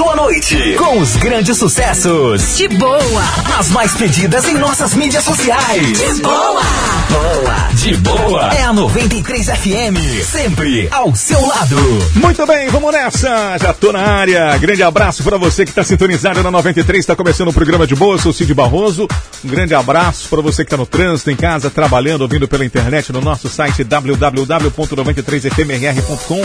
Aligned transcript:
sua 0.00 0.16
noite 0.16 0.56
com 0.78 0.98
os 0.98 1.14
grandes 1.16 1.58
sucessos. 1.58 2.56
De 2.56 2.66
boa. 2.68 3.22
As 3.58 3.68
mais 3.68 3.92
pedidas 3.92 4.48
em 4.48 4.54
nossas 4.54 4.94
mídias 4.94 5.22
sociais. 5.22 5.92
De 5.92 6.22
boa. 6.22 6.62
Boa. 7.10 7.68
De 7.74 7.94
boa. 7.96 8.54
É 8.54 8.62
a 8.62 8.72
93 8.72 9.44
FM. 9.44 10.24
Sempre 10.24 10.88
ao 10.90 11.14
seu 11.14 11.46
lado. 11.46 11.76
Muito 12.14 12.46
bem, 12.46 12.70
vamos 12.70 12.90
nessa. 12.92 13.58
Já 13.58 13.74
tô 13.74 13.92
na 13.92 14.00
área. 14.00 14.56
Grande 14.56 14.82
abraço 14.82 15.22
para 15.22 15.36
você 15.36 15.66
que 15.66 15.72
tá 15.72 15.84
sintonizado 15.84 16.42
na 16.42 16.50
93. 16.50 16.98
Está 16.98 17.14
começando 17.14 17.48
o 17.48 17.52
programa 17.52 17.86
de 17.86 17.94
boa. 17.94 18.14
Eu 18.14 18.18
sou 18.18 18.32
Cid 18.32 18.54
Barroso. 18.54 19.06
Um 19.44 19.48
grande 19.48 19.74
abraço 19.74 20.30
para 20.30 20.40
você 20.40 20.64
que 20.64 20.70
tá 20.70 20.78
no 20.78 20.86
trânsito, 20.86 21.30
em 21.30 21.36
casa, 21.36 21.68
trabalhando, 21.68 22.22
ouvindo 22.22 22.48
pela 22.48 22.64
internet 22.64 23.12
no 23.12 23.20
nosso 23.20 23.50
site 23.50 23.84
www.93fmr.com. 23.84 26.42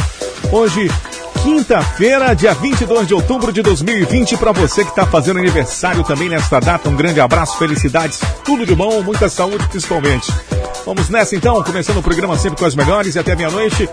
Hoje 0.51 0.91
quinta-feira, 1.45 2.33
dia 2.33 2.55
22 2.55 3.07
de 3.07 3.13
outubro 3.13 3.53
de 3.53 3.61
2020, 3.61 4.35
para 4.35 4.51
você 4.51 4.83
que 4.83 4.89
está 4.89 5.05
fazendo 5.05 5.37
aniversário 5.37 6.03
também 6.03 6.27
nesta 6.27 6.59
data. 6.59 6.89
Um 6.89 6.95
grande 6.95 7.19
abraço, 7.19 7.59
felicidades, 7.59 8.19
tudo 8.43 8.65
de 8.65 8.73
bom, 8.73 9.03
muita 9.03 9.29
saúde 9.29 9.67
principalmente. 9.67 10.33
Vamos 10.83 11.07
nessa 11.07 11.35
então, 11.35 11.61
começando 11.61 11.97
o 11.97 12.01
programa 12.01 12.35
sempre 12.35 12.57
com 12.57 12.65
as 12.65 12.75
melhores 12.75 13.13
e 13.13 13.19
até 13.19 13.35
meia-noite. 13.35 13.87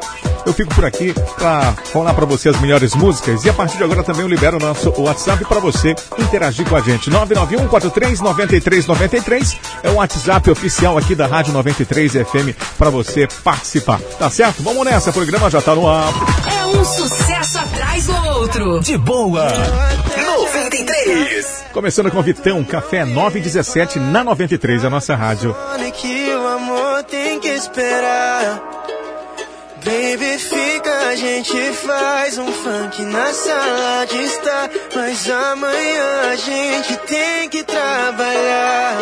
Eu 0.45 0.53
fico 0.53 0.75
por 0.75 0.85
aqui 0.85 1.15
para 1.37 1.73
falar 1.93 2.15
para 2.15 2.27
você 2.27 2.49
as 2.49 2.61
melhores 2.61 2.95
músicas 2.95 3.45
e 3.45 3.51
a 3.51 3.53
partir 3.53 3.77
de 3.77 3.85
agora 3.85 4.03
também 4.03 4.23
eu 4.23 4.29
libero 4.29 4.57
o 4.57 4.61
nosso 4.61 4.93
WhatsApp 5.01 5.45
para 5.45 5.61
você 5.61 5.95
interagir 6.19 6.69
com 6.69 6.77
a 6.77 6.81
gente. 6.81 7.11
991 7.11 7.69
43 7.69 8.21
93 8.21 8.87
93 8.87 9.59
é 9.83 9.91
o 9.91 9.95
WhatsApp 9.95 10.51
oficial 10.51 10.99
aqui 10.99 11.15
da 11.15 11.27
Rádio 11.27 11.53
93 11.53 12.13
FM 12.13 12.57
para 12.77 12.91
você 12.91 13.29
participar. 13.45 14.01
Tá 14.19 14.29
certo? 14.31 14.63
Vamos 14.63 14.85
nessa, 14.85 15.11
o 15.11 15.13
programa 15.13 15.51
já 15.51 15.63
tá 15.63 15.75
no 15.75 15.89
ar. 15.89 16.13
É 16.59 16.67
um 16.67 16.85
sucesso 16.85 17.59
atrás 17.59 18.07
do 18.07 18.27
outro. 18.29 18.81
De 18.81 18.97
boa. 18.99 19.49
93. 20.23 21.65
Começando 21.73 22.11
com 22.11 22.23
Vitão, 22.23 22.63
Café 22.65 23.05
917 23.05 23.99
na 23.99 24.23
93, 24.25 24.85
a 24.85 24.91
nossa 24.91 25.15
rádio. 25.15 25.57
que 25.95 26.31
o 26.35 26.49
amor 26.49 27.03
tem 27.05 27.39
que 27.41 27.49
esperar. 27.49 28.61
Baby, 29.85 30.39
fica, 30.39 31.09
a 31.09 31.17
gente 31.17 31.73
faz 31.73 32.39
um 32.39 32.47
funk 32.53 33.03
na 33.03 33.33
sala 33.33 34.07
de 34.07 34.23
estar. 34.23 34.71
Mas 34.95 35.29
amanhã 35.29 36.31
a 36.31 36.37
gente 36.37 36.97
tem 36.99 37.49
que 37.49 37.65
trabalhar. 37.65 38.99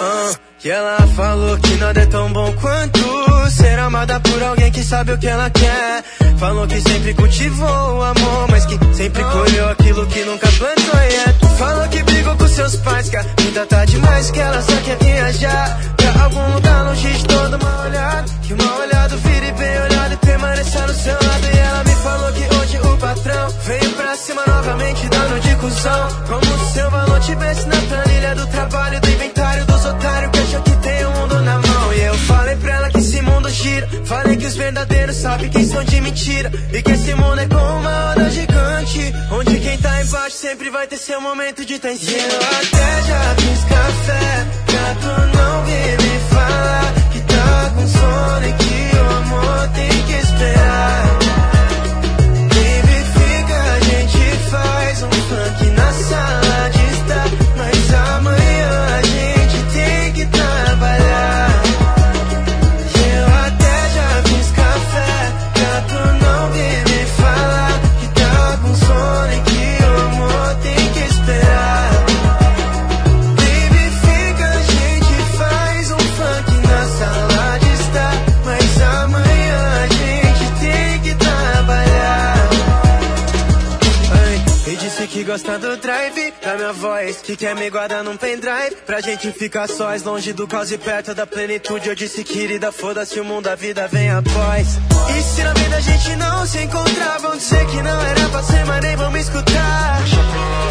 Ah, 0.00 0.45
e 0.66 0.68
ela 0.68 0.96
falou 1.14 1.56
que 1.58 1.74
nada 1.76 2.00
é 2.00 2.06
tão 2.06 2.32
bom 2.32 2.52
quanto 2.60 3.50
ser 3.50 3.78
amada 3.78 4.18
por 4.18 4.42
alguém 4.42 4.72
que 4.72 4.82
sabe 4.82 5.12
o 5.12 5.18
que 5.18 5.28
ela 5.28 5.48
quer. 5.48 6.02
Falou 6.38 6.66
que 6.66 6.80
sempre 6.80 7.14
cultivou 7.14 7.98
o 7.98 8.02
amor, 8.02 8.48
mas 8.50 8.66
que 8.66 8.76
sempre 8.92 9.22
colheu 9.22 9.68
aquilo 9.68 10.04
que 10.08 10.24
nunca 10.24 10.48
plantou. 10.58 11.00
Yeah. 11.00 11.32
Falou 11.56 11.88
que 11.88 12.02
brigou 12.02 12.36
com 12.36 12.48
seus 12.48 12.74
pais, 12.76 13.08
que 13.08 13.16
a 13.16 13.22
vida 13.22 13.64
tá 13.66 13.84
demais, 13.84 14.30
que 14.32 14.40
ela 14.40 14.60
só 14.60 14.76
quer 14.84 14.98
viajar 14.98 15.80
pra 15.96 16.24
algum 16.24 16.54
lugar 16.54 16.84
longe 16.84 17.12
de 17.12 17.24
todo 17.26 17.64
mal 17.64 17.86
olhado. 17.86 18.32
Que 18.42 18.52
o 18.52 18.56
mal 18.56 18.80
olhado 18.80 19.18
vire 19.18 19.52
bem 19.52 19.80
olhado 19.82 20.14
e 20.14 20.16
permaneça 20.16 20.80
no 20.84 20.94
seu 20.94 21.12
lado. 21.14 21.46
E 21.54 21.58
ela 21.58 21.84
me 21.84 21.94
falou 21.94 22.32
que 22.32 22.54
hoje 22.56 22.78
o 22.78 22.96
patrão 22.98 23.48
veio 23.64 23.90
pra 23.92 24.16
cima 24.16 24.42
novamente, 24.44 25.08
dando 25.08 25.40
de 25.40 25.54
cuzão. 25.56 26.08
Como 26.26 26.72
se 26.72 26.80
o 26.82 26.90
valor 26.90 27.20
tivesse 27.20 27.66
na 27.68 27.76
planilha 27.76 28.34
do 28.34 28.46
trabalho, 28.48 29.00
do 29.00 29.08
inventário 29.08 29.64
dos 29.64 29.84
otários 29.84 30.30
que 30.32 30.55
acham 30.56 30.62
que 30.62 30.76
tem 30.76 31.04
o 31.04 31.10
mundo 31.10 31.40
na 31.42 31.58
mão. 31.58 31.92
E 31.92 32.00
eu 32.00 32.14
falei 32.14 32.56
pra 32.56 32.74
ela 32.74 32.90
que 32.90 32.98
esse 32.98 33.22
mundo 33.22 33.48
gira. 33.50 33.88
Falei 34.04 34.36
que 34.36 34.46
os 34.46 34.56
verdadeiros 34.56 35.16
sabem 35.16 35.50
quem 35.50 35.66
são 35.66 35.84
de 35.84 36.00
mentira. 36.00 36.50
E 36.72 36.82
que 36.82 36.90
esse 36.92 37.14
mundo 37.14 37.40
é 37.40 37.46
como 37.46 37.78
uma 37.78 38.08
roda 38.08 38.30
gigante. 38.30 39.12
Onde 39.32 39.58
quem 39.58 39.78
tá 39.78 40.02
embaixo 40.02 40.36
sempre 40.36 40.70
vai 40.70 40.86
ter 40.86 40.96
seu 40.96 41.20
momento 41.20 41.64
de 41.64 41.74
estar 41.74 41.92
em 41.92 41.96
cima. 41.96 42.16
Eu 42.16 42.40
até 42.40 43.02
já 43.08 43.34
fiz 43.36 43.64
café 43.64 44.46
pra 44.66 44.94
tu 45.00 45.36
não 45.36 45.64
vir 45.64 45.98
me 46.02 46.18
falar 46.30 46.94
que 47.12 47.20
tá 47.20 47.72
com 47.74 47.86
sono 47.88 48.46
e 48.46 48.52
que 48.52 48.96
o 48.96 49.16
amor 49.18 49.68
tem 49.74 50.02
que 50.02 50.12
esperar. 50.12 51.05
Gosta 85.26 85.58
do 85.58 85.76
drive 85.78 86.32
da 86.40 86.56
minha 86.56 86.72
voz. 86.72 87.20
Que 87.20 87.36
quer 87.36 87.54
me 87.56 87.68
guardar 87.68 88.04
num 88.04 88.16
pendrive. 88.16 88.76
Pra 88.86 89.00
gente 89.00 89.32
ficar 89.32 89.68
sós, 89.68 90.04
longe 90.04 90.32
do 90.32 90.46
caos 90.46 90.70
e 90.70 90.78
perto 90.78 91.14
da 91.14 91.26
plenitude. 91.26 91.88
Eu 91.88 91.94
disse, 91.96 92.22
querida, 92.22 92.70
foda-se 92.70 93.18
o 93.18 93.24
mundo, 93.24 93.48
a 93.48 93.56
vida 93.56 93.88
vem 93.88 94.08
após. 94.08 94.78
E 95.16 95.22
se 95.22 95.42
na 95.42 95.52
vida 95.52 95.76
a 95.76 95.80
gente 95.80 96.16
não 96.16 96.46
se 96.46 96.58
encontrar, 96.62 97.18
vão 97.18 97.36
dizer 97.36 97.66
que 97.66 97.82
não 97.82 98.02
era 98.02 98.28
pra 98.28 98.42
ser, 98.44 98.64
mas 98.66 98.84
nem 98.84 98.96
vão 98.96 99.10
me 99.10 99.20
escutar. 99.20 99.98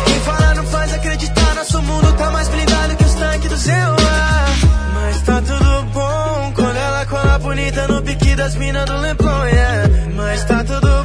Quem 0.05 0.19
fala 0.21 0.55
não 0.55 0.65
faz 0.67 0.93
acreditar, 0.93 1.55
nosso 1.55 1.81
mundo 1.81 2.13
tá 2.13 2.31
mais 2.31 2.47
blindado 2.47 2.95
que 2.95 3.03
os 3.03 3.13
tanques 3.13 3.49
do 3.49 3.57
Zewa. 3.57 3.97
Mas 4.93 5.21
tá 5.21 5.41
tudo 5.41 5.83
bom 5.91 6.53
quando 6.55 6.77
ela 6.77 7.05
cola 7.05 7.39
bonita 7.39 7.87
no 7.89 8.01
pique 8.01 8.35
das 8.35 8.55
minas 8.55 8.85
do 8.85 8.97
Leblon, 8.97 9.45
yeah. 9.47 9.89
Mas 10.15 10.45
tá 10.45 10.63
tudo 10.63 11.03
bom 11.03 11.04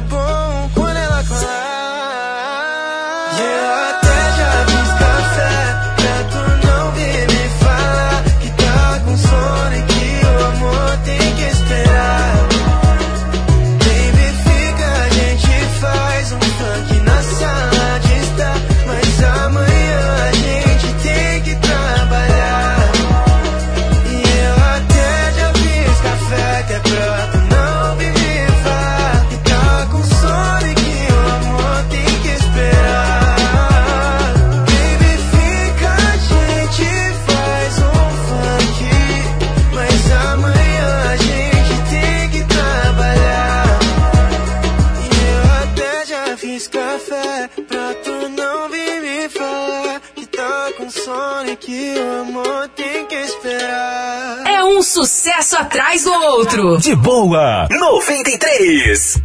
que 51.93 51.99
o 51.99 52.21
amor 52.21 52.69
tem 52.69 53.05
que 53.05 53.15
esperar. 53.15 54.43
É 54.47 54.63
um 54.63 54.81
sucesso 54.81 55.55
atrás 55.57 56.03
do 56.03 56.13
outro. 56.13 56.77
De 56.77 56.95
boa. 56.95 57.67
93. 57.69 59.21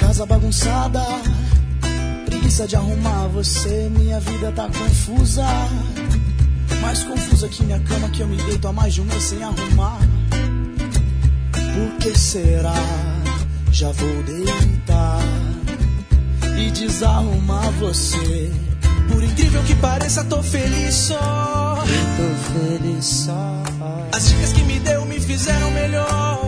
Casa 0.00 0.26
bagunçada, 0.26 1.02
preguiça 2.26 2.66
de 2.66 2.76
arrumar 2.76 3.28
você. 3.28 3.88
Minha 3.90 4.20
vida 4.20 4.52
tá 4.52 4.68
confusa, 4.68 5.44
mais 6.84 7.02
confusa 7.02 7.48
que 7.48 7.64
minha 7.64 7.80
cama 7.80 8.10
que 8.10 8.20
eu 8.20 8.28
me 8.28 8.36
deito 8.36 8.68
há 8.68 8.72
mais 8.72 8.92
de 8.92 9.00
um 9.00 9.04
mês 9.04 9.22
sem 9.22 9.42
arrumar. 9.42 9.98
Por 11.50 11.98
que 11.98 12.16
será? 12.16 12.74
Já 13.72 13.90
vou 13.90 14.22
deitar 14.22 15.18
e 16.58 16.70
desarrumar 16.70 17.70
você. 17.80 18.52
Por 19.10 19.24
incrível 19.24 19.62
que 19.64 19.74
pareça, 19.76 20.22
tô 20.24 20.42
feliz 20.42 20.94
só. 20.94 21.82
Tô 22.16 22.52
feliz 22.52 23.04
só. 23.04 23.62
As 24.12 24.28
dicas 24.28 24.52
que 24.52 24.62
me 24.62 24.78
deu 24.80 25.06
me 25.06 25.18
fizeram 25.18 25.70
melhor. 25.70 26.38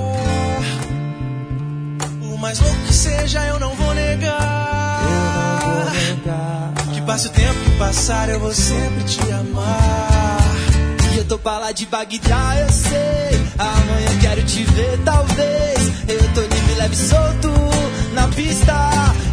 Por 2.20 2.38
mais 2.38 2.60
louco 2.60 2.78
que 2.86 2.92
seja, 2.92 3.40
eu 3.46 3.58
não 3.58 3.74
vou 3.74 3.94
negar. 3.94 5.00
Que 6.22 6.75
passe 7.06 7.28
o 7.28 7.30
tempo 7.30 7.54
que 7.54 7.70
passar, 7.78 8.28
eu 8.28 8.40
vou 8.40 8.52
sempre 8.52 9.04
te 9.04 9.20
amar. 9.30 10.38
E 11.14 11.18
eu 11.18 11.24
tô 11.24 11.38
pra 11.38 11.58
lá 11.58 11.70
de 11.70 11.86
Bagdá, 11.86 12.56
eu 12.58 12.68
sei. 12.68 13.46
Amanhã 13.56 14.18
quero 14.20 14.42
te 14.42 14.64
ver, 14.64 14.98
talvez. 15.04 15.78
Eu 16.08 16.34
tô 16.34 16.40
livre, 16.40 16.74
leve 16.74 16.96
solto 16.96 17.48
na 18.12 18.26
pista. 18.28 18.74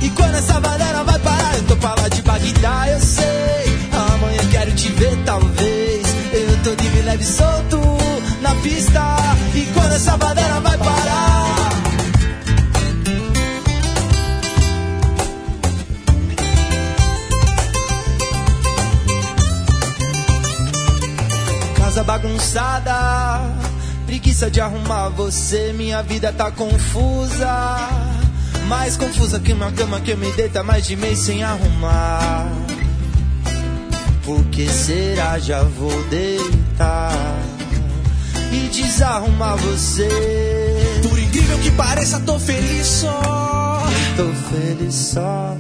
E 0.02 0.10
quando 0.12 0.36
essa 0.36 0.60
bandeira 0.60 1.04
vai 1.04 1.20
parar, 1.20 1.56
eu 1.56 1.64
tô 1.64 1.76
pra 1.78 1.96
lá 1.96 2.08
de 2.10 2.22
Bagdá, 2.22 2.90
eu 2.90 3.00
sei. 3.00 3.90
Amanhã 3.92 4.50
quero 4.52 4.72
te 4.74 4.90
ver, 4.90 5.18
talvez. 5.26 6.08
Eu 6.32 6.64
tô 6.64 6.70
livre, 6.82 7.02
leve 7.02 7.26
solto 7.26 7.80
na 8.42 8.54
pista. 8.56 9.02
E 9.56 9.66
quando 9.74 9.94
essa 9.94 10.16
bandeira 10.16 10.60
vai 10.60 10.78
parar. 10.78 11.33
Casa 21.94 22.04
bagunçada. 22.04 22.96
Preguiça 24.08 24.50
de 24.50 24.60
arrumar 24.60 25.10
você, 25.10 25.72
minha 25.74 26.02
vida 26.02 26.34
tá 26.34 26.50
confusa. 26.50 27.88
Mais 28.68 28.98
confusa 28.98 29.40
que 29.40 29.54
uma 29.54 29.72
cama 29.72 30.00
que 30.02 30.12
eu 30.12 30.18
me 30.18 30.32
deita 30.32 30.64
mais 30.64 30.88
de 30.88 30.96
mês 30.96 31.20
sem 31.20 31.44
arrumar. 31.44 32.52
Por 34.26 34.44
que 34.46 34.68
será? 34.68 35.38
Já 35.38 35.62
vou 35.62 36.04
deitar 36.06 37.12
e 38.52 38.70
desarrumar 38.70 39.56
você. 39.58 40.10
Por 41.08 41.20
incrível 41.20 41.60
que 41.60 41.70
pareça, 41.72 42.20
tô 42.22 42.40
feliz 42.40 42.88
só. 42.88 43.84
Tô 44.18 44.30
feliz 44.50 44.96
só. 44.96 45.56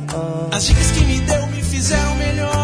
As 0.51 0.65
dicas 0.65 0.91
que 0.91 1.05
me 1.05 1.19
deu 1.19 1.45
me 1.47 1.61
fizeram 1.61 2.15
melhor. 2.15 2.62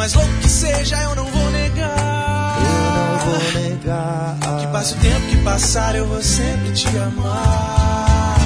Mais 0.00 0.14
louco 0.14 0.32
que 0.40 0.48
seja, 0.48 0.96
eu 0.96 1.14
não 1.14 1.26
vou 1.26 1.50
negar. 1.50 2.56
Eu 2.58 3.02
não 3.02 3.18
vou 3.18 3.60
negar. 3.60 4.34
Que 4.58 4.66
passe 4.68 4.94
o 4.94 4.96
tempo 4.96 5.26
que 5.28 5.36
passar, 5.44 5.94
eu 5.94 6.06
vou 6.06 6.22
sempre 6.22 6.72
te 6.72 6.88
amar. 6.96 8.38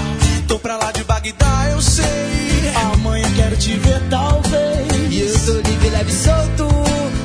Tô 0.48 0.58
pra 0.58 0.76
lá 0.76 0.90
de 0.90 1.04
Bagdá, 1.04 1.66
eu 1.70 1.80
sei. 1.80 2.72
Amanhã 2.92 3.24
quero 3.36 3.56
te 3.56 3.72
ver, 3.76 4.02
talvez. 4.10 5.12
E 5.12 5.20
eu 5.20 5.44
tô 5.46 5.68
livre, 5.70 5.90
leve 5.90 6.10
e 6.10 6.14
solto 6.16 6.68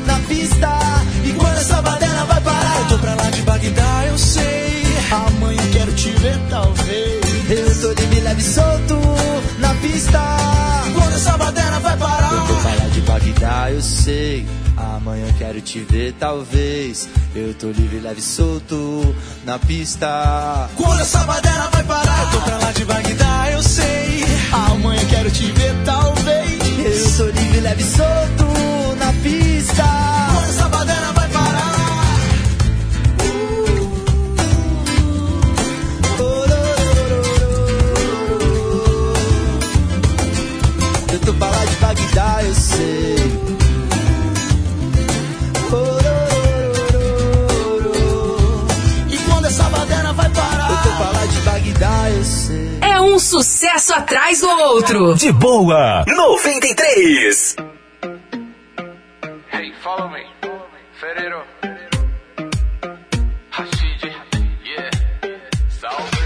na 0.05 0.19
pista. 0.27 0.77
E 1.25 1.33
quando 1.33 1.57
essa 1.57 1.81
baderna 1.81 2.25
vai 2.25 2.41
parar, 2.41 2.77
Eu 2.81 2.87
tô 2.87 2.99
pra 2.99 3.15
lá 3.15 3.31
de 3.31 3.41
Bagdá, 3.41 4.05
eu 4.05 4.17
sei. 4.19 4.83
Amanhã 5.11 5.63
quero 5.73 5.91
te 5.93 6.11
ver, 6.11 6.39
talvez. 6.51 7.49
eu 7.49 7.81
tô 7.81 7.99
livre, 7.99 8.19
leve 8.19 8.41
e 8.41 8.45
solto 8.45 8.95
na 9.57 9.73
pista. 9.81 10.21
Quando 10.93 11.15
essa 11.15 11.31
baderna 11.31 11.48
Bagdá, 13.19 13.69
eu 13.69 13.81
sei. 13.81 14.47
Amanhã 14.77 15.27
quero 15.37 15.59
te 15.59 15.79
ver, 15.79 16.13
talvez. 16.17 17.09
Eu 17.35 17.53
tô 17.53 17.67
livre, 17.67 17.99
leve 17.99 18.21
e 18.21 18.23
solto 18.23 19.13
na 19.43 19.59
pista. 19.59 20.69
Quando 20.75 21.01
essa 21.01 21.19
baderna 21.25 21.69
vai 21.69 21.83
parar. 21.83 22.23
Eu 22.23 22.39
tô 22.39 22.45
pra 22.45 22.57
lá 22.57 22.71
de 22.71 22.85
Bagdá, 22.85 23.51
eu 23.51 23.61
sei. 23.61 24.23
Amanhã 24.53 25.01
quero 25.09 25.29
te 25.29 25.51
ver, 25.51 25.75
talvez. 25.83 26.59
Eu 26.79 27.17
tô 27.17 27.25
livre, 27.25 27.59
leve 27.59 27.81
e 27.81 27.85
solto 27.85 28.38
Bagdá, 42.09 42.43
eu 42.43 42.53
sei. 42.55 43.15
E 49.09 49.17
quando 49.29 49.45
essa 49.45 49.63
baderna 49.63 50.13
vai 50.13 50.27
Eu 50.27 50.31
tô 50.31 50.39
parar. 50.41 50.97
pra 50.97 51.11
lá 51.11 51.25
de 51.25 51.41
Bagdá, 51.41 52.09
eu 52.11 52.23
sei. 52.23 52.79
É 52.81 53.01
um 53.01 53.17
sucesso 53.19 53.93
atrás 53.93 54.41
do 54.41 54.47
outro. 54.49 55.15
De 55.15 55.31
boa, 55.31 56.03
93. 56.07 57.55
Hey, 59.51 59.73
follow 59.83 60.09
me. 60.09 60.25
Ferreiro. 60.99 61.41
Rashid. 63.51 64.03
Yeah. 64.65 64.89
Salve. 65.69 66.17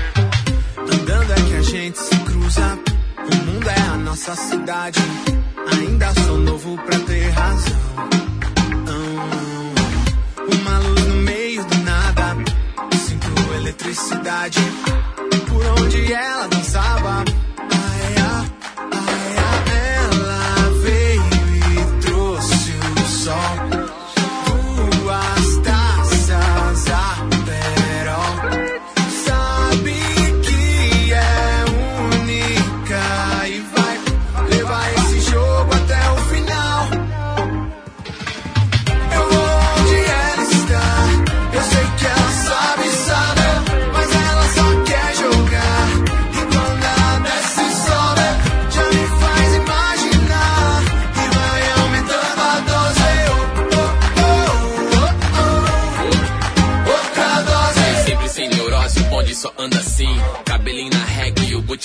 Andando 0.78 1.32
é 1.32 1.36
que 1.36 1.56
a 1.56 1.62
gente 1.62 1.98
se 2.00 2.16
cruza. 2.20 2.80
O 3.18 3.36
mundo 3.46 3.70
é 3.70 3.80
a 3.94 3.98
nossa 3.98 4.36
cidade. 4.36 5.00
Ainda 5.72 6.14
sou 6.26 6.38
novo 6.38 6.78
pra 6.84 7.00
ter 7.00 7.30
razão. 7.30 7.74
Ah, 8.88 10.42
Uma 10.52 10.78
luz 10.80 11.06
no 11.08 11.16
meio 11.16 11.66
do 11.66 11.78
nada. 11.84 12.36
Sinto 13.08 13.54
eletricidade. 13.56 14.60
Por 15.48 15.66
onde 15.82 16.14
ela 16.14 16.48
dançava. 16.48 17.24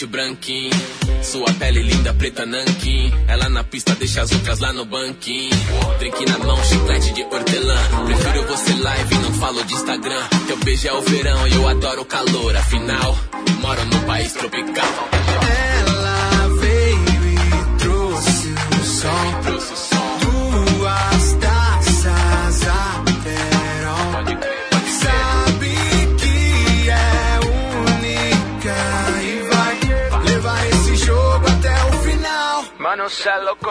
Branquinho. 0.06 0.70
Sua 1.22 1.52
pele 1.54 1.82
linda, 1.82 2.12
preta 2.14 2.44
nanquim. 2.46 3.12
Ela 3.26 3.48
na 3.48 3.64
pista 3.64 3.94
deixa 3.94 4.22
as 4.22 4.30
outras 4.30 4.58
lá 4.60 4.72
no 4.72 4.84
banquinho. 4.84 5.50
Drink 5.98 6.26
na 6.26 6.38
mão, 6.38 6.62
chiclete 6.64 7.12
de 7.12 7.22
hortelã. 7.22 7.78
Prefiro 8.06 8.46
você 8.46 8.74
live, 8.74 9.14
não 9.18 9.32
falo 9.34 9.64
de 9.64 9.74
Instagram. 9.74 10.28
Teu 10.46 10.56
beijo 10.58 10.88
é 10.88 10.92
o 10.92 11.00
verão 11.02 11.48
e 11.48 11.54
eu 11.54 11.68
adoro 11.68 12.02
o 12.02 12.04
calor. 12.04 12.56
Afinal, 12.56 13.16
moro 13.60 13.84
num 13.86 14.00
país 14.02 14.32
tropical. 14.32 15.08
Ela 15.80 16.48
veio 16.60 17.28
e 17.28 17.78
trouxe 17.78 18.48
o 18.48 18.84
som. 18.84 19.40
Trouxe 19.42 19.72
o 19.72 19.76
som, 19.76 19.87
final. 32.88 32.96
Mano, 32.96 33.10
cê 33.10 33.28
é 33.28 33.36
louco 33.36 33.70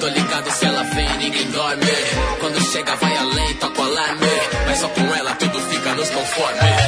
Tô 0.00 0.06
ligado 0.08 0.50
se 0.50 0.64
ela 0.66 0.82
vem, 0.84 1.16
ninguém 1.18 1.50
dorme. 1.50 1.86
Quando 2.40 2.60
chega, 2.70 2.96
vai 2.96 3.16
além, 3.16 3.54
toca 3.54 3.80
o 3.80 3.84
alarme. 3.84 4.26
Mas 4.66 4.78
só 4.78 4.88
com 4.88 5.14
ela 5.14 5.34
tudo 5.34 5.60
fica 5.60 5.94
nos 5.94 6.08
conforme. 6.10 6.87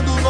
Fazendo 0.00 0.20
nosso 0.22 0.29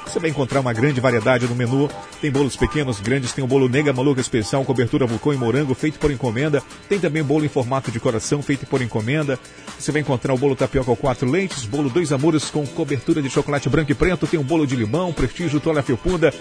Você 0.06 0.20
vai 0.20 0.30
encontrar 0.30 0.60
uma 0.60 0.72
grande 0.72 1.00
variedade 1.00 1.46
no 1.46 1.54
menu. 1.54 1.90
Tem 2.20 2.30
bolos 2.30 2.56
pequenos, 2.56 3.00
grandes, 3.00 3.32
tem 3.32 3.44
o 3.44 3.46
bolo 3.46 3.68
Nega 3.68 3.92
Maluca 3.92 4.20
Especial, 4.20 4.64
cobertura 4.64 5.04
vulcão 5.04 5.32
e 5.32 5.36
morango, 5.36 5.74
feito 5.74 5.98
por 5.98 6.10
encomenda. 6.10 6.62
Tem 6.88 6.98
também 6.98 7.22
bolo 7.22 7.44
em 7.44 7.48
formato 7.48 7.90
de 7.90 8.00
coração, 8.00 8.40
feito 8.40 8.66
por 8.66 8.80
encomenda. 8.80 9.38
Você 9.78 9.92
vai 9.92 10.00
encontrar 10.00 10.32
o 10.32 10.38
bolo 10.38 10.56
tapioca 10.56 10.86
com 10.86 10.96
quatro 10.96 11.30
leites, 11.30 11.66
bolo 11.66 11.90
dois 11.90 12.12
amores 12.12 12.48
com 12.50 12.66
cobertura 12.66 13.20
de 13.20 13.28
chocolate 13.28 13.68
branco 13.68 13.92
e 13.92 13.94
preto. 13.94 14.26
Tem 14.26 14.40
o 14.40 14.44
bolo 14.44 14.66
de 14.66 14.76
limão, 14.76 15.12
prestígio, 15.12 15.60
toalha 15.60 15.82
felpuda. 15.82 16.32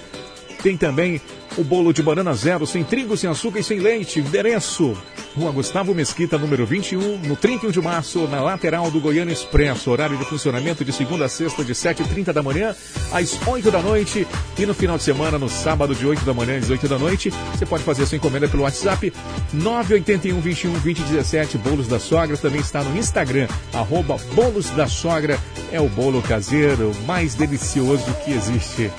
Tem 0.65 0.75
também 0.75 1.21
o 1.59 1.63
bolo 1.63 1.93
de 1.93 2.01
banana 2.01 2.33
zero, 2.33 2.65
sem 2.65 2.83
trigo, 2.83 3.15
sem 3.15 3.29
açúcar 3.29 3.59
e 3.59 3.63
sem 3.63 3.77
leite. 3.77 4.19
Endereço: 4.19 4.97
Rua 5.37 5.51
Gustavo 5.51 5.93
Mesquita, 5.93 6.39
número 6.39 6.65
21, 6.65 7.19
no 7.19 7.35
31 7.35 7.69
de 7.69 7.79
março, 7.79 8.27
na 8.27 8.41
lateral 8.41 8.89
do 8.89 8.99
Goiânia 8.99 9.31
Expresso. 9.31 9.91
Horário 9.91 10.17
de 10.17 10.25
funcionamento 10.25 10.83
de 10.83 10.91
segunda 10.91 11.25
a 11.25 11.29
sexta, 11.29 11.63
de 11.63 11.73
7h30 11.73 12.33
da 12.33 12.41
manhã 12.41 12.75
às 13.13 13.39
8 13.45 13.69
da 13.69 13.79
noite. 13.79 14.25
E 14.57 14.65
no 14.65 14.73
final 14.73 14.97
de 14.97 15.03
semana, 15.03 15.37
no 15.37 15.47
sábado, 15.47 15.93
de 15.93 16.03
8 16.03 16.25
da 16.25 16.33
manhã 16.33 16.57
às 16.57 16.67
8 16.67 16.87
da 16.87 16.97
noite. 16.97 17.31
Você 17.53 17.67
pode 17.67 17.83
fazer 17.83 18.07
sua 18.07 18.15
encomenda 18.15 18.47
pelo 18.47 18.63
WhatsApp 18.63 19.13
981 19.53 20.39
21 20.39 20.71
2017. 20.71 21.59
Bolos 21.59 21.87
da 21.87 21.99
Sogra 21.99 22.35
também 22.37 22.61
está 22.61 22.81
no 22.81 22.97
Instagram, 22.97 23.47
arroba 23.71 24.17
Bolos 24.33 24.71
da 24.71 24.87
Sogra. 24.87 25.39
É 25.71 25.79
o 25.79 25.87
bolo 25.87 26.23
caseiro 26.23 26.91
mais 27.05 27.35
delicioso 27.35 28.11
que 28.25 28.31
existe. 28.31 28.89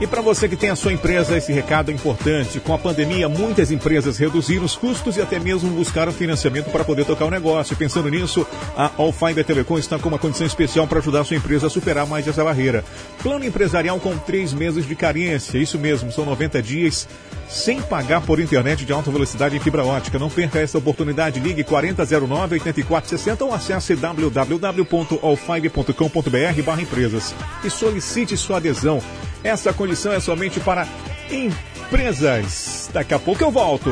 E 0.00 0.06
para 0.06 0.22
você 0.22 0.48
que 0.48 0.56
tem 0.56 0.70
a 0.70 0.76
sua 0.76 0.94
empresa, 0.94 1.36
esse 1.36 1.52
recado 1.52 1.90
é 1.90 1.94
importante. 1.94 2.58
Com 2.58 2.72
a 2.72 2.78
pandemia, 2.78 3.28
muitas 3.28 3.70
empresas 3.70 4.16
reduziram 4.16 4.64
os 4.64 4.74
custos 4.74 5.18
e 5.18 5.20
até 5.20 5.38
mesmo 5.38 5.68
buscaram 5.72 6.10
financiamento 6.10 6.70
para 6.70 6.82
poder 6.82 7.04
tocar 7.04 7.26
o 7.26 7.30
negócio. 7.30 7.76
Pensando 7.76 8.08
nisso, 8.08 8.46
a 8.74 8.90
All 8.96 9.12
Fiber 9.12 9.44
Telecom 9.44 9.76
está 9.76 9.98
com 9.98 10.08
uma 10.08 10.18
condição 10.18 10.46
especial 10.46 10.86
para 10.86 11.00
ajudar 11.00 11.20
a 11.20 11.24
sua 11.24 11.36
empresa 11.36 11.66
a 11.66 11.70
superar 11.70 12.06
mais 12.06 12.26
essa 12.26 12.42
barreira. 12.42 12.82
Plano 13.22 13.44
empresarial 13.44 14.00
com 14.00 14.16
três 14.16 14.54
meses 14.54 14.88
de 14.88 14.96
carência. 14.96 15.58
Isso 15.58 15.78
mesmo, 15.78 16.10
são 16.10 16.24
90 16.24 16.62
dias 16.62 17.06
sem 17.50 17.82
pagar 17.82 18.20
por 18.22 18.38
internet 18.38 18.84
de 18.84 18.92
alta 18.92 19.10
velocidade 19.10 19.56
em 19.56 19.60
fibra 19.60 19.84
ótica. 19.84 20.16
Não 20.18 20.30
perca 20.30 20.60
essa 20.60 20.78
oportunidade. 20.78 21.40
Ligue 21.40 21.64
4009-8460 21.64 23.40
ou 23.42 23.52
acesse 23.52 23.96
www.allfiber.com.br 23.96 26.62
barra 26.64 26.82
empresas 26.82 27.34
e 27.64 27.70
solicite 27.70 28.36
sua 28.36 28.58
adesão. 28.58 29.02
Essa 29.42 29.72
condição 29.72 30.12
é 30.12 30.20
somente 30.20 30.60
para 30.60 30.86
empresas. 31.30 32.88
Daqui 32.92 33.14
a 33.14 33.18
pouco 33.18 33.42
eu 33.42 33.50
volto. 33.50 33.90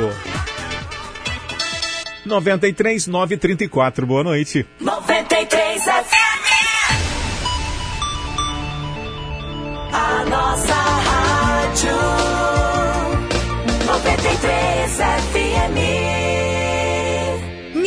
93 2.25 3.09
934. 3.09 4.07
Boa 4.07 4.23
noite. 4.23 4.65
93 4.81 5.83
FM. 5.83 6.29
A 9.93 10.25
nossa 10.27 10.75
rádio. 10.75 12.48
93 14.09 15.53
FM. 15.53 16.18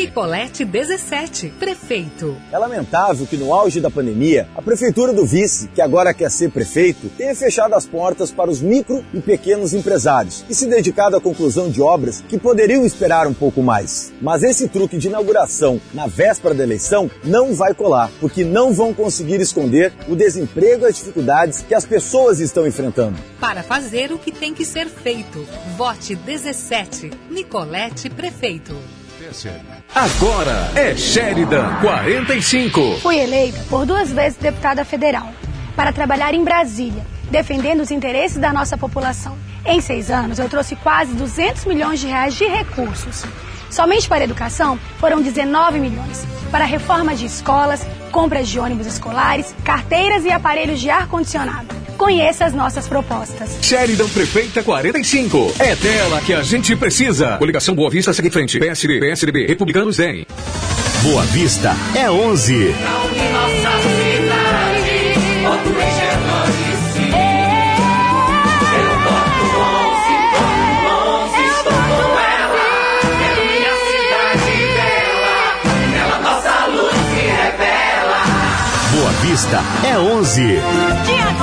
Nicolete 0.02 0.66
17, 0.66 1.50
prefeito. 1.60 2.36
É 2.52 2.58
lamentável 2.58 3.28
que 3.28 3.38
no 3.38 3.54
auge 3.54 3.80
da 3.80 3.92
pandemia, 3.92 4.48
a 4.56 4.62
prefeitura 4.62 5.14
do 5.14 5.28
vice, 5.28 5.68
que 5.68 5.80
agora 5.80 6.12
quer 6.12 6.32
ser 6.32 6.50
prefeito, 6.50 7.08
tenha 7.16 7.36
fechado 7.36 7.76
as 7.76 7.86
portas 7.86 8.32
para 8.32 8.50
os 8.50 8.62
micro 8.62 9.06
e 9.14 9.22
pequenos 9.22 9.76
empresários 9.76 10.44
e 10.50 10.56
se 10.56 10.66
dedicado 10.66 11.16
à 11.16 11.22
conclusão 11.22 11.70
de 11.70 11.84
obras 11.84 12.24
que 12.28 12.40
poderiam 12.40 12.84
esperar 12.84 13.28
um 13.28 13.34
pouco 13.34 13.62
mais. 13.62 14.12
Mas 14.20 14.42
esse 14.42 14.68
truque 14.68 14.98
de 14.98 15.08
inauguração 15.08 15.80
na 15.94 16.08
véspera 16.08 16.56
da 16.56 16.64
eleição 16.64 17.08
não 17.24 17.54
vai 17.54 17.76
colar, 17.76 18.10
porque 18.20 18.44
não 18.44 18.74
vão 18.74 18.96
conseguir 18.96 19.40
esconder 19.40 19.94
o 20.10 20.16
desemprego 20.16 20.84
e 20.84 20.88
as 20.88 20.96
dificuldades 20.96 21.62
que 21.62 21.76
as 21.76 21.86
pessoas 21.86 22.40
estão 22.40 22.66
enfrentando. 22.66 23.20
Para 23.40 23.62
fazer 23.62 24.12
o 24.12 24.18
que 24.18 24.32
tem 24.32 24.52
que 24.52 24.66
ser 24.66 24.88
feito, 24.88 25.48
vote 25.78 26.16
17, 26.16 27.12
Nicolete 27.30 28.10
Prefeito. 28.10 28.76
Agora 29.94 30.72
é 30.74 30.96
Sheridan 30.96 31.82
45. 31.82 33.00
Fui 33.02 33.20
eleita 33.20 33.60
por 33.70 33.86
duas 33.86 34.10
vezes 34.10 34.38
deputada 34.38 34.86
federal 34.86 35.34
para 35.76 35.92
trabalhar 35.92 36.34
em 36.34 36.46
Brasília, 36.46 37.06
defendendo 37.30 37.82
os 37.82 37.92
interesses 37.92 38.38
da 38.38 38.54
nossa 38.54 38.78
população. 38.78 39.38
Em 39.66 39.82
seis 39.82 40.10
anos, 40.10 40.40
eu 40.40 40.48
trouxe 40.48 40.78
quase 40.78 41.14
200 41.14 41.66
milhões 41.66 42.00
de 42.00 42.08
reais 42.08 42.36
de 42.36 42.46
recursos. 42.46 43.26
Somente 43.72 44.08
para 44.08 44.20
a 44.20 44.26
educação 44.26 44.78
foram 45.00 45.22
19 45.22 45.80
milhões. 45.80 46.28
Para 46.52 46.66
reforma 46.66 47.16
de 47.16 47.26
escolas, 47.26 47.88
compras 48.12 48.50
de 48.50 48.60
ônibus 48.60 48.86
escolares, 48.86 49.56
carteiras 49.64 50.26
e 50.26 50.30
aparelhos 50.30 50.80
de 50.80 50.90
ar-condicionado. 50.90 51.74
Conheça 51.98 52.46
as 52.46 52.54
nossas 52.54 52.88
propostas. 52.88 53.58
Sheridan 53.62 54.10
Prefeita 54.10 54.62
45. 54.62 55.54
É 55.60 55.76
dela 55.76 56.20
que 56.22 56.34
a 56.34 56.42
gente 56.42 56.76
precisa. 56.76 57.38
Coligação 57.38 57.74
Boa 57.74 57.90
Vista 57.90 58.12
segue 58.12 58.28
em 58.28 58.32
frente. 58.32 58.60
PSD, 58.60 59.00
PSDB, 59.00 59.48
Republicanos 59.48 59.98
DEM. 59.98 60.26
Boa 61.04 61.24
Vista 61.24 61.74
é 61.96 62.12
11. 62.12 62.76
Boa 65.44 66.01
É 79.44 79.98
11. 79.98 80.42
Dia 80.44 80.62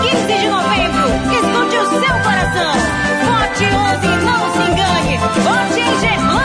15 0.02 0.26
de 0.26 0.46
novembro, 0.46 1.08
escute 1.34 1.76
o 1.76 1.84
seu 1.90 2.14
coração. 2.22 2.72
Vote 3.26 3.64
11, 3.64 4.06
não 4.24 4.42
se 4.52 4.62
engane. 4.70 5.14
Vote 5.42 5.80
em 5.80 5.92
Gerlane. 6.00 6.38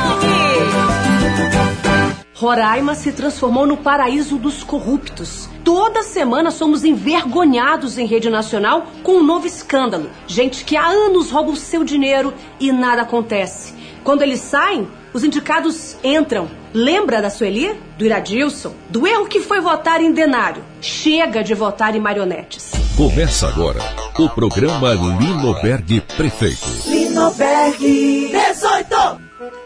Roraima 2.33 2.95
se 2.95 3.11
transformou 3.11 3.67
no 3.67 3.77
paraíso 3.77 4.37
dos 4.37 4.63
corruptos. 4.63 5.47
Toda 5.63 6.01
semana 6.01 6.49
somos 6.49 6.83
envergonhados 6.83 7.99
em 7.99 8.07
rede 8.07 8.31
nacional 8.31 8.87
com 9.03 9.17
um 9.17 9.23
novo 9.23 9.45
escândalo. 9.45 10.09
Gente 10.25 10.65
que 10.65 10.75
há 10.75 10.87
anos 10.87 11.29
rouba 11.29 11.51
o 11.51 11.55
seu 11.55 11.83
dinheiro 11.83 12.33
e 12.59 12.71
nada 12.71 13.03
acontece. 13.03 13.82
Quando 14.03 14.21
eles 14.21 14.41
saem, 14.41 14.87
os 15.13 15.23
indicados 15.23 15.95
entram. 16.03 16.49
Lembra 16.73 17.21
da 17.21 17.29
Sueli? 17.29 17.73
Do 17.97 18.05
Iradilson? 18.05 18.73
Do 18.89 19.07
erro 19.07 19.27
que 19.27 19.39
foi 19.39 19.61
votar 19.61 20.01
em 20.01 20.11
denário. 20.11 20.63
Chega 20.81 21.43
de 21.43 21.53
votar 21.53 21.95
em 21.95 21.99
marionetes. 21.99 22.71
Começa 22.97 23.47
agora 23.47 23.79
o 24.19 24.29
programa 24.29 24.93
Linoberg 24.93 26.01
Prefeito. 26.15 26.67
Linoberg 26.85 28.31
18. 28.31 29.22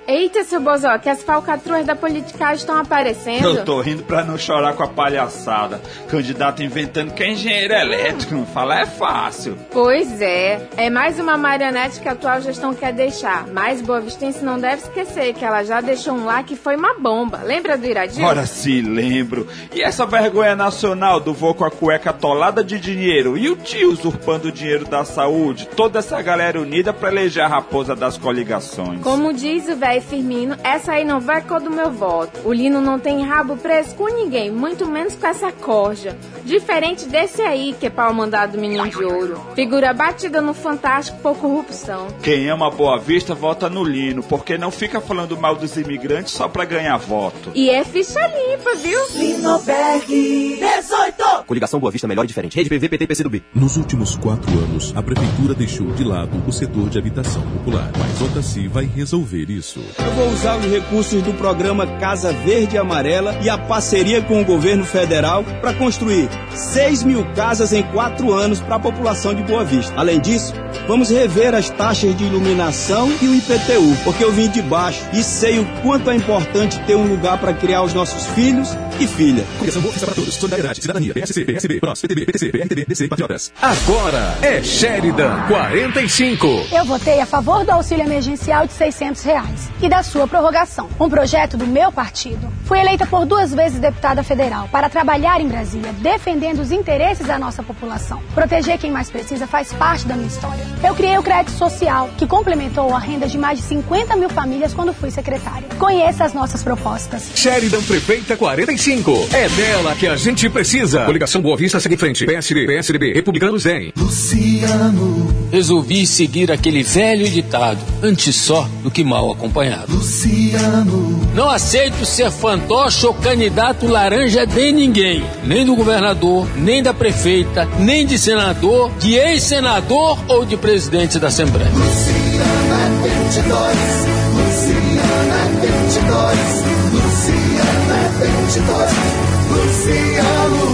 Eita, 0.07 0.41
seu 0.45 0.61
Bozoque, 0.61 1.09
as 1.09 1.21
falcatruas 1.21 1.85
da 1.85 1.93
politicagem 1.93 2.55
estão 2.55 2.79
aparecendo. 2.79 3.43
Eu 3.43 3.65
tô 3.65 3.81
rindo 3.81 4.03
pra 4.03 4.23
não 4.23 4.37
chorar 4.37 4.73
com 4.73 4.81
a 4.81 4.87
palhaçada. 4.87 5.81
Candidato 6.07 6.63
inventando 6.63 7.13
que 7.13 7.21
é 7.21 7.33
engenheiro 7.33 7.73
elétrico. 7.73 8.45
Falar 8.53 8.83
é 8.83 8.85
fácil. 8.85 9.57
Pois 9.69 10.21
é. 10.21 10.65
É 10.77 10.89
mais 10.89 11.19
uma 11.19 11.35
marionete 11.35 11.99
que 11.99 12.07
a 12.07 12.13
atual 12.13 12.39
gestão 12.39 12.73
quer 12.73 12.93
deixar. 12.93 13.47
Mas 13.47 13.81
Boa 13.81 13.99
Vistense 13.99 14.45
não 14.45 14.57
deve 14.57 14.83
esquecer 14.83 15.33
que 15.33 15.43
ela 15.43 15.61
já 15.63 15.81
deixou 15.81 16.13
um 16.13 16.23
lá 16.23 16.41
que 16.41 16.55
foi 16.55 16.77
uma 16.77 16.93
bomba. 16.93 17.41
Lembra 17.43 17.77
do 17.77 17.85
Iradinho? 17.85 18.25
Ora 18.25 18.45
sim, 18.45 18.81
lembro. 18.83 19.45
E 19.75 19.81
essa 19.81 20.05
vergonha 20.05 20.55
nacional 20.55 21.19
do 21.19 21.33
vô 21.33 21.53
com 21.53 21.65
a 21.65 21.69
cueca 21.71 22.11
atolada 22.11 22.63
de 22.63 22.79
dinheiro 22.79 23.37
e 23.37 23.49
o 23.49 23.57
tio 23.57 23.91
usurpando 23.91 24.47
o 24.47 24.51
dinheiro 24.53 24.85
da 24.85 25.03
saúde? 25.03 25.67
Toda 25.75 25.99
essa 25.99 26.21
galera 26.21 26.61
unida 26.61 26.93
pra 26.93 27.11
eleger 27.11 27.43
a 27.43 27.47
raposa 27.49 27.93
das 27.93 28.17
coligações. 28.17 29.01
Como 29.01 29.33
diz 29.33 29.67
o 29.67 29.75
velho 29.75 29.96
Firmino, 30.01 30.55
essa 30.63 30.93
aí 30.93 31.03
não 31.03 31.19
vai 31.19 31.41
cor 31.41 31.59
do 31.59 31.69
meu 31.69 31.91
voto. 31.91 32.39
O 32.45 32.53
Lino 32.53 32.81
não 32.81 32.99
tem 32.99 33.23
rabo 33.23 33.57
preso 33.57 33.95
com 33.95 34.07
ninguém, 34.07 34.51
muito 34.51 34.85
menos 34.85 35.15
com 35.15 35.27
essa 35.27 35.51
corja. 35.51 36.17
Diferente 36.43 37.05
desse 37.05 37.41
aí, 37.41 37.75
que 37.79 37.87
é 37.87 37.89
pau 37.89 38.13
mandado 38.13 38.53
do 38.53 38.59
menino 38.59 38.87
de 38.89 39.03
ouro. 39.03 39.41
Figura 39.55 39.93
batida 39.93 40.41
no 40.41 40.53
Fantástico 40.53 41.19
por 41.19 41.35
corrupção. 41.37 42.07
Quem 42.23 42.49
ama 42.49 42.69
Boa 42.71 42.97
Vista 42.97 43.33
vota 43.35 43.69
no 43.69 43.83
Lino, 43.83 44.23
porque 44.23 44.57
não 44.57 44.71
fica 44.71 44.99
falando 45.01 45.37
mal 45.37 45.55
dos 45.55 45.75
imigrantes 45.77 46.33
só 46.33 46.47
pra 46.47 46.65
ganhar 46.65 46.97
voto. 46.97 47.51
E 47.53 47.69
é 47.69 47.83
ficha 47.83 48.19
limpa, 48.27 48.75
viu? 48.75 48.99
Linoberg 49.15 50.59
18. 50.59 51.43
Coligação 51.45 51.79
Boa 51.79 51.91
Vista 51.91 52.07
melhor 52.07 52.23
e 52.23 52.27
diferente. 52.27 52.55
Rede 52.55 52.69
PV, 52.69 52.89
PT, 52.89 53.07
PCdoB. 53.07 53.43
Nos 53.53 53.77
últimos 53.77 54.15
quatro 54.15 54.51
anos, 54.51 54.93
a 54.95 55.01
Prefeitura 55.01 55.53
deixou 55.53 55.87
de 55.87 56.03
lado 56.03 56.41
o 56.47 56.51
setor 56.51 56.89
de 56.89 56.97
habitação 56.97 57.41
popular. 57.41 57.91
Mas 57.97 58.21
Otaci 58.21 58.67
vai 58.67 58.85
resolver 58.85 59.49
isso. 59.49 59.79
Eu 59.97 60.11
vou 60.11 60.29
usar 60.29 60.57
os 60.57 60.65
recursos 60.65 61.21
do 61.21 61.33
programa 61.33 61.85
Casa 61.99 62.31
Verde 62.31 62.75
e 62.75 62.77
Amarela 62.79 63.37
e 63.41 63.49
a 63.49 63.57
parceria 63.57 64.21
com 64.21 64.41
o 64.41 64.45
governo 64.45 64.85
federal 64.85 65.43
para 65.61 65.73
construir 65.73 66.29
6 66.53 67.03
mil 67.03 67.25
casas 67.33 67.73
em 67.73 67.83
quatro 67.83 68.33
anos 68.33 68.59
para 68.59 68.75
a 68.75 68.79
população 68.79 69.33
de 69.33 69.43
Boa 69.43 69.63
Vista. 69.63 69.93
Além 69.95 70.19
disso, 70.19 70.53
vamos 70.87 71.09
rever 71.09 71.53
as 71.53 71.69
taxas 71.69 72.15
de 72.15 72.23
iluminação 72.23 73.11
e 73.21 73.27
o 73.27 73.35
IPTU, 73.35 74.03
porque 74.03 74.23
eu 74.23 74.31
vim 74.31 74.49
de 74.49 74.61
baixo 74.61 75.03
e 75.13 75.23
sei 75.23 75.59
o 75.59 75.65
quanto 75.81 76.09
é 76.09 76.15
importante 76.15 76.79
ter 76.81 76.95
um 76.95 77.07
lugar 77.07 77.39
para 77.39 77.53
criar 77.53 77.83
os 77.83 77.93
nossos 77.93 78.25
filhos 78.27 78.69
e 78.99 79.07
filha. 79.07 79.45
Boa 79.81 79.93
para 79.93 80.15
Todos. 80.15 80.35
Solidariedade, 80.35 80.81
Cidadania, 80.81 81.13
PSC, 81.13 81.45
PSB, 81.45 81.79
PROS, 81.79 82.01
PTB, 82.01 82.25
PTC, 82.25 82.49
PRTB, 82.49 82.85
DC 82.85 83.07
Patriotas. 83.07 83.51
Agora 83.61 84.37
é 84.41 84.61
Sheridan 84.63 85.47
45. 85.47 86.67
Eu 86.71 86.85
votei 86.85 87.19
a 87.19 87.25
favor 87.25 87.63
do 87.63 87.71
auxílio 87.71 88.05
emergencial 88.05 88.65
de 88.65 88.73
600 88.73 89.23
reais 89.23 89.69
e 89.81 89.89
da 89.89 90.03
sua 90.03 90.27
prorrogação, 90.27 90.89
um 90.99 91.09
projeto 91.09 91.57
do 91.57 91.67
meu 91.67 91.91
partido. 91.91 92.47
Fui 92.65 92.79
eleita 92.79 93.05
por 93.05 93.25
duas 93.25 93.53
vezes 93.53 93.79
deputada 93.79 94.23
federal 94.23 94.67
para 94.69 94.89
trabalhar 94.89 95.39
em 95.39 95.47
Brasília, 95.47 95.93
defendendo 95.93 96.59
os 96.59 96.71
interesses 96.71 97.25
da 97.25 97.37
nossa 97.37 97.63
população. 97.63 98.21
Proteger 98.33 98.77
quem 98.77 98.91
mais 98.91 99.09
precisa 99.09 99.47
faz 99.47 99.71
parte 99.73 100.07
da 100.07 100.15
minha 100.15 100.27
história. 100.27 100.65
Eu 100.83 100.95
criei 100.95 101.17
o 101.17 101.23
crédito 101.23 101.51
social, 101.51 102.09
que 102.17 102.27
complementou 102.27 102.93
a 102.93 102.99
renda 102.99 103.27
de 103.27 103.37
mais 103.37 103.59
de 103.59 103.65
50 103.65 104.15
mil 104.15 104.29
famílias 104.29 104.73
quando 104.73 104.93
fui 104.93 105.11
secretária. 105.11 105.67
Conheça 105.77 106.25
as 106.25 106.33
nossas 106.33 106.63
propostas. 106.63 107.31
Sheridan 107.35 107.81
Prefeita 107.83 108.35
45. 108.35 109.11
É 109.33 109.49
dela 109.49 109.95
que 109.95 110.07
a 110.07 110.15
gente 110.15 110.49
precisa. 110.49 111.05
Coligação 111.05 111.41
Boa 111.41 111.57
Vista 111.57 111.79
segue 111.79 111.95
em 111.95 111.97
frente. 111.97 112.25
PSD, 112.25 112.65
PSDB, 112.65 113.13
Republicanos 113.13 113.65
em. 113.65 113.93
Luciano. 113.95 115.36
Resolvi 115.51 116.05
seguir 116.05 116.51
aquele 116.51 116.83
velho 116.83 117.29
ditado: 117.29 117.79
antes 118.01 118.35
só 118.35 118.67
do 118.83 118.91
que 118.91 119.03
mal 119.03 119.31
acompanhado. 119.31 119.93
Luciano. 119.93 121.27
Não 121.33 121.49
aceito 121.49 122.05
ser 122.05 122.31
fantoche 122.31 123.05
ou 123.05 123.13
candidato 123.13 123.87
laranja 123.87 124.45
de 124.45 124.71
ninguém, 124.71 125.23
nem 125.43 125.65
do 125.65 125.75
governador, 125.75 126.47
nem 126.57 126.81
da 126.81 126.93
prefeita, 126.93 127.65
nem 127.79 128.05
de 128.05 128.17
senador, 128.17 128.91
de 128.99 129.15
ex-senador 129.15 130.17
ou 130.27 130.45
de 130.45 130.57
presidente 130.57 131.19
da 131.19 131.27
Assembleia. 131.27 131.69
Luciana 131.69 132.89
22. 133.03 134.17
Luciana 134.37 135.47
22. 135.61 136.67
Luciana 136.93 138.09
22. 138.19 139.17
Luciano. 139.51 140.67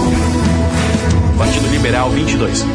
Partido 1.38 1.68
Liberal 1.70 2.10
22. 2.12 2.66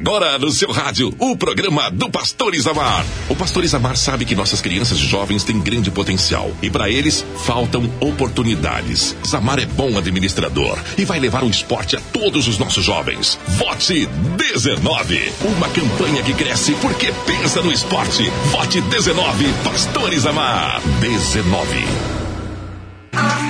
Agora 0.00 0.38
no 0.38 0.52
seu 0.52 0.70
rádio, 0.70 1.12
o 1.18 1.36
programa 1.36 1.90
do 1.90 2.08
Pastor 2.08 2.54
Isamar. 2.54 3.04
O 3.28 3.34
Pastor 3.34 3.64
Isamar 3.64 3.96
sabe 3.96 4.24
que 4.24 4.36
nossas 4.36 4.60
crianças 4.60 4.96
e 4.96 5.04
jovens 5.04 5.42
têm 5.42 5.58
grande 5.58 5.90
potencial 5.90 6.52
e 6.62 6.70
para 6.70 6.88
eles 6.88 7.26
faltam 7.44 7.90
oportunidades. 7.98 9.16
Isamar 9.24 9.58
é 9.58 9.66
bom 9.66 9.98
administrador 9.98 10.78
e 10.96 11.04
vai 11.04 11.18
levar 11.18 11.42
o 11.42 11.50
esporte 11.50 11.96
a 11.96 12.00
todos 12.12 12.46
os 12.46 12.58
nossos 12.58 12.84
jovens. 12.84 13.40
Vote 13.48 14.08
19. 14.36 15.32
Uma 15.56 15.68
campanha 15.68 16.22
que 16.22 16.32
cresce 16.32 16.76
porque 16.80 17.12
pensa 17.26 17.60
no 17.60 17.72
esporte. 17.72 18.22
Vote 18.52 18.80
19. 18.80 19.52
Pastor 19.64 20.12
Isamar. 20.12 20.80
19. 21.00 23.47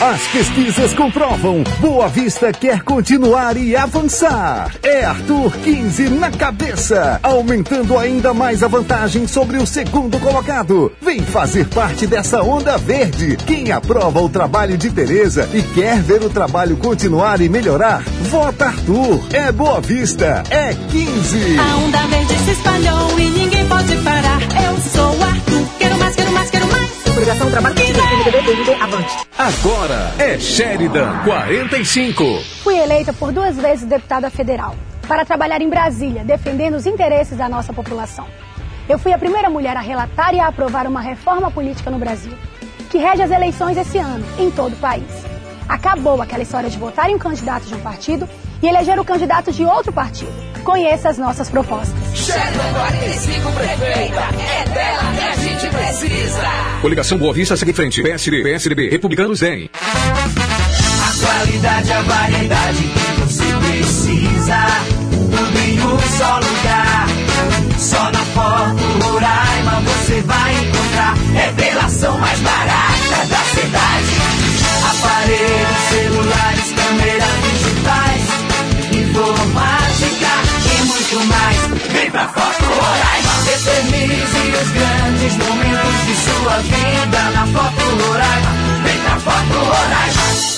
As 0.00 0.20
pesquisas 0.26 0.92
comprovam. 0.92 1.64
Boa 1.80 2.06
Vista 2.06 2.52
quer 2.52 2.82
continuar 2.82 3.56
e 3.56 3.74
avançar. 3.74 4.74
É 4.82 5.02
Arthur 5.04 5.56
15 5.56 6.10
na 6.10 6.30
cabeça, 6.30 7.18
aumentando 7.22 7.98
ainda 7.98 8.34
mais 8.34 8.62
a 8.62 8.68
vantagem 8.68 9.26
sobre 9.26 9.56
o 9.56 9.66
segundo 9.66 10.18
colocado. 10.20 10.92
Vem 11.00 11.22
fazer 11.22 11.66
parte 11.68 12.06
dessa 12.06 12.42
onda 12.42 12.76
verde. 12.76 13.38
Quem 13.46 13.72
aprova 13.72 14.20
o 14.20 14.28
trabalho 14.28 14.76
de 14.76 14.90
Tereza 14.90 15.48
e 15.54 15.62
quer 15.62 16.02
ver 16.02 16.22
o 16.22 16.28
trabalho 16.28 16.76
continuar 16.76 17.40
e 17.40 17.48
melhorar, 17.48 18.02
vota 18.28 18.66
Arthur. 18.66 19.24
É 19.32 19.50
Boa 19.50 19.80
Vista, 19.80 20.42
é 20.50 20.74
15. 20.74 21.58
A 21.58 21.76
onda 21.78 22.06
verde 22.08 22.38
se 22.44 22.50
espalhou 22.50 23.18
e 23.18 23.30
ninguém 23.30 23.66
pode 23.66 23.96
parar. 23.96 24.42
Eu 24.42 24.76
sou 24.92 25.22
Arthur. 25.22 25.66
Quero 25.78 25.98
mais, 25.98 26.14
quero 26.14 26.32
mais, 26.32 26.50
quero 26.50 26.66
mais. 26.70 26.95
Obrigação 27.16 27.50
trabalho 27.50 27.74
avante. 28.78 29.26
Agora 29.38 30.12
é 30.18 30.38
Sheridan 30.38 31.24
45. 31.24 32.22
Fui 32.62 32.76
eleita 32.76 33.10
por 33.10 33.32
duas 33.32 33.56
vezes 33.56 33.86
deputada 33.86 34.28
federal 34.28 34.76
para 35.08 35.24
trabalhar 35.24 35.62
em 35.62 35.70
Brasília, 35.70 36.22
defendendo 36.22 36.74
os 36.74 36.84
interesses 36.84 37.38
da 37.38 37.48
nossa 37.48 37.72
população. 37.72 38.26
Eu 38.86 38.98
fui 38.98 39.14
a 39.14 39.18
primeira 39.18 39.48
mulher 39.48 39.78
a 39.78 39.80
relatar 39.80 40.34
e 40.34 40.40
a 40.40 40.48
aprovar 40.48 40.86
uma 40.86 41.00
reforma 41.00 41.50
política 41.50 41.90
no 41.90 41.98
Brasil, 41.98 42.34
que 42.90 42.98
rege 42.98 43.22
as 43.22 43.30
eleições 43.30 43.78
esse 43.78 43.96
ano, 43.96 44.26
em 44.38 44.50
todo 44.50 44.74
o 44.74 44.76
país. 44.76 45.08
Acabou 45.66 46.20
aquela 46.20 46.42
história 46.42 46.68
de 46.68 46.78
votar 46.78 47.08
em 47.08 47.14
um 47.14 47.18
candidato 47.18 47.64
de 47.64 47.74
um 47.74 47.80
partido 47.80 48.28
e 48.62 48.66
eleger 48.66 48.98
o 48.98 49.04
candidato 49.04 49.52
de 49.52 49.64
outro 49.64 49.92
partido. 49.92 50.32
Conheça 50.64 51.08
as 51.08 51.18
nossas 51.18 51.48
propostas. 51.48 51.94
Sheridan 52.12 52.72
45 52.72 53.52
prefeita, 53.52 54.20
é 54.20 54.64
dela 54.68 55.12
que 55.14 55.24
a 55.24 55.36
gente 55.36 55.68
precisa. 55.68 56.42
Coligação 56.82 57.18
Boa 57.18 57.32
Vista 57.32 57.56
segue 57.56 57.70
em 57.70 57.74
frente. 57.74 58.02
PSD, 58.02 58.42
PSDB, 58.42 58.88
Republicanos 58.88 59.42
em. 59.42 59.70
A 59.74 61.26
qualidade, 61.26 61.92
a 61.92 62.02
variedade 62.02 62.82
que 62.82 63.20
você 63.20 63.44
precisa. 63.68 64.66
Tudo 65.10 65.58
em 65.58 65.80
um 65.80 65.98
só 66.18 66.40
lugar. 66.40 67.06
Só 67.78 68.10
na 68.10 68.18
Foto 68.18 69.08
Roraima 69.08 69.80
você 69.82 70.20
vai 70.22 70.54
encontrar. 70.54 71.14
Revelação 71.32 72.18
mais 72.18 72.40
barata 72.40 73.26
da 73.28 73.38
cidade. 73.54 74.16
Aparelhos, 74.90 75.78
celulares. 75.90 76.65
Informática 79.16 80.28
e 80.74 80.84
muito 80.84 81.26
mais. 81.26 81.56
Vem 81.90 82.10
pra 82.10 82.28
Foto 82.28 82.64
Roraima. 82.64 83.50
Eternize 83.50 84.52
os 84.62 84.70
grandes 84.72 85.36
momentos 85.38 86.06
de 86.06 86.16
sua 86.16 86.58
vida 86.58 87.30
na 87.30 87.46
Foto 87.46 88.08
Roraima. 88.08 88.50
Vem 88.84 88.98
pra 88.98 89.18
Foto 89.18 89.58
Roraima. 89.58 90.55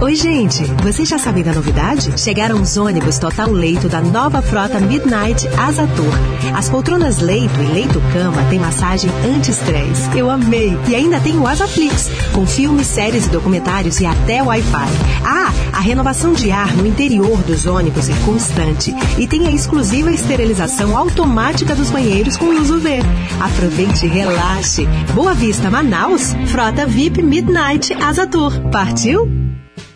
Oi, 0.00 0.16
gente! 0.16 0.64
Vocês 0.82 1.08
já 1.08 1.16
sabem 1.16 1.44
da 1.44 1.52
novidade? 1.52 2.20
Chegaram 2.20 2.60
os 2.60 2.76
ônibus 2.76 3.18
total 3.18 3.50
leito 3.50 3.88
da 3.88 4.00
nova 4.00 4.42
frota 4.42 4.80
Midnight 4.80 5.46
Asa 5.56 5.86
Tour. 5.86 6.12
As 6.56 6.68
poltronas 6.68 7.20
leito 7.20 7.54
e 7.60 7.66
leito-cama 7.66 8.42
têm 8.50 8.58
massagem 8.58 9.10
anti-estresse. 9.24 10.16
Eu 10.16 10.28
amei! 10.28 10.76
E 10.88 10.94
ainda 10.94 11.20
tem 11.20 11.38
o 11.38 11.46
Asaflix, 11.46 12.10
com 12.32 12.44
filmes, 12.46 12.88
séries 12.88 13.26
e 13.26 13.30
documentários 13.30 14.00
e 14.00 14.06
até 14.06 14.42
Wi-Fi. 14.42 14.88
Ah, 15.24 15.52
a 15.72 15.80
renovação 15.80 16.32
de 16.32 16.50
ar 16.50 16.74
no 16.76 16.86
interior 16.86 17.38
dos 17.42 17.66
ônibus 17.66 18.08
é 18.08 18.14
constante. 18.24 18.94
E 19.18 19.26
tem 19.26 19.46
a 19.46 19.50
exclusiva 19.52 20.10
esterilização 20.10 20.96
automática 20.96 21.74
dos 21.74 21.90
banheiros 21.90 22.36
com 22.36 22.46
luz 22.46 22.70
UV. 22.70 22.98
Aproveite 23.40 24.06
e 24.06 24.08
relaxe. 24.08 24.84
Boa 25.14 25.32
Vista, 25.32 25.70
Manaus. 25.70 26.34
Frota 26.48 26.86
VIP 26.86 27.22
Midnight 27.22 27.94
Asa 27.94 28.26
Tour. 28.26 28.52
Partiu? 28.70 29.42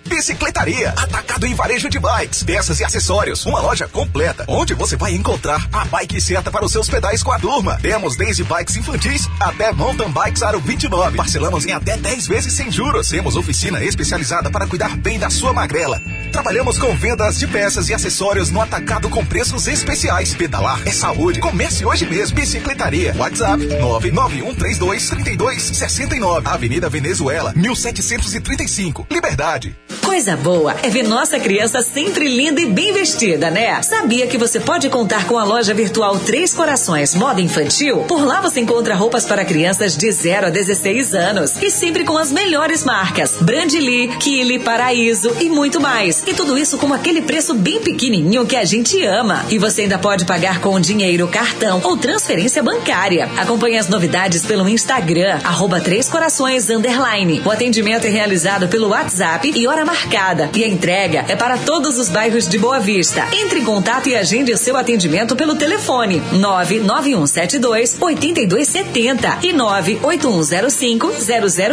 Bicicletaria, 0.07 0.91
atacado 0.91 1.47
em 1.47 1.55
varejo 1.55 1.89
de 1.89 1.99
bikes, 1.99 2.43
peças 2.43 2.81
e 2.81 2.85
acessórios, 2.85 3.45
uma 3.45 3.61
loja 3.61 3.89
completa, 3.89 4.45
onde 4.49 4.75
você 4.75 4.97
vai 4.97 5.15
encontrar 5.15 5.69
a 5.73 5.85
bike 5.85 6.21
certa 6.21 6.51
para 6.51 6.65
os 6.65 6.73
seus 6.73 6.89
pedais 6.89 7.23
com 7.23 7.33
a 7.33 7.39
turma. 7.39 7.79
Temos 7.83 8.17
desde 8.17 8.45
bikes 8.45 8.77
infantis 8.77 9.29
até 9.41 9.73
mountain 9.73 10.11
bikes 10.11 10.43
aro 10.43 10.61
29. 10.61 11.17
Parcelamos 11.17 11.67
em 11.67 11.73
até 11.73 11.97
10 11.97 12.29
vezes 12.29 12.53
sem 12.53 12.71
juros. 12.71 13.09
Temos 13.09 13.37
oficina 13.37 13.83
especializada 13.83 14.51
para 14.51 14.67
cuidar 14.67 14.97
bem 14.97 15.19
da 15.19 15.31
sua 15.31 15.53
magrela. 15.53 16.01
Trabalhamos 16.33 16.79
com 16.79 16.95
vendas 16.97 17.39
de 17.39 17.47
peças 17.47 17.89
e 17.89 17.95
acessórios 17.95 18.51
no 18.51 18.61
atacado 18.61 19.09
com 19.09 19.25
preços 19.25 19.67
especiais. 19.67 20.35
Pedalar 20.35 20.81
é 20.87 20.91
saúde. 20.91 21.41
Comece 21.41 21.85
hoje 21.85 22.07
mesmo. 22.07 22.37
Bicicletaria. 22.37 23.15
WhatsApp 23.17 23.65
991323269. 23.67 26.47
Avenida 26.47 26.89
Venezuela, 26.89 27.53
1735. 27.57 29.07
Liberdade. 29.11 29.77
Coisa 30.03 30.37
boa 30.37 30.77
é 30.83 30.89
ver 30.89 31.03
nossa 31.03 31.39
criança 31.39 31.81
sempre 31.83 32.29
linda 32.29 32.61
e 32.61 32.67
bem 32.67 32.93
vestida, 32.93 33.51
né? 33.51 33.81
Sabia 33.83 34.27
que 34.27 34.39
você 34.39 34.61
pode 34.61 34.89
contar 34.89 35.27
com 35.27 35.39
a 35.39 35.45
loja 35.45 35.75
virtual 35.75 36.19
Três 36.19 36.55
Corações 36.55 37.15
Moda 37.15 37.41
Infantil? 37.41 37.99
Por 38.09 38.25
lá 38.25 38.41
você 38.41 38.61
encontra 38.61 38.95
roupas 38.95 39.25
para 39.25 39.45
crianças 39.45 39.97
de 39.97 40.11
0 40.11 40.47
a 40.47 40.51
16 40.51 41.15
anos 41.15 41.53
e 41.63 41.71
sempre 41.71 42.05
com 42.05 42.17
as 42.19 42.31
melhores 42.31 42.85
marcas: 42.85 43.37
Brandly, 43.41 44.09
Kili, 44.19 44.59
Paraíso 44.59 45.35
e 45.41 45.49
muito 45.49 45.81
mais. 45.81 46.23
E 46.27 46.35
tudo 46.35 46.59
isso 46.59 46.79
com 46.79 46.93
aquele 46.93 47.23
preço 47.23 47.55
bem 47.55 47.81
pequenininho 47.81 48.47
que 48.47 48.57
a 48.57 48.65
gente 48.65 49.03
ama. 49.05 49.45
E 49.49 49.59
você 49.59 49.83
ainda 49.83 49.99
pode 49.99 50.25
pagar 50.25 50.61
com 50.61 50.79
dinheiro, 50.81 51.29
cartão 51.29 51.81
ou 51.85 51.97
transferência 51.97 52.63
bancária. 52.63 53.31
Acompanhe 53.37 53.79
as 53.79 53.89
novidades 53.89 54.45
pelo 54.45 54.69
Instagram, 54.69 55.41
arroba 55.45 55.81
Três 55.81 56.09
Corações 56.09 56.69
Underline. 56.69 57.43
O 57.45 57.51
atendimento 57.51 58.07
é 58.07 58.11
realizado 58.11 58.69
pelo 58.69 58.89
WhatsApp 58.89 59.53
e 59.55 59.67
hora 59.67 59.85
marcada. 59.87 60.51
E 60.55 60.65
a 60.65 60.69
entrega 60.69 61.25
é 61.29 61.37
para 61.37 61.57
todos 61.57 61.99
os 61.99 62.11
bairros 62.11 62.47
de 62.49 62.59
Boa 62.59 62.81
Vista. 62.81 63.27
Entre 63.33 63.61
em 63.61 63.65
contato 63.65 64.09
e 64.09 64.17
agende 64.17 64.53
o 64.53 64.59
seu 64.59 64.77
atendimento 64.77 65.37
pelo 65.37 65.55
telefone 65.55 66.21
99172 66.33 67.97
8270 67.99 69.39
e 69.43 69.53
98105 69.53 71.13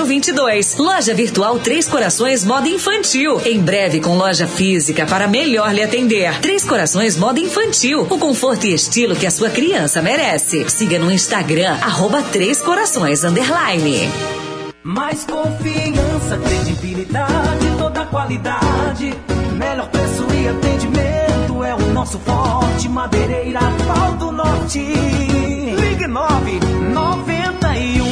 0022. 0.06 0.78
Loja 0.78 1.14
Virtual 1.14 1.60
Três 1.60 1.88
Corações 1.88 2.46
Moda 2.46 2.70
Infantil. 2.70 3.42
Em 3.44 3.60
breve 3.60 4.00
com 4.00 4.16
loja 4.16 4.48
física 4.48 5.06
para 5.06 5.28
melhor 5.28 5.74
lhe 5.74 5.82
atender. 5.82 6.40
Três 6.40 6.64
Corações 6.64 7.18
Moda 7.18 7.40
Infantil. 7.40 8.08
O 8.10 8.20
conforto 8.20 8.68
e 8.68 8.74
estilo 8.74 9.16
que 9.16 9.26
a 9.26 9.32
sua 9.32 9.50
criança 9.50 10.02
merece. 10.02 10.70
Siga 10.70 11.00
no 11.00 11.12
Instagram, 11.12 11.78
arroba 11.82 12.22
Três 12.22 12.62
Corações 12.62 13.24
Underline. 13.24 14.10
Mais 14.84 15.24
confiança, 15.24 16.38
credibilidade, 16.38 17.53
qualidade. 18.06 19.14
Melhor 19.54 19.88
preço 19.88 20.26
e 20.34 20.48
atendimento 20.48 21.64
é 21.64 21.76
o 21.76 21.94
nosso 21.94 22.18
forte. 22.20 22.90
Madeireira 22.90 23.60
Pau 23.88 24.12
do 24.14 24.32
Norte. 24.32 24.80
Ligue 24.80 26.08
9 26.08 26.60
91 26.94 28.04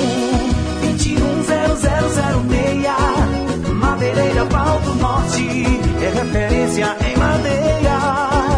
21 0.82 1.44
0006. 1.44 3.74
Madeireira 3.74 4.46
Pau 4.46 4.80
do 4.80 4.96
Norte 4.96 5.66
é 6.02 6.10
referência 6.10 6.96
em 7.06 7.18
madeira. 7.18 8.00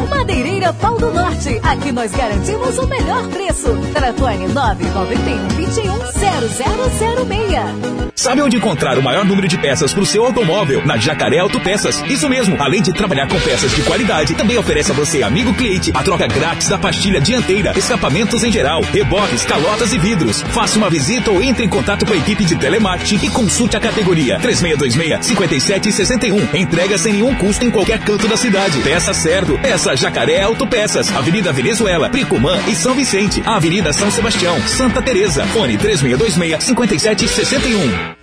Madeireira 0.10 0.74
Pau 0.74 0.98
do 0.98 1.12
Norte. 1.12 1.23
Aqui 1.62 1.92
nós 1.92 2.10
garantimos 2.12 2.78
o 2.78 2.88
melhor 2.88 3.28
preço. 3.28 3.76
Telefone 3.94 4.48
991 4.48 5.48
21 5.50 6.14
0006. 6.14 8.14
Sabe 8.16 8.42
onde 8.42 8.56
encontrar 8.56 8.98
o 8.98 9.04
maior 9.04 9.26
número 9.26 9.50
de 9.50 9.58
peças 9.58 9.92
para 9.92 10.02
o 10.02 10.06
seu 10.06 10.24
automóvel? 10.24 10.86
Na 10.86 10.96
Jacaré 10.96 11.40
Autopeças. 11.40 12.02
Isso 12.08 12.30
mesmo. 12.30 12.56
Além 12.58 12.82
de 12.82 12.94
trabalhar 12.94 13.28
com 13.28 13.38
peças 13.42 13.70
de 13.72 13.82
qualidade, 13.82 14.34
também 14.36 14.58
oferece 14.58 14.92
a 14.92 14.94
você, 14.94 15.22
amigo 15.24 15.54
cliente, 15.54 15.92
a 15.94 16.02
troca 16.02 16.26
grátis 16.28 16.70
da 16.70 16.78
pastilha 16.78 17.20
dianteira, 17.20 17.78
escapamentos 17.78 18.42
em 18.44 18.52
geral, 18.52 18.82
reboques, 18.82 19.44
calotas 19.44 19.92
e 19.92 19.98
vidros. 19.98 20.42
Faça 20.42 20.78
uma 20.78 20.90
visita 20.90 21.30
ou 21.32 21.44
entre 21.44 21.66
em 21.66 21.70
contato 21.70 22.06
com 22.06 22.14
a 22.14 22.18
equipe 22.18 22.46
de 22.46 22.56
telemarketing 22.56 23.26
e 23.26 23.30
consulte 23.30 23.76
a 23.76 23.82
categoria 23.82 24.40
3626-5761. 24.40 26.54
Entrega 26.54 26.98
sem 26.98 27.12
nenhum 27.14 27.36
custo 27.36 27.66
em 27.66 27.72
qualquer 27.72 28.00
canto 28.00 28.26
da 28.30 28.38
cidade. 28.38 28.80
Peça 28.80 29.14
certo. 29.14 29.60
Peça 29.60 29.98
Jacaré 29.98 30.44
Autopeças. 30.44 31.14
Avenida 31.14 31.33
Venezuela, 31.42 32.10
Pricumã 32.10 32.58
e 32.68 32.76
São 32.76 32.94
Vicente. 32.94 33.42
Avenida 33.46 33.92
São 33.92 34.12
Sebastião, 34.12 34.56
Santa 34.68 35.02
Teresa. 35.02 35.46
Fone 35.48 35.76
3626-5761. 35.78 38.23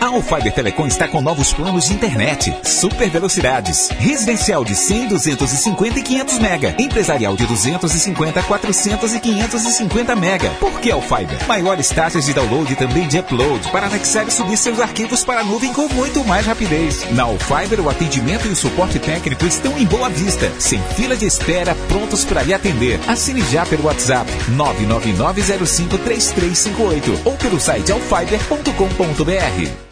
A 0.00 0.06
Alfiber 0.06 0.50
Telecom 0.50 0.86
está 0.86 1.06
com 1.06 1.20
novos 1.20 1.52
planos 1.52 1.84
de 1.84 1.92
internet. 1.92 2.56
Super 2.64 3.10
velocidades. 3.10 3.90
Residencial 3.90 4.64
de 4.64 4.74
100, 4.74 5.08
250 5.08 5.98
e 5.98 6.02
500 6.02 6.38
mega. 6.38 6.74
Empresarial 6.78 7.36
de 7.36 7.44
250, 7.44 8.42
400 8.42 9.14
e 9.14 9.20
550 9.20 10.16
mega. 10.16 10.48
Por 10.58 10.80
que 10.80 10.90
Alfiber? 10.90 11.46
Maiores 11.46 11.90
taxas 11.90 12.24
de 12.24 12.32
download 12.32 12.72
e 12.72 12.76
também 12.76 13.06
de 13.08 13.18
upload 13.18 13.68
para 13.70 13.88
anexar 13.88 14.26
e 14.26 14.30
subir 14.30 14.56
seus 14.56 14.80
arquivos 14.80 15.22
para 15.22 15.40
a 15.40 15.44
nuvem 15.44 15.70
com 15.74 15.86
muito 15.88 16.24
mais 16.24 16.46
rapidez. 16.46 17.04
Na 17.12 17.24
Alfiber, 17.24 17.80
o 17.80 17.90
atendimento 17.90 18.46
e 18.46 18.52
o 18.52 18.56
suporte 18.56 18.98
técnico 18.98 19.44
estão 19.44 19.78
em 19.78 19.84
boa 19.84 20.08
vista. 20.08 20.50
Sem 20.58 20.80
fila 20.96 21.14
de 21.14 21.26
espera, 21.26 21.74
prontos 21.88 22.24
para 22.24 22.42
lhe 22.42 22.54
atender. 22.54 22.98
Assine 23.06 23.42
já 23.42 23.66
pelo 23.66 23.84
WhatsApp 23.84 24.30
999053358 24.56 27.26
ou 27.26 27.36
pelo 27.36 27.60
site 27.60 27.92
alfiber.com.br. 27.92 29.89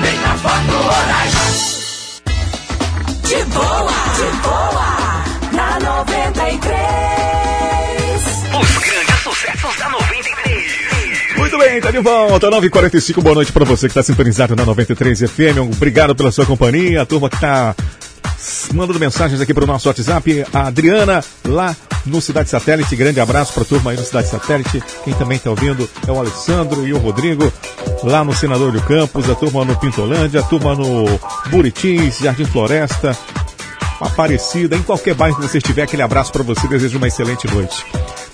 Foto 0.00 0.72
Roraima. 0.72 1.44
De 3.22 3.44
boa, 3.52 3.92
de 4.16 4.28
boa, 4.42 4.88
na 5.52 5.78
93. 5.78 6.70
Os 8.58 8.78
grandes 8.78 9.20
sucessos 9.22 9.76
da 9.76 9.88
93. 9.90 11.36
Muito 11.36 11.58
bem, 11.58 11.80
tá 11.82 11.90
de 11.90 11.98
volta. 11.98 12.50
9h45, 12.50 13.22
boa 13.22 13.34
noite 13.34 13.52
pra 13.52 13.66
você 13.66 13.88
que 13.88 13.94
tá 13.94 14.02
sintonizado 14.02 14.56
na 14.56 14.64
93 14.64 15.20
FM. 15.30 15.58
Obrigado 15.76 16.14
pela 16.14 16.32
sua 16.32 16.46
companhia. 16.46 17.02
A 17.02 17.06
turma 17.06 17.28
que 17.28 17.38
tá 17.38 17.74
mandando 18.72 18.98
mensagens 18.98 19.40
aqui 19.40 19.52
pro 19.52 19.66
nosso 19.66 19.88
WhatsApp. 19.88 20.44
A 20.52 20.68
Adriana, 20.68 21.24
lá 21.44 21.74
no 22.06 22.20
Cidade 22.20 22.48
Satélite. 22.48 22.96
Grande 22.96 23.20
abraço 23.20 23.52
pra 23.52 23.64
turma 23.64 23.90
aí 23.90 23.96
no 23.96 24.04
Cidade 24.04 24.28
Satélite. 24.28 24.82
Quem 25.04 25.14
também 25.14 25.38
tá 25.38 25.50
ouvindo 25.50 25.88
é 26.06 26.12
o 26.12 26.18
Alessandro 26.18 26.86
e 26.86 26.92
o 26.92 26.98
Rodrigo, 26.98 27.52
lá 28.02 28.24
no 28.24 28.34
Senador 28.34 28.72
do 28.72 28.80
Campos. 28.82 29.28
A 29.28 29.34
turma 29.34 29.64
no 29.64 29.76
Pintolândia, 29.76 30.40
a 30.40 30.44
turma 30.44 30.74
no 30.74 31.04
Buritis, 31.48 32.18
Jardim 32.18 32.44
Floresta. 32.44 33.16
Aparecida, 34.00 34.76
em 34.76 34.82
qualquer 34.82 35.14
bairro 35.14 35.36
que 35.36 35.42
você 35.42 35.58
estiver, 35.58 35.82
aquele 35.82 36.02
abraço 36.02 36.32
para 36.32 36.42
você, 36.42 36.66
desejo 36.66 36.96
uma 36.96 37.08
excelente 37.08 37.46
noite. 37.52 37.84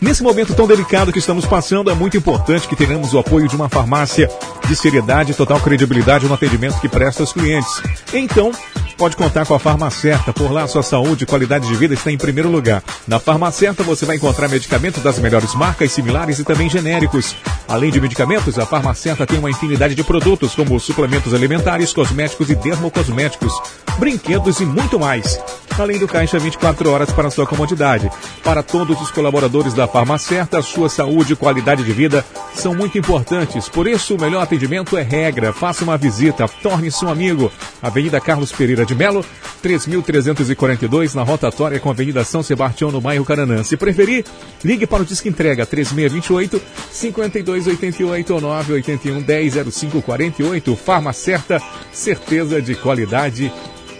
Nesse 0.00 0.22
momento 0.22 0.54
tão 0.54 0.66
delicado 0.66 1.12
que 1.12 1.18
estamos 1.18 1.46
passando, 1.46 1.90
é 1.90 1.94
muito 1.94 2.16
importante 2.16 2.68
que 2.68 2.76
tenhamos 2.76 3.14
o 3.14 3.18
apoio 3.18 3.48
de 3.48 3.56
uma 3.56 3.68
farmácia 3.68 4.30
de 4.66 4.76
seriedade 4.76 5.32
e 5.32 5.34
total 5.34 5.58
credibilidade 5.58 6.26
no 6.26 6.34
atendimento 6.34 6.80
que 6.80 6.88
presta 6.88 7.22
aos 7.22 7.32
clientes. 7.32 7.82
Então, 8.12 8.52
pode 8.96 9.16
contar 9.16 9.46
com 9.46 9.54
a 9.54 9.58
Farmacerta. 9.58 10.32
Por 10.32 10.50
lá, 10.50 10.66
sua 10.66 10.82
saúde 10.82 11.24
e 11.24 11.26
qualidade 11.26 11.66
de 11.66 11.74
vida 11.74 11.94
está 11.94 12.10
em 12.10 12.18
primeiro 12.18 12.50
lugar. 12.50 12.82
Na 13.06 13.18
Farmacerta, 13.18 13.82
você 13.82 14.04
vai 14.04 14.16
encontrar 14.16 14.48
medicamentos 14.48 15.02
das 15.02 15.18
melhores 15.18 15.54
marcas, 15.54 15.92
similares 15.92 16.38
e 16.38 16.44
também 16.44 16.68
genéricos. 16.68 17.34
Além 17.68 17.90
de 17.90 18.00
medicamentos, 18.00 18.58
a 18.58 18.66
Farmacerta 18.66 19.26
tem 19.26 19.38
uma 19.38 19.50
infinidade 19.50 19.94
de 19.94 20.04
produtos, 20.04 20.54
como 20.54 20.78
suplementos 20.78 21.34
alimentares, 21.34 21.92
cosméticos 21.92 22.50
e 22.50 22.54
dermocosméticos, 22.54 23.52
brinquedos 23.98 24.60
e 24.60 24.64
muito 24.64 24.98
mais. 24.98 25.38
Além 25.78 25.98
do 25.98 26.08
caixa 26.08 26.38
24 26.38 26.90
horas 26.90 27.12
para 27.12 27.30
sua 27.30 27.46
comodidade. 27.46 28.10
Para 28.42 28.62
todos 28.62 29.00
os 29.00 29.10
colaboradores 29.10 29.74
da 29.74 29.85
Farmacerta, 29.86 30.60
sua 30.62 30.88
saúde 30.88 31.32
e 31.32 31.36
qualidade 31.36 31.84
de 31.84 31.92
vida 31.92 32.24
são 32.54 32.74
muito 32.74 32.98
importantes. 32.98 33.68
Por 33.68 33.86
isso, 33.86 34.14
o 34.14 34.20
melhor 34.20 34.42
atendimento 34.42 34.96
é 34.96 35.02
regra. 35.02 35.52
Faça 35.52 35.84
uma 35.84 35.96
visita, 35.96 36.48
torne-se 36.62 37.04
um 37.04 37.08
amigo. 37.08 37.50
Avenida 37.82 38.20
Carlos 38.20 38.52
Pereira 38.52 38.84
de 38.84 38.94
Melo, 38.94 39.24
3.342, 39.62 41.14
na 41.14 41.22
rotatória 41.22 41.78
com 41.78 41.88
a 41.88 41.92
Avenida 41.92 42.24
São 42.24 42.42
Sebastião, 42.42 42.90
no 42.90 43.00
bairro 43.00 43.24
Caranã. 43.24 43.62
Se 43.62 43.76
preferir, 43.76 44.24
ligue 44.64 44.86
para 44.86 45.02
o 45.02 45.06
Disque 45.06 45.28
Entrega 45.28 45.66
3628 45.66 46.60
5288 46.90 48.34
ou 48.34 48.40
981 48.40 49.22
10 49.22 49.54
0548. 49.54 50.76
Farmacerta, 50.76 51.62
certeza 51.92 52.60
de 52.60 52.74
qualidade 52.74 53.52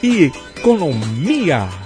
e 0.03 0.33
economia. 0.57 1.86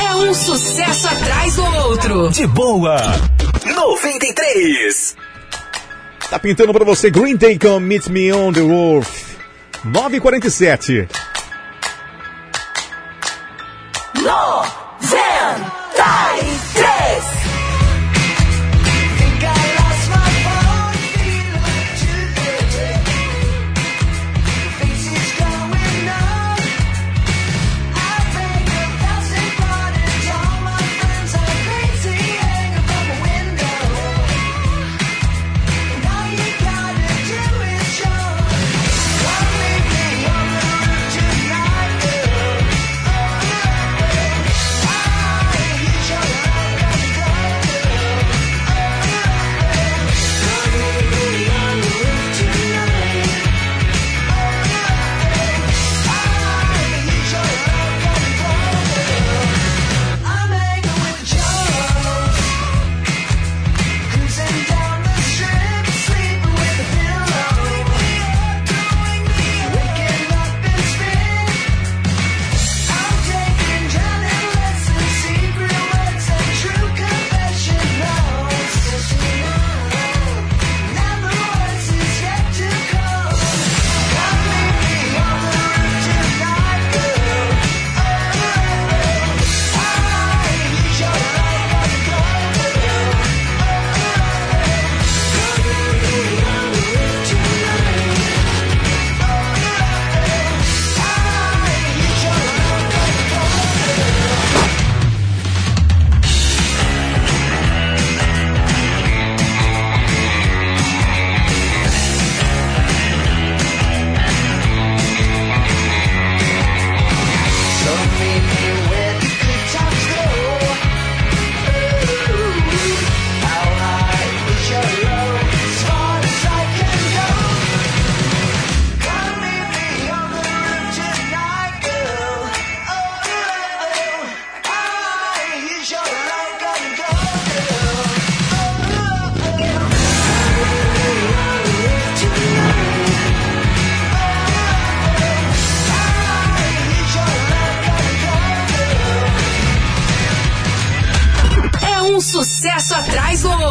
É 0.00 0.14
um 0.14 0.34
sucesso 0.34 1.08
atrás 1.08 1.56
do 1.56 1.64
outro. 1.64 2.30
De 2.30 2.46
boa. 2.46 2.96
93. 3.64 5.16
Tá 6.30 6.38
pintando 6.38 6.72
pra 6.72 6.84
você 6.84 7.10
Green 7.10 7.36
Day 7.36 7.58
com 7.58 7.78
Meet 7.78 8.08
Me 8.08 8.32
on 8.32 8.52
the 8.52 8.60
Wolf. 8.60 9.36
947. 9.84 11.08
93. 14.14 16.55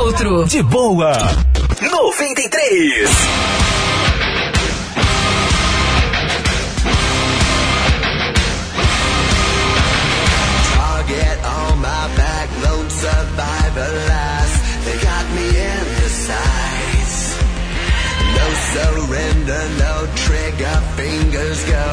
Outro. 0.06 0.46
De 0.46 0.62
boa. 0.62 1.18
93. 1.82 3.06
Target 10.74 11.40
on 11.44 11.80
my 11.80 12.08
back, 12.16 12.50
lone 12.64 12.90
survivor 12.90 13.92
last. 14.08 14.86
They 14.86 14.98
got 15.02 15.26
me 15.36 15.48
in 15.50 15.86
the 16.00 16.10
sights. 16.26 17.18
No 18.38 18.48
surrender, 18.74 19.64
no 19.80 20.08
trigger, 20.16 20.76
fingers 20.96 21.64
go. 21.66 21.86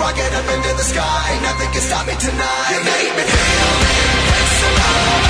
Rocket 0.00 0.32
up 0.34 0.48
into 0.54 0.72
the 0.76 0.84
sky, 0.84 1.38
nothing 1.42 1.70
can 1.72 1.82
stop 1.82 2.06
me 2.06 2.14
tonight. 2.18 2.70
You 2.70 2.80
make 2.84 3.12
me 3.16 3.24
feel 3.24 3.72
invincible, 3.96 5.25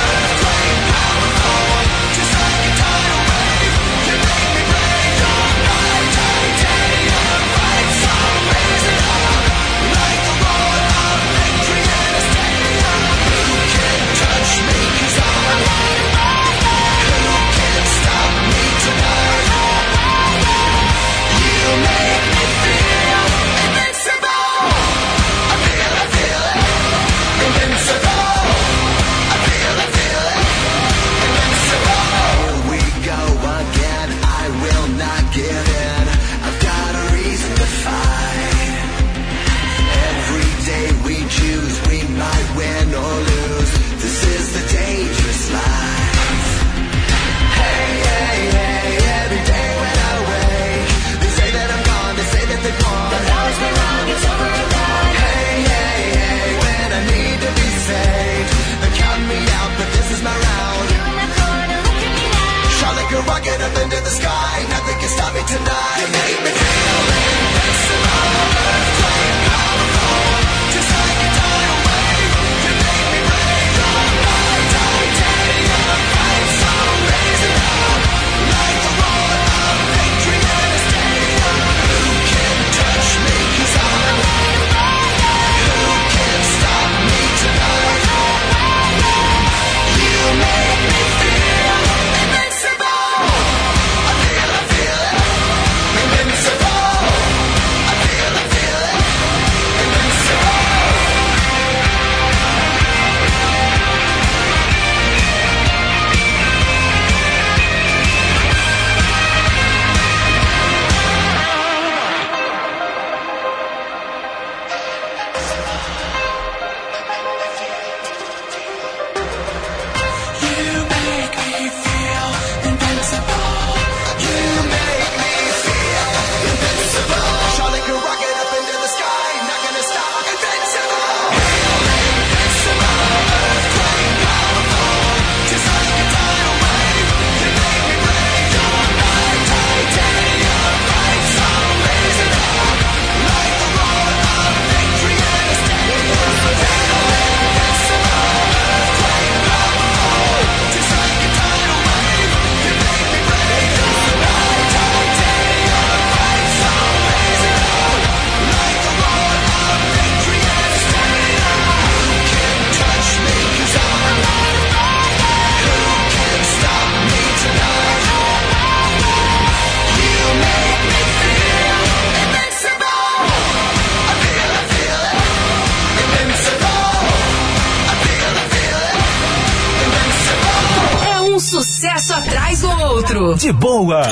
de 183.35 183.53
boa. 183.53 184.03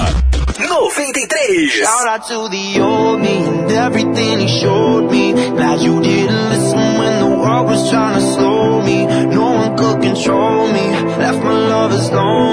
93. 0.58 1.68
Shout 1.68 2.08
out 2.08 2.26
to 2.28 2.48
the 2.48 2.80
old 2.80 3.20
me 3.20 3.20
me. 3.20 3.44
Slow 4.56 5.12
me. 5.12 5.34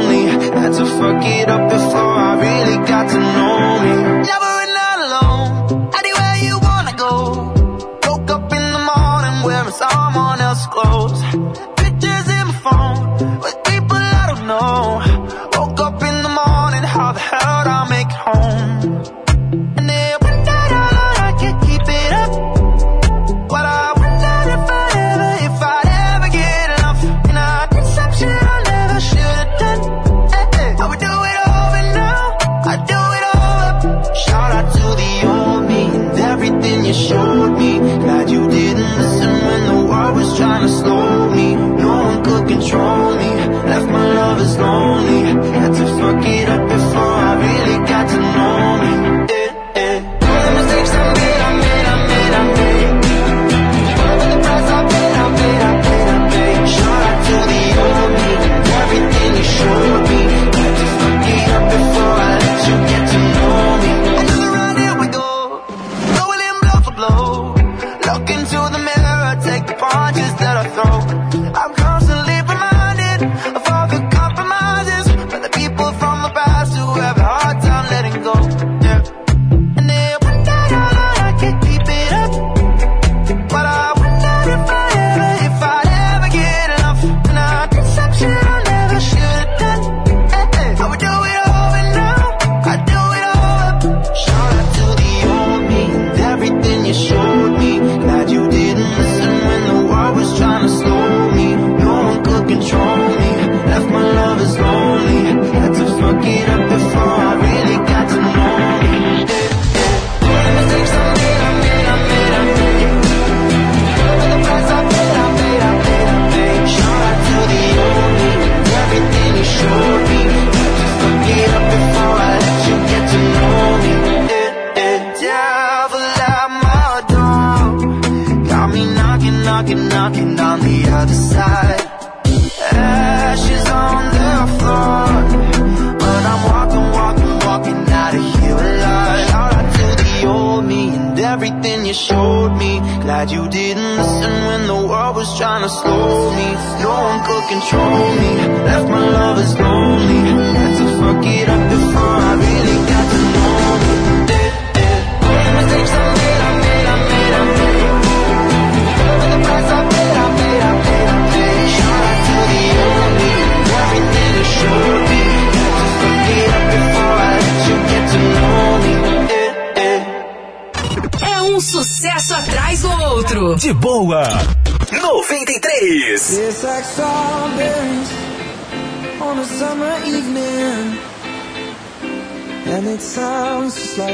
Me. 0.09 0.25
Had 0.59 0.73
to. 0.73 1.80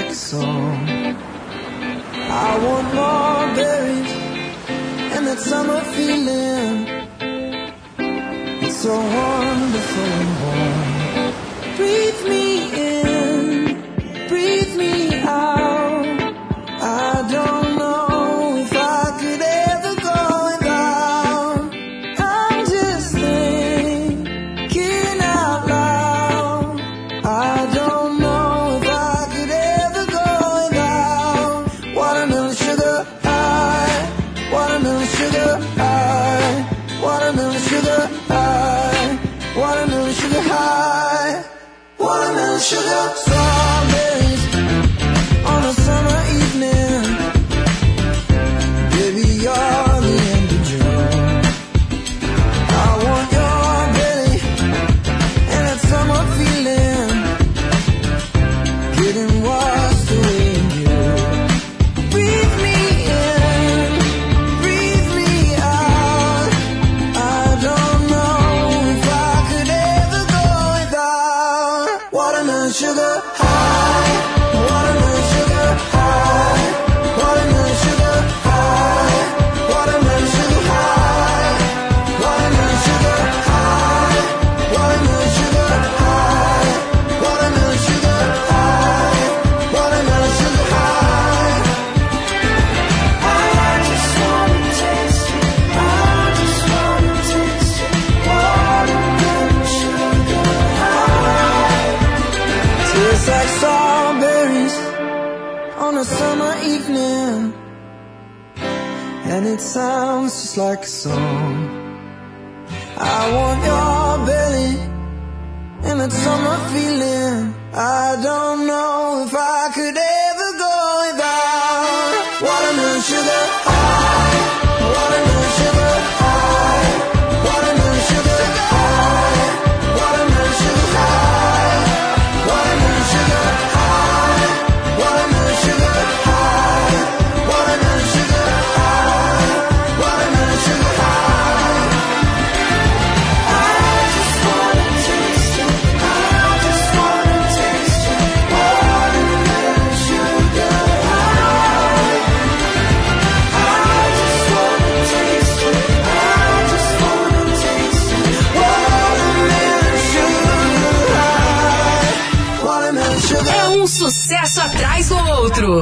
like 0.07 0.15
song. 0.15 0.87
I 2.29 2.57
want 2.65 2.87
more 2.93 3.55
berries 3.55 4.11
and 5.15 5.27
that 5.27 5.39
summer 5.39 5.81
feeling. 5.81 6.46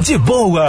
de 0.06 0.18
boa. 0.20 0.65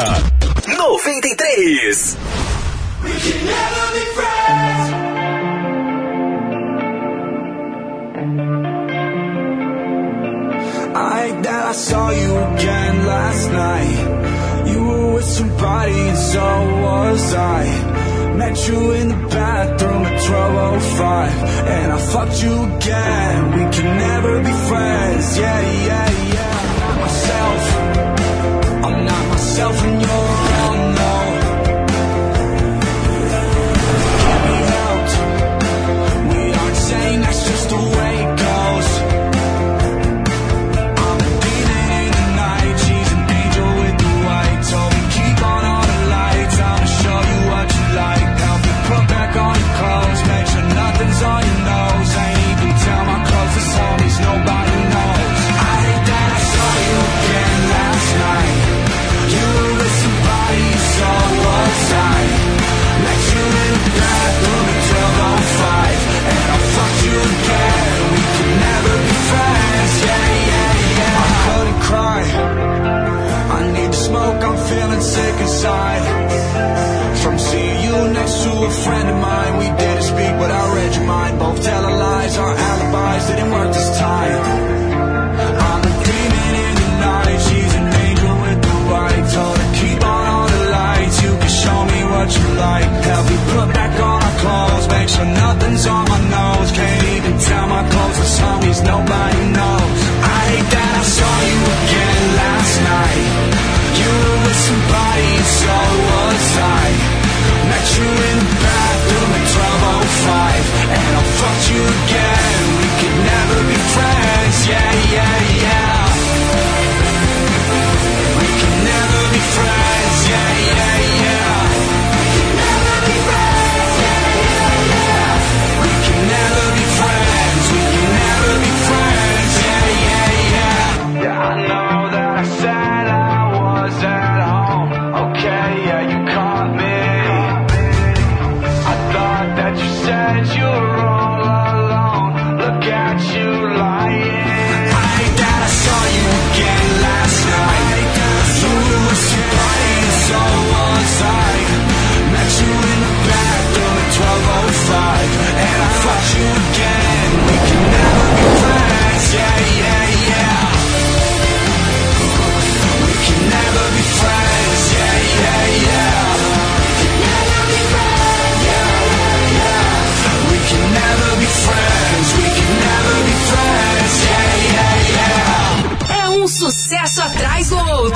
both 81.38 81.62
tell 81.62 81.85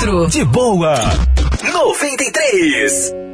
De 0.01 0.45
boa. 0.47 0.95
93. 1.63 3.30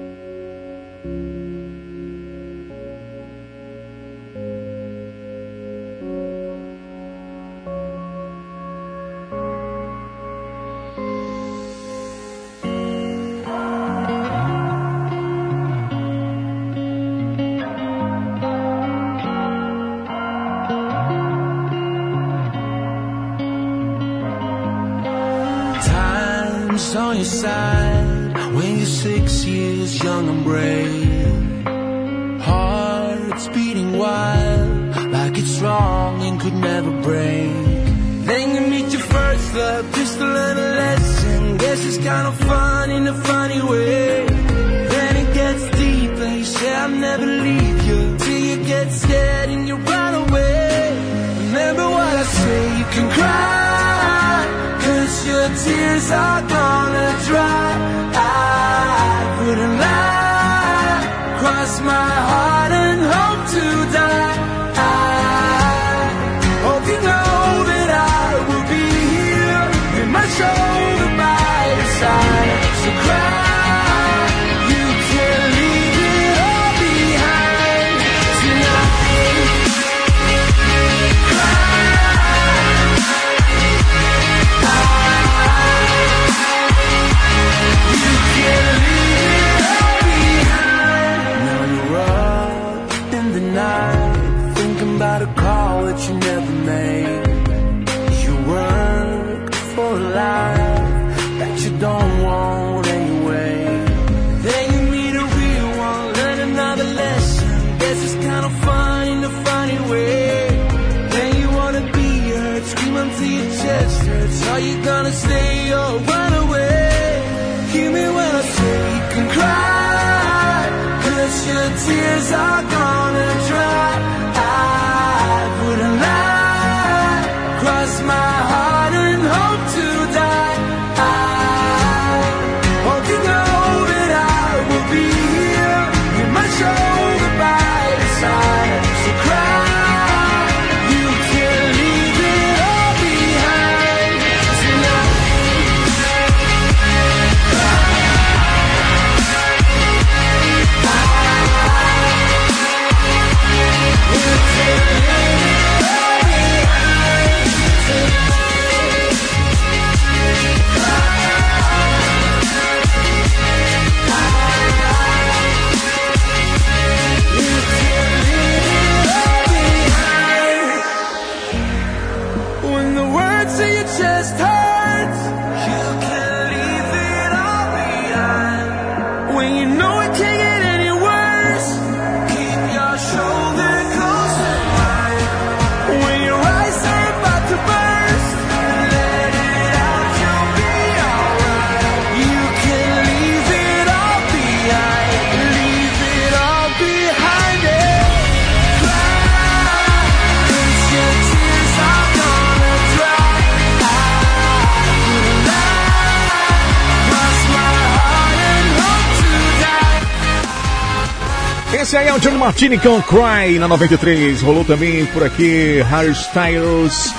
Martini 212.57 212.79
com 212.79 213.03
Cry 213.03 213.59
na 213.59 213.69
93. 213.69 214.41
Rolou 214.41 214.65
também 214.65 215.05
por 215.05 215.23
aqui 215.23 215.83
Harry 215.91 216.13
Styles, 216.13 217.13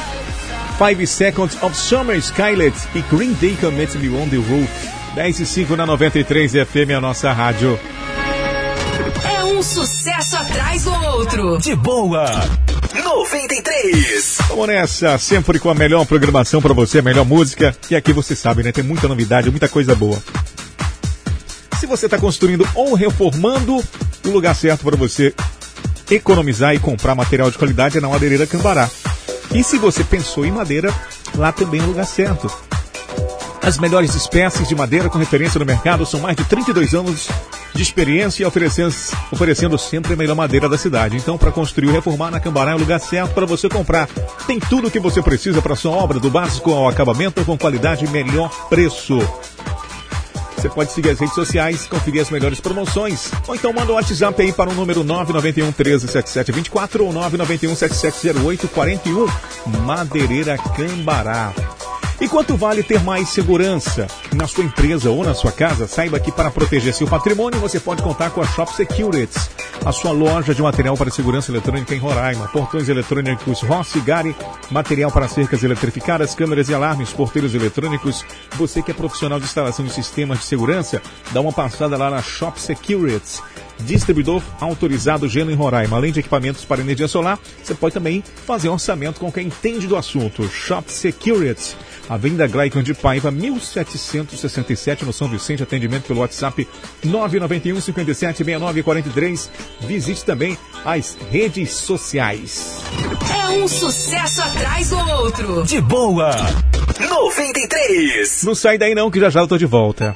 Five 0.79 1.05
Seconds 1.05 1.61
of 1.61 1.77
Summer, 1.77 2.17
Skylet 2.17 2.75
e 2.95 3.01
Green 3.03 3.33
Day 3.33 3.55
com 3.61 3.69
Met 3.69 3.95
Me 3.99 4.09
on 4.17 4.27
the 4.29 4.37
Roof. 4.37 4.67
10 5.13 5.39
e 5.41 5.45
5 5.45 5.75
na 5.75 5.85
93 5.85 6.53
FM, 6.53 6.97
a 6.97 6.99
nossa 6.99 7.31
rádio. 7.31 7.79
É 9.23 9.43
um 9.43 9.61
sucesso 9.61 10.37
atrás 10.37 10.85
do 10.85 10.93
outro. 11.05 11.59
De 11.59 11.75
boa. 11.75 12.25
93. 12.95 14.39
Vamos 14.49 14.67
nessa, 14.69 15.19
sempre 15.19 15.59
com 15.59 15.69
a 15.69 15.75
melhor 15.75 16.03
programação 16.07 16.59
para 16.63 16.73
você, 16.73 16.97
a 16.97 17.03
melhor 17.03 17.25
música. 17.25 17.77
E 17.91 17.95
aqui 17.95 18.11
você 18.11 18.35
sabe, 18.35 18.63
né? 18.63 18.71
Tem 18.71 18.83
muita 18.83 19.07
novidade, 19.07 19.51
muita 19.51 19.69
coisa 19.69 19.93
boa. 19.93 20.17
Se 21.79 21.85
você 21.85 22.07
está 22.07 22.17
construindo 22.17 22.67
ou 22.73 22.95
reformando, 22.95 23.83
o 24.25 24.29
lugar 24.29 24.55
certo 24.55 24.83
para 24.83 24.95
você 24.95 25.33
economizar 26.09 26.73
e 26.73 26.79
comprar 26.79 27.15
material 27.15 27.51
de 27.51 27.57
qualidade 27.57 27.97
é 27.97 28.01
na 28.01 28.09
Madeireira 28.09 28.47
Cambará. 28.47 28.89
E 29.53 29.63
se 29.63 29.77
você 29.77 30.03
pensou 30.03 30.45
em 30.45 30.51
madeira, 30.51 30.93
lá 31.35 31.51
também 31.51 31.81
é 31.81 31.83
o 31.83 31.87
lugar 31.87 32.05
certo. 32.05 32.51
As 33.61 33.77
melhores 33.77 34.15
espécies 34.15 34.67
de 34.67 34.75
madeira 34.75 35.09
com 35.09 35.17
referência 35.17 35.59
no 35.59 35.65
mercado 35.65 36.05
são 36.05 36.21
mais 36.21 36.37
de 36.37 36.45
32 36.45 36.93
anos 36.93 37.27
de 37.73 37.83
experiência 37.83 38.43
e 38.43 38.45
oferecendo, 38.45 38.93
oferecendo 39.31 39.77
sempre 39.77 40.13
a 40.13 40.15
melhor 40.15 40.35
madeira 40.35 40.69
da 40.69 40.77
cidade. 40.77 41.17
Então, 41.17 41.37
para 41.37 41.51
construir 41.51 41.89
ou 41.89 41.93
reformar 41.93 42.31
na 42.31 42.39
Cambará 42.39 42.71
é 42.71 42.75
o 42.75 42.79
lugar 42.79 42.99
certo 42.99 43.33
para 43.33 43.45
você 43.45 43.67
comprar. 43.67 44.07
Tem 44.47 44.59
tudo 44.59 44.87
o 44.87 44.91
que 44.91 44.99
você 44.99 45.21
precisa 45.21 45.61
para 45.61 45.75
sua 45.75 45.91
obra, 45.91 46.19
do 46.19 46.29
básico 46.29 46.71
ao 46.71 46.87
acabamento, 46.87 47.43
com 47.43 47.57
qualidade 47.57 48.05
e 48.05 48.09
melhor 48.09 48.49
preço. 48.69 49.19
Você 50.67 50.75
pode 50.75 50.91
seguir 50.91 51.09
as 51.11 51.19
redes 51.19 51.33
sociais, 51.33 51.87
conferir 51.87 52.21
as 52.21 52.29
melhores 52.29 52.59
promoções. 52.59 53.31
Ou 53.47 53.55
então 53.55 53.71
manda 53.71 53.91
um 53.91 53.95
WhatsApp 53.95 54.41
aí 54.41 54.51
para 54.51 54.69
o 54.69 54.73
número 54.73 55.01
991 55.03 55.71
13 55.71 56.07
7724 56.07 57.05
ou 57.05 57.13
991 57.13 57.75
7708 57.75 58.67
41. 58.67 59.27
Madeireira 59.85 60.57
Cambará. 60.57 61.53
E 62.19 62.27
quanto 62.27 62.57
vale 62.57 62.81
ter 62.81 63.03
mais 63.03 63.29
segurança 63.29 64.07
na 64.33 64.47
sua 64.47 64.63
empresa 64.63 65.11
ou 65.11 65.23
na 65.23 65.35
sua 65.35 65.51
casa? 65.51 65.87
Saiba 65.87 66.19
que 66.19 66.31
para 66.31 66.49
proteger 66.49 66.91
seu 66.91 67.05
patrimônio 67.07 67.59
você 67.59 67.79
pode 67.79 68.01
contar 68.01 68.31
com 68.31 68.41
a 68.41 68.47
Shop 68.47 68.73
Securities, 68.73 69.51
a 69.85 69.91
sua 69.91 70.11
loja 70.11 70.55
de 70.55 70.61
material 70.61 70.97
para 70.97 71.11
segurança 71.11 71.51
eletrônica 71.51 71.93
em 71.93 71.99
Roraima. 71.99 72.47
Portões 72.47 72.89
eletrônicos 72.89 73.61
Rossi, 73.61 73.99
Gari, 73.99 74.35
material 74.71 75.11
para 75.11 75.27
cercas 75.27 75.63
eletrificadas, 75.63 76.33
câmeras 76.33 76.69
e 76.69 76.73
alarmes, 76.73 77.11
porteiros 77.13 77.53
eletrônicos. 77.53 78.25
Você 78.55 78.81
que 78.81 78.89
é 78.89 78.95
profissional 78.95 79.39
de 79.39 79.45
instalação 79.45 79.85
de 79.85 79.93
sistemas 79.93 80.39
de 80.39 80.45
segurança, 80.45 80.99
dá 81.31 81.39
uma 81.39 81.53
passada 81.53 81.95
lá 81.97 82.09
na 82.09 82.23
Shop 82.23 82.59
Securities. 82.59 83.43
Distribuidor 83.81 84.41
autorizado 84.59 85.27
Gelo 85.27 85.51
em 85.51 85.55
Roraima. 85.55 85.97
Além 85.97 86.11
de 86.11 86.19
equipamentos 86.19 86.65
para 86.65 86.81
energia 86.81 87.07
solar, 87.07 87.39
você 87.63 87.73
pode 87.73 87.93
também 87.93 88.23
fazer 88.45 88.69
orçamento 88.69 89.19
com 89.19 89.31
quem 89.31 89.47
entende 89.47 89.87
do 89.87 89.95
assunto. 89.95 90.47
Shop 90.49 90.91
Securities. 90.91 91.75
Avenida 92.09 92.47
Glaicon 92.47 92.81
de 92.81 92.93
Paiva, 92.93 93.29
1767, 93.29 95.03
no 95.03 95.11
São 95.11 95.27
Vicente. 95.27 95.63
Atendimento 95.63 96.05
pelo 96.05 96.21
WhatsApp 96.21 96.67
991 97.03 97.81
57 97.81 98.37
69 98.37 98.83
43. 98.83 99.51
Visite 99.81 100.23
também 100.23 100.57
as 100.85 101.17
redes 101.29 101.71
sociais. 101.71 102.81
É 103.29 103.49
um 103.49 103.67
sucesso 103.67 104.41
atrás 104.41 104.89
do 104.89 104.97
outro. 104.97 105.63
De 105.63 105.81
boa. 105.81 106.31
93. 106.99 108.43
Não 108.43 108.55
sai 108.55 108.77
daí 108.77 108.95
não, 108.95 109.11
que 109.11 109.19
já 109.19 109.29
já 109.29 109.41
eu 109.41 109.47
tô 109.47 109.57
de 109.57 109.65
volta. 109.65 110.15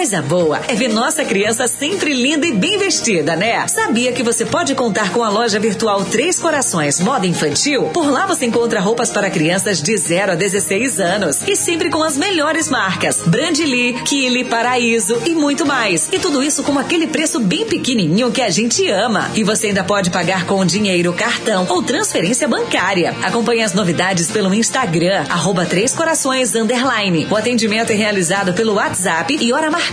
Coisa 0.00 0.22
boa 0.22 0.62
é 0.66 0.74
ver 0.74 0.88
nossa 0.88 1.22
criança 1.26 1.68
sempre 1.68 2.14
linda 2.14 2.46
e 2.46 2.52
bem 2.52 2.78
vestida, 2.78 3.36
né? 3.36 3.68
Sabia 3.68 4.12
que 4.12 4.22
você 4.22 4.46
pode 4.46 4.74
contar 4.74 5.12
com 5.12 5.22
a 5.22 5.28
loja 5.28 5.60
virtual 5.60 6.06
Três 6.06 6.38
Corações 6.38 6.98
Moda 7.00 7.26
Infantil? 7.26 7.82
Por 7.92 8.10
lá 8.10 8.24
você 8.24 8.46
encontra 8.46 8.80
roupas 8.80 9.10
para 9.10 9.28
crianças 9.28 9.82
de 9.82 9.94
0 9.94 10.32
a 10.32 10.34
16 10.34 11.00
anos 11.00 11.46
e 11.46 11.54
sempre 11.54 11.90
com 11.90 12.02
as 12.02 12.16
melhores 12.16 12.70
marcas: 12.70 13.18
Brandly, 13.26 13.92
Kili, 14.06 14.44
Paraíso 14.44 15.20
e 15.26 15.34
muito 15.34 15.66
mais. 15.66 16.08
E 16.10 16.18
tudo 16.18 16.42
isso 16.42 16.62
com 16.62 16.78
aquele 16.78 17.06
preço 17.06 17.38
bem 17.38 17.66
pequenininho 17.66 18.32
que 18.32 18.40
a 18.40 18.48
gente 18.48 18.88
ama. 18.88 19.30
E 19.34 19.44
você 19.44 19.66
ainda 19.66 19.84
pode 19.84 20.08
pagar 20.08 20.46
com 20.46 20.64
dinheiro, 20.64 21.12
cartão 21.12 21.66
ou 21.68 21.82
transferência 21.82 22.48
bancária. 22.48 23.14
Acompanhe 23.22 23.62
as 23.62 23.74
novidades 23.74 24.30
pelo 24.30 24.54
Instagram, 24.54 25.26
arroba 25.28 25.66
Três 25.66 25.94
Corações 25.94 26.54
Underline. 26.54 27.26
O 27.30 27.36
atendimento 27.36 27.90
é 27.90 27.94
realizado 27.94 28.54
pelo 28.54 28.76
WhatsApp 28.76 29.36
e 29.38 29.52
hora 29.52 29.70
marcada. 29.70 29.89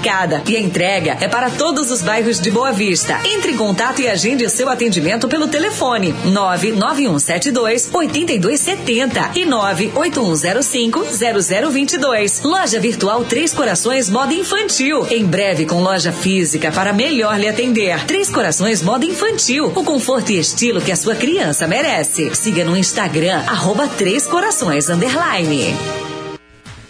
E 0.47 0.55
a 0.55 0.59
entrega 0.59 1.17
é 1.19 1.27
para 1.27 1.49
todos 1.49 1.91
os 1.91 2.01
bairros 2.01 2.39
de 2.39 2.51
Boa 2.51 2.71
Vista. 2.71 3.19
Entre 3.25 3.51
em 3.51 3.57
contato 3.57 4.01
e 4.01 4.07
agende 4.07 4.45
o 4.45 4.49
seu 4.49 4.69
atendimento 4.69 5.27
pelo 5.27 5.47
telefone 5.47 6.13
99172 6.25 7.89
8270 7.91 9.31
e 9.35 9.45
98105 9.45 11.05
0022. 11.71 12.41
Loja 12.43 12.79
virtual 12.79 13.25
Três 13.25 13.53
Corações 13.53 14.09
Moda 14.09 14.33
Infantil. 14.33 15.05
Em 15.09 15.25
breve 15.25 15.65
com 15.65 15.81
loja 15.81 16.11
física 16.11 16.71
para 16.71 16.93
melhor 16.93 17.39
lhe 17.39 17.47
atender. 17.47 18.05
Três 18.05 18.29
Corações 18.29 18.81
Moda 18.81 19.05
Infantil. 19.05 19.71
O 19.75 19.83
conforto 19.83 20.31
e 20.31 20.39
estilo 20.39 20.81
que 20.81 20.91
a 20.91 20.95
sua 20.95 21.15
criança 21.15 21.67
merece. 21.67 22.33
Siga 22.33 22.63
no 22.63 22.77
Instagram, 22.77 23.43
arroba 23.47 23.87
Três 23.87 24.25
Corações 24.25 24.89
Underline. 24.89 26.06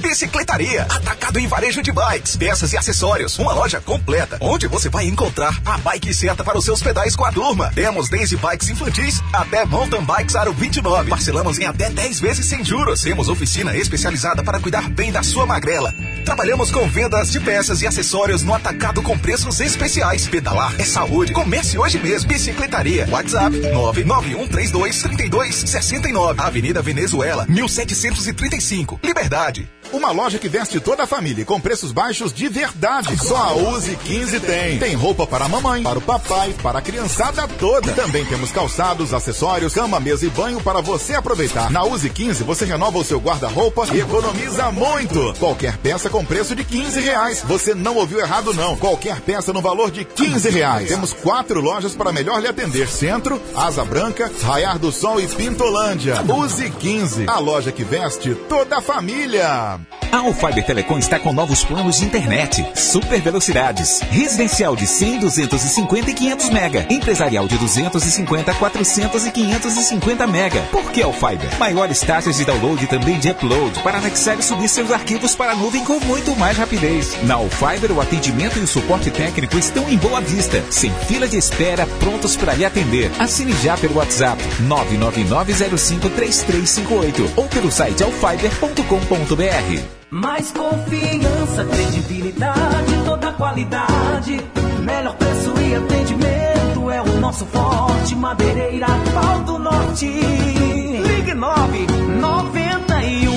Bicicletaria, 0.00 0.82
atacado 0.82 1.38
em 1.38 1.48
varejo 1.48 1.82
de 1.82 1.92
bikes, 1.92 2.36
peças 2.36 2.72
e 2.72 2.76
acessórios. 2.76 3.36
Uma 3.38 3.52
loja 3.52 3.80
completa, 3.80 4.38
onde 4.40 4.66
você 4.68 4.88
vai 4.88 5.06
encontrar 5.06 5.60
a 5.66 5.76
bike 5.78 6.14
certa 6.14 6.44
para 6.44 6.56
os 6.56 6.64
seus 6.64 6.80
pedais 6.80 7.16
com 7.16 7.24
a 7.24 7.32
turma. 7.32 7.72
Temos 7.74 8.08
desde 8.08 8.36
bikes 8.36 8.70
infantis 8.70 9.20
até 9.32 9.64
mountain 9.64 10.04
bikes 10.04 10.36
aro 10.36 10.52
29. 10.52 11.10
Parcelamos 11.10 11.58
em 11.58 11.66
até 11.66 11.90
10 11.90 12.20
vezes 12.20 12.46
sem 12.46 12.64
juros. 12.64 13.02
Temos 13.02 13.28
oficina 13.28 13.76
especializada 13.76 14.44
para 14.44 14.60
cuidar 14.60 14.88
bem 14.88 15.10
da 15.10 15.22
sua 15.22 15.44
magrela. 15.44 15.92
Trabalhamos 16.24 16.70
com 16.70 16.88
vendas 16.88 17.32
de 17.32 17.40
peças 17.40 17.82
e 17.82 17.86
acessórios 17.86 18.42
no 18.42 18.54
atacado 18.54 19.02
com 19.02 19.18
preços 19.18 19.60
especiais. 19.60 20.28
Pedalar 20.28 20.74
é 20.78 20.84
saúde. 20.84 21.32
Comece 21.32 21.76
hoje 21.76 21.98
mesmo. 21.98 22.28
Bicicletaria. 22.28 23.08
WhatsApp 23.10 23.56
991323269. 23.56 26.38
Avenida 26.38 26.80
Venezuela, 26.82 27.46
1735. 27.48 29.00
Liberdade. 29.02 29.68
Uma 29.92 30.10
loja 30.10 30.38
que 30.38 30.48
veste 30.48 30.78
toda 30.80 31.04
a 31.04 31.06
família 31.06 31.44
com 31.44 31.58
preços 31.60 31.92
baixos 31.92 32.32
de 32.32 32.48
verdade. 32.48 33.16
Só 33.18 33.36
a 33.36 33.52
Use 33.54 33.96
15 33.96 34.40
tem. 34.40 34.78
Tem 34.78 34.94
roupa 34.94 35.26
para 35.26 35.46
a 35.46 35.48
mamãe, 35.48 35.82
para 35.82 35.98
o 35.98 36.02
papai, 36.02 36.54
para 36.62 36.78
a 36.78 36.82
criançada 36.82 37.48
toda. 37.48 37.92
Também 37.92 38.24
temos 38.26 38.52
calçados, 38.52 39.14
acessórios, 39.14 39.72
cama, 39.72 39.98
mesa 39.98 40.26
e 40.26 40.30
banho 40.30 40.60
para 40.60 40.82
você 40.82 41.14
aproveitar. 41.14 41.70
Na 41.70 41.84
Use 41.84 42.08
15 42.10 42.44
você 42.44 42.66
renova 42.66 42.98
o 42.98 43.04
seu 43.04 43.18
guarda-roupa 43.18 43.86
e 43.92 44.00
economiza 44.00 44.70
muito. 44.70 45.34
Qualquer 45.38 45.78
peça 45.78 46.10
com 46.10 46.24
preço 46.24 46.54
de 46.54 46.64
15 46.64 47.00
reais. 47.00 47.42
Você 47.46 47.74
não 47.74 47.96
ouviu 47.96 48.20
errado 48.20 48.52
não. 48.52 48.76
Qualquer 48.76 49.20
peça 49.22 49.52
no 49.52 49.62
valor 49.62 49.90
de 49.90 50.04
15 50.04 50.50
reais. 50.50 50.88
Temos 50.88 51.14
quatro 51.14 51.60
lojas 51.60 51.94
para 51.94 52.12
melhor 52.12 52.40
lhe 52.40 52.48
atender. 52.48 52.88
Centro, 52.88 53.40
Asa 53.54 53.84
Branca, 53.84 54.30
Raiar 54.42 54.78
do 54.78 54.92
Sol 54.92 55.18
e 55.18 55.26
Pintolândia. 55.26 56.16
Use 56.28 56.68
15, 56.70 57.24
a 57.26 57.38
loja 57.38 57.72
que 57.72 57.84
veste 57.84 58.34
toda 58.48 58.78
a 58.78 58.82
família. 58.82 59.77
A 60.10 60.16
Alfiber 60.18 60.64
Telecom 60.64 60.98
está 60.98 61.18
com 61.18 61.34
novos 61.34 61.62
planos 61.62 61.98
de 61.98 62.06
internet, 62.06 62.66
super 62.74 63.20
velocidades, 63.20 64.00
residencial 64.10 64.74
de 64.74 64.86
100, 64.86 65.18
250 65.20 66.10
e 66.10 66.14
500 66.14 66.48
mega, 66.48 66.86
empresarial 66.88 67.46
de 67.46 67.58
250, 67.58 68.54
400 68.54 69.26
e 69.26 69.30
550 69.30 70.26
mega. 70.26 70.62
Por 70.72 70.90
que 70.90 71.02
Alfiber? 71.02 71.54
Maiores 71.58 72.00
taxas 72.00 72.38
de 72.38 72.46
download 72.46 72.82
e 72.82 72.86
também 72.86 73.18
de 73.18 73.28
upload 73.30 73.82
para 73.82 73.98
anexar 73.98 74.38
e 74.38 74.42
subir 74.42 74.68
seus 74.68 74.90
arquivos 74.90 75.36
para 75.36 75.52
a 75.52 75.56
nuvem 75.56 75.84
com 75.84 76.00
muito 76.00 76.34
mais 76.36 76.56
rapidez. 76.56 77.14
Na 77.24 77.34
Alfiber, 77.34 77.92
o 77.92 78.00
atendimento 78.00 78.58
e 78.58 78.62
o 78.62 78.66
suporte 78.66 79.10
técnico 79.10 79.58
estão 79.58 79.86
em 79.90 79.98
boa 79.98 80.22
vista, 80.22 80.64
sem 80.70 80.90
fila 81.06 81.28
de 81.28 81.36
espera, 81.36 81.86
prontos 82.00 82.34
para 82.34 82.54
lhe 82.54 82.64
atender. 82.64 83.10
Assine 83.18 83.52
já 83.62 83.76
pelo 83.76 83.96
WhatsApp 83.96 84.42
999053358 84.62 87.30
ou 87.36 87.44
pelo 87.44 87.70
site 87.70 88.02
alfiber.com.br. 88.02 89.67
Mais 90.10 90.50
confiança, 90.52 91.64
credibilidade, 91.64 92.94
toda 93.04 93.32
qualidade. 93.32 94.40
Melhor 94.82 95.14
preço 95.16 95.52
e 95.60 95.74
atendimento 95.74 96.90
é 96.90 97.02
o 97.02 97.20
nosso 97.20 97.44
forte. 97.46 98.14
Madeireira 98.16 98.86
Pau 99.12 99.40
do 99.44 99.58
Norte. 99.58 100.06
Ligue 100.06 101.34
9 101.34 101.86
91 102.20 103.32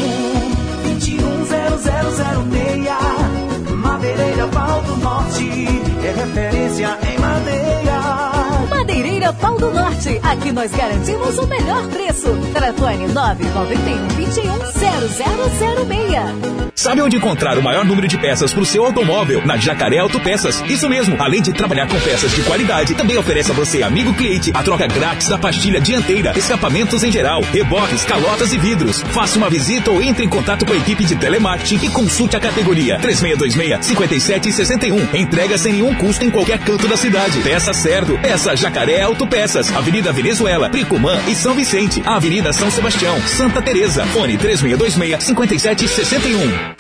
21 0.84 1.46
0006. 1.46 3.76
Madeireira 3.76 4.48
Pau 4.48 4.82
do 4.84 4.96
Norte 4.98 5.68
é 6.04 6.12
referência 6.12 6.98
em 7.08 7.11
Pau 9.34 9.58
do 9.58 9.72
Norte. 9.72 10.20
Aqui 10.24 10.52
nós 10.52 10.72
garantimos 10.72 11.38
o 11.38 11.48
melhor 11.48 11.88
preço. 11.88 12.36
Telefone 12.54 13.08
991 13.08 14.08
21 14.10 14.72
0006. 14.72 16.72
Sabe 16.76 17.02
onde 17.02 17.16
encontrar 17.18 17.58
o 17.60 17.64
maior 17.64 17.86
número 17.86 18.08
de 18.08 18.18
peças 18.18 18.52
para 18.52 18.64
o 18.64 18.66
seu 18.66 18.84
automóvel? 18.84 19.46
Na 19.46 19.56
Jacaré 19.56 20.00
Autopeças. 20.00 20.64
Isso 20.68 20.90
mesmo. 20.90 21.16
Além 21.22 21.40
de 21.42 21.54
trabalhar 21.54 21.88
com 21.88 22.00
peças 22.00 22.32
de 22.32 22.42
qualidade, 22.42 22.96
também 22.96 23.16
oferece 23.18 23.52
a 23.52 23.54
você, 23.54 23.84
amigo 23.84 24.12
cliente, 24.16 24.52
a 24.54 24.64
troca 24.64 24.88
grátis 24.88 25.30
da 25.30 25.38
pastilha 25.38 25.80
dianteira, 25.80 26.34
escapamentos 26.36 27.04
em 27.04 27.12
geral, 27.12 27.42
reboques, 27.42 28.04
calotas 28.04 28.52
e 28.52 28.58
vidros. 28.58 29.02
Faça 29.12 29.38
uma 29.38 29.48
visita 29.50 29.92
ou 29.92 30.02
entre 30.02 30.26
em 30.26 30.30
contato 30.30 30.66
com 30.66 30.74
a 30.74 30.78
equipe 30.78 31.06
de 31.06 31.16
telemarketing 31.16 31.86
e 31.86 31.90
consulte 31.90 32.36
a 32.36 32.40
categoria 32.40 32.98
3626-5761. 33.00 35.14
Entrega 35.14 35.58
sem 35.60 35.74
nenhum 35.74 35.94
custo 35.94 36.26
em 36.26 36.32
qualquer 36.32 36.58
canto 36.60 36.88
da 36.88 36.98
cidade. 36.98 37.40
Peça 37.42 37.74
certo. 37.74 38.18
Peça 38.18 38.56
Jacaré 38.56 39.02
Autopeças. 39.02 39.21
Avenida 39.76 40.12
Venezuela, 40.12 40.70
Pricumã 40.70 41.20
e 41.28 41.36
São 41.36 41.54
Vicente. 41.54 42.02
Avenida 42.06 42.52
São 42.54 42.72
Sebastião, 42.72 43.20
Santa 43.22 43.62
Teresa. 43.62 44.06
Fone 44.08 44.38
3626-5761. 44.38 46.76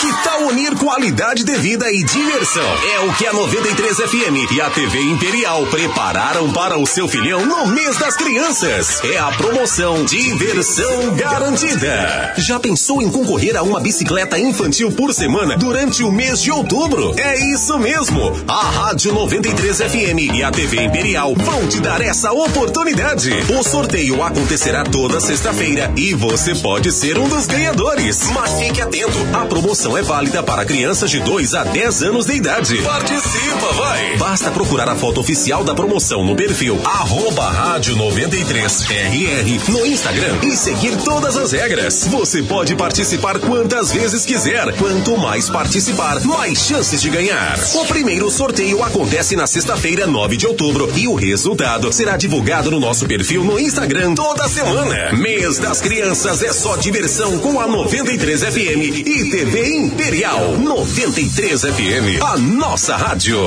Que 0.00 0.12
tal 0.22 0.35
unir 0.46 0.76
qualidade 0.76 1.42
de 1.42 1.56
vida 1.56 1.90
e 1.90 2.04
diversão? 2.04 2.64
É 2.94 3.00
o 3.00 3.12
que 3.14 3.26
a 3.26 3.32
93 3.32 3.96
FM 3.96 4.52
e 4.52 4.60
a 4.60 4.70
TV 4.70 5.00
Imperial 5.00 5.66
prepararam 5.66 6.52
para 6.52 6.78
o 6.78 6.86
seu 6.86 7.08
filhão 7.08 7.44
no 7.44 7.66
mês 7.66 7.96
das 7.96 8.14
crianças. 8.14 9.02
É 9.04 9.18
a 9.18 9.30
promoção 9.32 10.04
Diversão 10.04 11.14
Garantida. 11.16 12.34
Já 12.38 12.60
pensou 12.60 13.02
em 13.02 13.10
concorrer 13.10 13.56
a 13.56 13.62
uma 13.62 13.80
bicicleta 13.80 14.38
infantil 14.38 14.92
por 14.92 15.12
semana 15.12 15.56
durante 15.56 16.04
o 16.04 16.12
mês 16.12 16.40
de 16.40 16.50
outubro? 16.52 17.14
É 17.18 17.36
isso 17.52 17.76
mesmo. 17.78 18.32
A 18.46 18.62
Rádio 18.62 19.12
93 19.12 19.78
FM 19.78 20.34
e 20.34 20.42
a 20.44 20.50
TV 20.50 20.84
Imperial 20.84 21.34
vão 21.34 21.66
te 21.66 21.80
dar 21.80 22.00
essa 22.00 22.32
oportunidade. 22.32 23.32
O 23.58 23.62
sorteio 23.64 24.22
acontecerá 24.22 24.84
toda 24.84 25.20
sexta-feira 25.20 25.92
e 25.96 26.14
você 26.14 26.54
pode 26.54 26.92
ser 26.92 27.18
um 27.18 27.28
dos 27.28 27.46
ganhadores. 27.46 28.30
Mas 28.32 28.58
fique 28.58 28.80
atento, 28.80 29.18
a 29.32 29.44
promoção 29.46 29.96
é 29.96 30.02
válida 30.02 30.35
para 30.42 30.64
crianças 30.64 31.10
de 31.10 31.20
2 31.20 31.54
a 31.54 31.64
10 31.64 32.02
anos 32.02 32.26
de 32.26 32.34
idade. 32.34 32.76
Participa, 32.82 33.72
vai! 33.72 34.16
Basta 34.16 34.50
procurar 34.50 34.88
a 34.88 34.94
foto 34.94 35.20
oficial 35.20 35.64
da 35.64 35.74
promoção 35.74 36.24
no 36.24 36.36
perfil 36.36 36.80
arroba 36.84 37.50
rádio 37.50 37.96
93RR 37.96 39.68
no 39.68 39.86
Instagram 39.86 40.36
e 40.42 40.56
seguir 40.56 40.96
todas 40.98 41.36
as 41.36 41.52
regras. 41.52 42.06
Você 42.08 42.42
pode 42.42 42.74
participar 42.76 43.38
quantas 43.38 43.92
vezes 43.92 44.24
quiser. 44.24 44.72
Quanto 44.76 45.16
mais 45.16 45.48
participar, 45.48 46.20
mais 46.24 46.58
chances 46.58 47.00
de 47.00 47.08
ganhar. 47.08 47.58
O 47.74 47.86
primeiro 47.86 48.30
sorteio 48.30 48.82
acontece 48.82 49.36
na 49.36 49.46
sexta-feira, 49.46 50.06
9 50.06 50.36
de 50.36 50.46
outubro, 50.46 50.90
e 50.96 51.08
o 51.08 51.14
resultado 51.14 51.92
será 51.92 52.16
divulgado 52.16 52.70
no 52.70 52.80
nosso 52.80 53.06
perfil 53.06 53.44
no 53.44 53.58
Instagram 53.58 54.14
toda 54.14 54.48
semana. 54.48 55.12
Mês 55.12 55.58
das 55.58 55.80
Crianças 55.80 56.42
é 56.42 56.52
só 56.52 56.76
diversão 56.76 57.38
com 57.38 57.60
a 57.60 57.66
93 57.66 58.42
FM 58.42 59.06
e 59.06 59.30
TV 59.30 59.76
Imperial 59.76 60.25
93 60.34 61.62
FM, 61.62 62.20
a 62.20 62.36
nossa 62.36 62.96
rádio. 62.96 63.38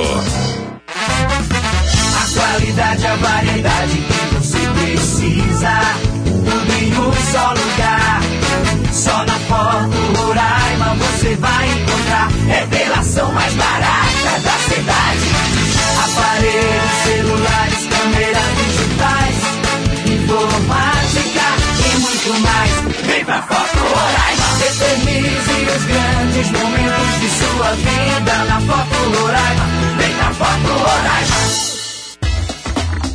A 0.88 2.26
qualidade, 2.32 3.06
a 3.06 3.16
variedade 3.16 3.98
que 3.98 4.34
você 4.34 4.58
precisa. 4.80 5.80
Tudo 6.24 6.72
em 6.80 6.92
um 6.98 7.12
só 7.32 7.52
lugar. 7.52 8.22
Só 8.92 9.24
na 9.26 9.38
Foto 9.40 10.22
Roraima 10.22 10.94
você 10.96 11.34
vai 11.34 11.68
encontrar. 11.70 12.30
Revelação 12.46 13.30
mais 13.32 13.52
barata 13.52 14.40
da 14.42 14.58
cidade. 14.74 15.28
Aparelhos, 16.02 16.92
celulares, 17.04 17.86
câmeras 17.90 18.56
digitais. 18.56 19.36
Informática 20.06 21.46
e 21.84 21.98
muito 21.98 22.40
mais. 22.40 22.69
Pra 23.10 23.42
Foto 23.42 23.78
Roraima. 23.78 24.46
Eternize 24.64 25.66
os 25.76 25.84
grandes 25.84 26.50
momentos 26.52 27.20
de 27.20 27.28
sua 27.28 27.70
vida 27.74 28.44
na 28.44 28.60
Foto 28.60 28.96
Roraima. 29.18 29.66
Vem 29.98 30.12
pra 30.14 30.32
Foto 30.32 30.68
Roraima. 30.78 31.40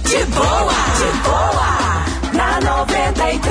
De 0.04 0.26
boa, 0.26 0.76
de 0.98 1.10
boa. 1.24 1.70
Na 2.34 2.60
93. 2.60 3.44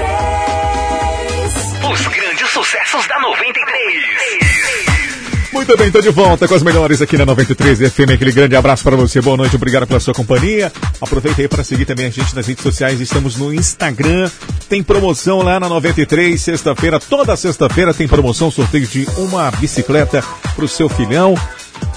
Os 1.91 2.07
grandes 2.09 2.51
sucessos 2.51 3.07
da 3.09 3.19
93. 3.21 4.94
Muito 5.55 5.77
bem, 5.77 5.89
tô 5.89 6.01
de 6.01 6.11
volta 6.11 6.49
com 6.49 6.55
as 6.57 6.65
melhores 6.65 7.01
aqui 7.01 7.17
na 7.17 7.25
93 7.25 7.79
FM. 7.93 8.11
Aquele 8.13 8.33
grande 8.33 8.57
abraço 8.57 8.83
para 8.83 8.97
você, 8.97 9.21
boa 9.21 9.37
noite, 9.37 9.55
obrigado 9.55 9.87
pela 9.87 10.01
sua 10.01 10.13
companhia. 10.13 10.71
Aproveita 11.01 11.41
aí 11.41 11.47
para 11.47 11.63
seguir 11.63 11.85
também 11.85 12.07
a 12.07 12.11
gente 12.11 12.35
nas 12.35 12.49
redes 12.49 12.61
sociais. 12.61 13.01
Estamos 13.01 13.37
no 13.37 13.55
Instagram, 13.55 14.29
tem 14.69 14.83
promoção 14.83 15.43
lá 15.43 15.61
na 15.61 15.69
93, 15.69 16.43
sexta-feira, 16.43 16.99
toda 16.99 17.37
sexta-feira 17.37 17.95
tem 17.95 18.09
promoção, 18.09 18.51
sorteio 18.51 18.85
de 18.85 19.07
uma 19.17 19.49
bicicleta 19.53 20.25
para 20.57 20.65
o 20.65 20.69
seu 20.69 20.89
filhão. 20.89 21.37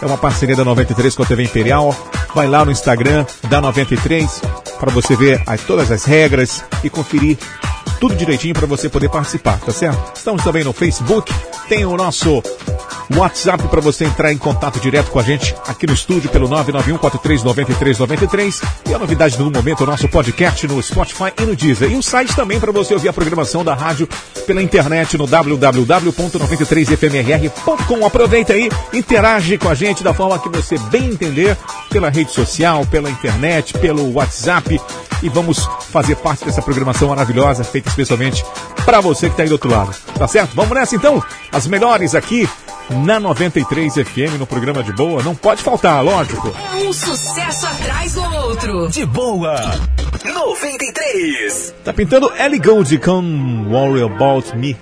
É 0.03 0.05
uma 0.05 0.20
parceria 0.20 0.55
da 0.55 0.64
93 0.64 1.16
com 1.16 1.24
a 1.24 1.26
TV 1.26 1.43
Imperial. 1.43 1.95
Vai 2.36 2.47
lá 2.47 2.64
no 2.64 2.72
Instagram 2.72 3.26
da 3.49 3.60
93 3.60 4.39
para 4.80 4.91
você 4.91 5.16
ver 5.16 5.41
as, 5.47 5.62
todas 5.62 5.91
as 5.91 6.05
regras 6.05 6.64
e 6.84 6.91
conferir 6.91 7.39
tudo 8.00 8.16
direitinho 8.16 8.54
para 8.54 8.66
você 8.66 8.89
poder 8.89 9.10
participar, 9.10 9.60
tá 9.60 9.72
certo? 9.72 10.16
Estamos 10.16 10.43
também 10.43 10.64
no 10.64 10.74
Facebook, 10.74 11.32
tem 11.68 11.86
o 11.86 11.95
nosso 11.95 12.41
WhatsApp 13.16 13.68
para 13.68 13.80
você 13.82 14.06
entrar 14.06 14.34
em 14.34 14.38
contato 14.38 14.80
direto 14.80 15.12
com 15.12 15.20
a 15.20 15.24
gente 15.24 15.54
aqui 15.68 15.86
no 15.88 15.93
estúdio 15.93 16.30
pelo 16.30 16.48
991439393 16.50 18.64
e 18.89 18.93
a 18.93 19.00
novidade 19.00 19.38
do 19.38 19.50
momento, 19.50 19.84
o 19.84 19.88
nosso 19.88 20.10
podcast 20.10 20.68
no 20.68 20.82
Spotify 20.82 21.32
e 21.39 21.43
no 21.43 21.56
Deezer. 21.56 21.89
E 21.91 21.95
o 21.95 22.04
site 22.04 22.36
também 22.36 22.60
para 22.60 22.72
você 22.72 22.93
ouvir 22.93 23.10
a 23.10 23.14
programação 23.14 23.64
da 23.64 23.74
rádio 23.74 24.08
pela 24.45 24.62
internet 24.62 25.18
no 25.18 25.26
www.93fmrr.com. 25.26 28.06
Aproveita 28.06 28.54
aí, 28.54 28.70
interage 28.93 29.58
com 29.58 29.70
a 29.70 29.74
gente 29.74 30.04
da 30.04 30.14
forma 30.14 30.38
que 30.39 30.50
você 30.50 30.78
bem 30.78 31.10
entender, 31.12 31.58
pela 31.89 32.10
rede 32.10 32.32
social, 32.32 32.86
pela 32.86 33.10
internet, 33.10 33.74
pelo 33.74 34.14
WhatsApp 34.14 34.80
e 35.24 35.30
vamos 35.30 35.68
fazer 35.89 36.16
parte 36.18 36.45
dessa 36.45 36.62
programação 36.62 37.10
maravilhosa 37.10 37.64
feita 37.64 37.86
especialmente 37.88 38.43
para 38.85 39.01
você 39.01 39.27
que 39.27 39.33
está 39.33 39.43
aí 39.43 39.49
do 39.49 39.53
outro 39.53 39.69
lado. 39.69 39.95
Tá 40.17 40.27
certo? 40.27 40.55
Vamos 40.55 40.75
nessa 40.75 40.95
então? 40.95 41.23
As 41.51 41.67
melhores 41.67 42.15
aqui 42.15 42.47
na 42.89 43.19
93 43.19 43.93
FM 43.95 44.39
no 44.39 44.47
programa 44.47 44.81
de 44.81 44.93
boa, 44.93 45.21
não 45.21 45.35
pode 45.35 45.61
faltar, 45.61 46.03
lógico. 46.03 46.53
Um 46.75 46.93
sucesso 46.93 47.65
atrás 47.65 48.13
do 48.13 48.23
outro. 48.23 48.89
De 48.89 49.05
boa. 49.05 49.55
93. 50.23 51.73
Tá 51.83 51.93
pintando 51.93 52.31
Ellie 52.38 52.59
Gold 52.59 52.97
com 52.99 53.65
Worry 53.69 54.03
About 54.03 54.55
Me. 54.55 54.77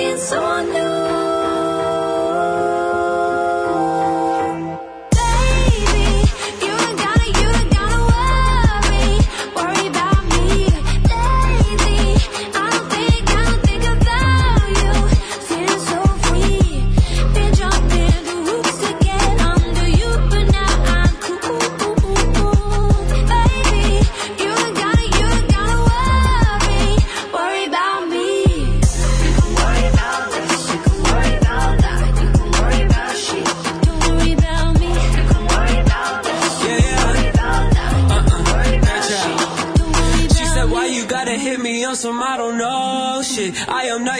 feel 0.00 0.16
so 0.16 0.62
new. 0.62 0.89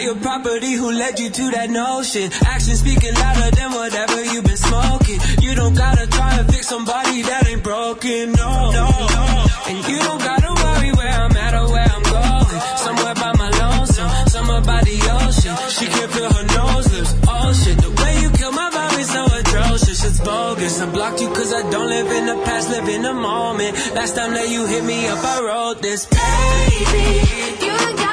Your 0.01 0.15
property, 0.15 0.73
who 0.73 0.91
led 0.91 1.19
you 1.19 1.29
to 1.29 1.51
that 1.51 1.69
notion? 1.69 2.31
Actions 2.45 2.79
speaking 2.79 3.13
louder 3.13 3.51
than 3.55 3.71
whatever 3.71 4.23
you've 4.23 4.43
been 4.43 4.57
smoking. 4.57 5.19
You 5.41 5.55
don't 5.55 5.75
gotta 5.75 6.07
try 6.07 6.37
to 6.37 6.43
fix 6.51 6.67
somebody 6.67 7.21
that 7.21 7.47
ain't 7.47 7.63
broken, 7.63 8.31
no, 8.33 8.71
no, 8.71 8.87
no. 8.89 9.25
And 9.69 9.77
you 9.87 9.99
don't 9.99 10.19
gotta 10.19 10.51
worry 10.51 10.91
where 10.91 11.13
I'm 11.13 11.31
at 11.37 11.53
or 11.53 11.71
where 11.71 11.85
I'm 11.85 12.03
going. 12.03 12.59
Somewhere 12.77 13.15
by 13.15 13.31
my 13.37 13.49
lonesome, 13.61 14.09
somewhere 14.27 14.61
by 14.61 14.81
the 14.83 14.97
ocean. 15.21 15.55
She 15.69 15.85
can 15.85 16.09
feel 16.09 16.31
her 16.33 16.45
nose 16.57 16.91
lips, 16.91 17.13
oh 17.27 17.53
shit. 17.53 17.77
The 17.77 17.91
way 18.01 18.21
you 18.21 18.29
kill 18.31 18.51
my 18.51 18.69
vibe 18.73 18.99
is 18.99 19.09
so 19.11 19.23
atrocious, 19.25 20.03
it's 20.03 20.19
bogus. 20.19 20.81
I 20.81 20.89
blocked 20.91 21.21
you 21.21 21.29
cause 21.29 21.53
I 21.53 21.69
don't 21.69 21.87
live 21.87 22.09
in 22.11 22.25
the 22.25 22.37
past, 22.43 22.69
live 22.69 22.89
in 22.89 23.03
the 23.03 23.13
moment. 23.13 23.77
Last 23.93 24.15
time 24.15 24.33
that 24.33 24.49
you 24.49 24.65
hit 24.65 24.83
me 24.83 25.07
up, 25.07 25.23
I 25.23 25.39
wrote 25.45 25.81
this. 25.81 26.05
Baby, 26.05 27.65
You 27.65 27.77
don't 27.77 28.10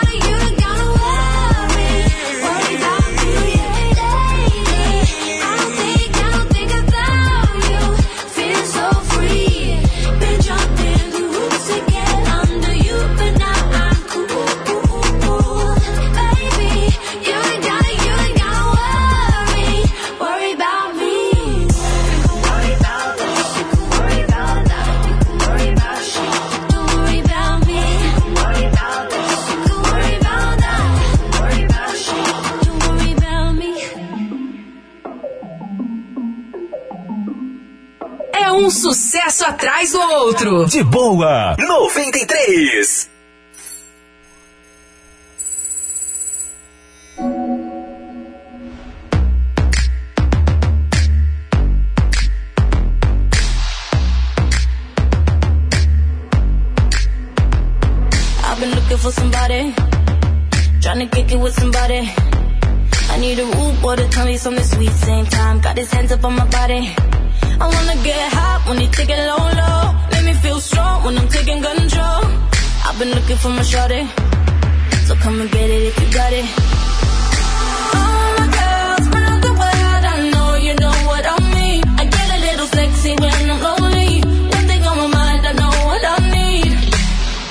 sucesso 39.39 39.45
atrás 39.45 39.93
do 39.93 40.01
outro. 40.01 40.67
De 40.67 40.83
boa, 40.83 41.57
93. 41.59 43.09
I've 58.45 58.61
been 58.61 58.75
looking 58.75 58.99
for 58.99 59.13
somebody, 59.13 59.75
trying 60.81 60.99
to 61.01 61.07
kick 61.07 61.33
it 61.33 61.39
with 61.39 61.55
somebody. 61.55 62.13
I 63.11 63.19
need 63.19 63.39
a 63.39 63.45
root 63.45 63.81
boy 63.81 63.97
to 63.97 64.09
tell 64.09 64.27
me 64.27 64.37
something 64.37 64.65
sweet. 64.65 64.91
Same 64.91 65.27
time, 65.27 65.61
got 65.61 65.79
his 65.79 65.91
hands 65.93 66.13
up 66.13 66.25
on 66.25 66.35
my 66.35 66.47
body. 66.47 66.95
I've 72.99 73.05
been 73.05 73.15
looking 73.15 73.37
for 73.37 73.51
my 73.51 73.63
shorty, 73.63 74.09
so 75.07 75.15
come 75.23 75.41
and 75.41 75.49
get 75.53 75.71
it 75.71 75.83
if 75.87 75.95
you 76.03 76.13
got 76.13 76.33
it. 76.33 76.47
All 77.95 78.31
my 78.43 78.49
girls 78.59 79.07
round 79.15 79.39
the 79.39 79.55
world, 79.55 80.03
I 80.03 80.29
know 80.35 80.57
you 80.59 80.75
know 80.75 80.97
what 81.07 81.23
I 81.23 81.39
mean. 81.55 81.87
I 81.95 82.11
get 82.11 82.27
a 82.27 82.39
little 82.43 82.67
sexy 82.67 83.15
when 83.15 83.51
I'm 83.55 83.63
lonely. 83.63 84.19
One 84.51 84.67
thing 84.67 84.83
on 84.83 84.99
my 84.99 85.07
mind, 85.15 85.47
I 85.47 85.53
know 85.63 85.71
what 85.87 86.03
I 86.03 86.19
need. 86.27 86.75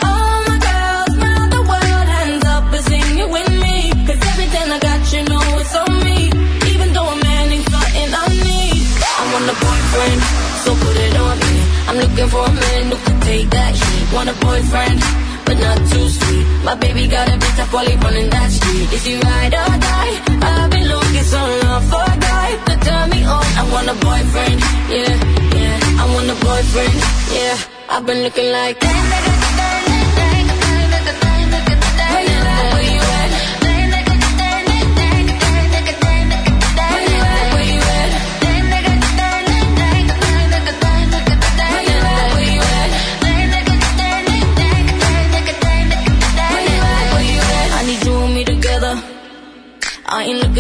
All 0.04 0.44
my 0.52 0.60
girls 0.68 1.16
round 1.16 1.50
the 1.56 1.64
world, 1.64 2.08
hands 2.12 2.44
up 2.44 2.68
and 2.68 2.84
sing 2.84 3.16
it 3.16 3.30
with 3.32 3.48
me. 3.48 3.96
Cause 4.04 4.20
everything 4.20 4.68
I 4.68 4.80
got, 4.84 5.00
you 5.16 5.24
know 5.32 5.48
it's 5.64 5.74
on 5.80 5.96
me. 6.04 6.28
Even 6.76 6.92
though 6.92 7.08
a 7.08 7.16
man 7.24 7.56
ain't 7.56 7.64
something 7.72 8.10
I 8.12 8.28
need. 8.36 8.84
I 9.00 9.24
want 9.32 9.48
a 9.48 9.56
boyfriend, 9.64 10.20
so 10.68 10.76
put 10.76 10.98
it 11.08 11.16
on 11.16 11.40
me. 11.40 11.56
I'm 11.88 11.98
looking 12.04 12.28
for 12.28 12.44
a 12.44 12.52
man 12.52 12.92
who 12.92 12.98
could 13.00 13.22
take 13.24 13.50
that 13.56 13.72
heat. 13.80 14.12
Want 14.12 14.28
a 14.28 14.36
boyfriend, 14.44 15.00
but 15.48 15.58
not 15.60 15.78
too 15.92 16.08
sweet. 16.10 16.46
My 16.64 16.76
baby 16.76 17.08
got 17.08 17.28
a 17.30 17.36
up 17.64 17.74
while 17.74 17.88
he 17.88 17.96
running 17.96 18.30
that 18.30 18.50
street. 18.52 18.88
Is 18.94 19.06
he 19.06 19.16
ride 19.16 19.54
or 19.62 19.74
die? 19.90 20.14
I've 20.50 20.70
been 20.70 20.88
looking 20.94 21.28
so 21.36 21.42
long 21.64 21.84
for 21.92 22.04
a 22.14 22.18
guy 22.30 22.50
to 22.68 22.74
turn 22.86 23.10
me 23.10 23.22
on. 23.24 23.48
I 23.62 23.64
want 23.74 23.88
a 23.94 23.96
boyfriend, 24.08 24.60
yeah, 24.96 25.16
yeah. 25.58 26.02
I 26.02 26.06
want 26.14 26.28
a 26.36 26.38
boyfriend, 26.48 26.98
yeah. 27.38 27.58
I've 27.90 28.06
been 28.06 28.22
looking 28.24 28.52
like. 28.52 28.78
Where 28.82 29.57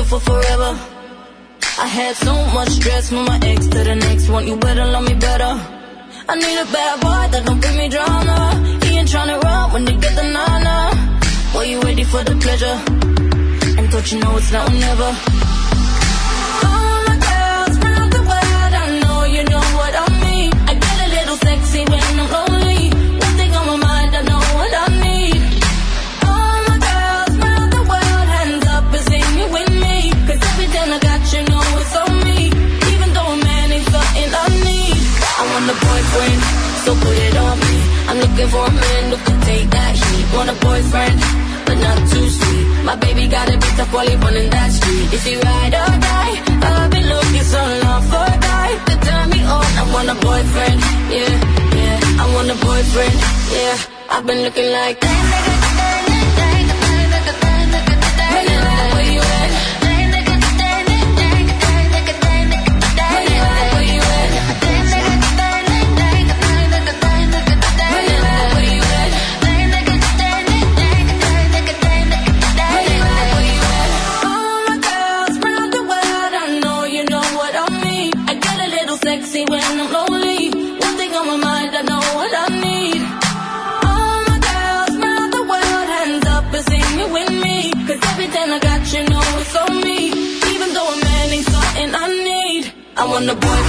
for 0.07 0.19
forever. 0.21 0.71
I 1.79 1.87
had 1.87 2.15
so 2.15 2.33
much 2.55 2.69
stress 2.69 3.09
from 3.09 3.25
my 3.25 3.39
ex 3.43 3.67
to 3.67 3.79
the 3.83 3.95
next 3.95 4.29
one. 4.29 4.47
You 4.47 4.55
better 4.57 4.85
love 4.85 5.03
me 5.03 5.15
better. 5.15 5.53
I 6.29 6.33
need 6.43 6.57
a 6.65 6.67
bad 6.75 6.95
boy 7.01 7.23
that 7.31 7.43
don't 7.45 7.59
bring 7.59 7.77
me 7.77 7.89
drama. 7.89 8.39
He 8.85 8.97
ain't 8.97 9.09
tryna 9.09 9.41
run 9.43 9.73
when 9.73 9.85
they 9.85 9.95
get 10.03 10.15
the 10.15 10.23
nana. 10.23 10.75
Boy, 11.53 11.65
you 11.71 11.81
ready 11.81 12.03
for 12.03 12.23
the 12.23 12.35
pleasure? 12.45 12.77
And 13.77 13.85
don't 13.91 14.11
you 14.11 14.19
know 14.19 14.37
it's 14.37 14.51
now 14.51 14.65
or 14.65 14.77
never? 14.87 15.11
All 16.67 16.99
my 17.09 17.17
girls 17.27 17.75
round 17.85 18.11
the 18.17 18.23
world, 18.31 18.73
I 18.83 18.99
know 19.03 19.19
you 19.35 19.43
know 19.51 19.65
what 19.79 19.93
I 20.03 20.07
mean. 20.25 20.51
I 20.69 20.73
get 20.85 20.97
a 21.05 21.09
little 21.17 21.37
sexy 21.47 21.83
when 21.91 22.19
I'm 22.19 22.31
lonely. 22.31 22.46
Boyfriend, 35.85 36.39
so 36.83 36.91
put 37.03 37.17
it 37.27 37.35
on 37.37 37.55
me. 37.59 37.75
I'm 38.09 38.17
looking 38.23 38.49
for 38.53 38.63
a 38.65 38.71
man 38.71 39.03
who 39.11 39.17
can 39.27 39.39
take 39.41 39.67
that 39.69 39.93
heat. 39.95 40.25
Want 40.35 40.49
a 40.49 40.57
boyfriend, 40.67 41.17
but 41.67 41.77
not 41.85 41.99
too 42.11 42.27
sweet. 42.29 42.65
My 42.87 42.95
baby 42.95 43.27
got 43.27 43.49
a 43.49 43.55
bitch 43.57 43.79
up 43.83 43.89
while 43.93 44.07
he 44.07 44.15
running 44.15 44.49
that 44.49 44.69
street. 44.71 45.07
Is 45.13 45.23
he 45.25 45.35
ride 45.35 45.73
or 45.81 45.91
die? 46.07 46.35
I've 46.67 46.89
been 46.91 47.07
looking 47.13 47.45
so 47.55 47.61
long 47.83 48.01
for 48.11 48.23
a 48.23 48.37
guy 48.49 48.69
to 48.87 48.93
turn 49.07 49.25
me 49.29 49.41
on. 49.43 49.69
I 49.81 49.83
want 49.93 50.07
a 50.09 50.17
boyfriend, 50.27 50.79
yeah, 51.11 51.33
yeah. 51.79 52.23
I 52.23 52.25
want 52.33 52.47
a 52.49 52.57
boyfriend, 52.67 53.15
yeah. 53.51 53.77
I've 54.09 54.25
been 54.25 54.41
looking 54.43 54.71
like. 54.71 54.97
Where 55.03 55.46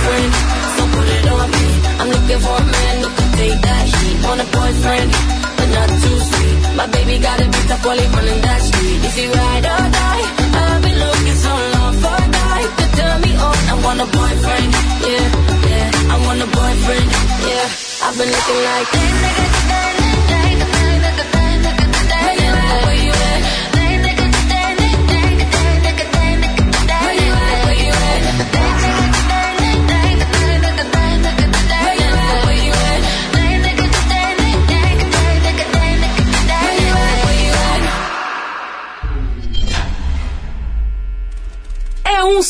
a 0.08 0.20
boyfriend, 0.20 0.32
so 0.76 0.82
put 0.94 1.08
it 1.08 1.26
on 1.28 1.50
me. 1.50 1.66
I'm 2.00 2.08
looking 2.08 2.40
for 2.40 2.56
a 2.56 2.64
man 2.64 2.96
who 3.02 3.08
can 3.16 3.30
take 3.36 3.60
that 3.60 3.84
heat. 3.88 4.16
Want 4.24 4.40
a 4.40 4.46
boyfriend, 4.56 5.10
but 5.56 5.68
not 5.76 5.88
too 6.02 6.18
sweet. 6.28 6.56
My 6.76 6.86
baby 6.86 7.18
got 7.18 7.40
a 7.40 7.44
bitch 7.44 7.70
up 7.74 7.84
while 7.84 7.98
he 7.98 8.06
running 8.16 8.40
that 8.40 8.60
street. 8.62 9.00
Is 9.04 9.14
he 9.16 9.26
ride 9.28 9.66
or 9.66 9.84
die? 9.98 10.24
I've 10.62 10.82
been 10.82 10.98
looking 10.98 11.38
so 11.46 11.52
long 11.74 11.94
for 12.02 12.14
a 12.14 12.28
guy 12.40 12.60
to 12.78 12.84
turn 12.96 13.18
me 13.20 13.32
on. 13.36 13.58
I 13.68 13.76
want 13.84 14.00
a 14.00 14.08
boyfriend, 14.08 14.70
yeah, 15.08 15.26
yeah. 15.68 16.14
I 16.14 16.16
want 16.24 16.40
a 16.40 16.48
boyfriend, 16.56 17.08
yeah. 17.48 17.66
I've 18.04 18.16
been 18.16 18.30
looking 18.36 18.60
like. 18.68 18.88
Where 19.68 19.92
you 20.00 20.07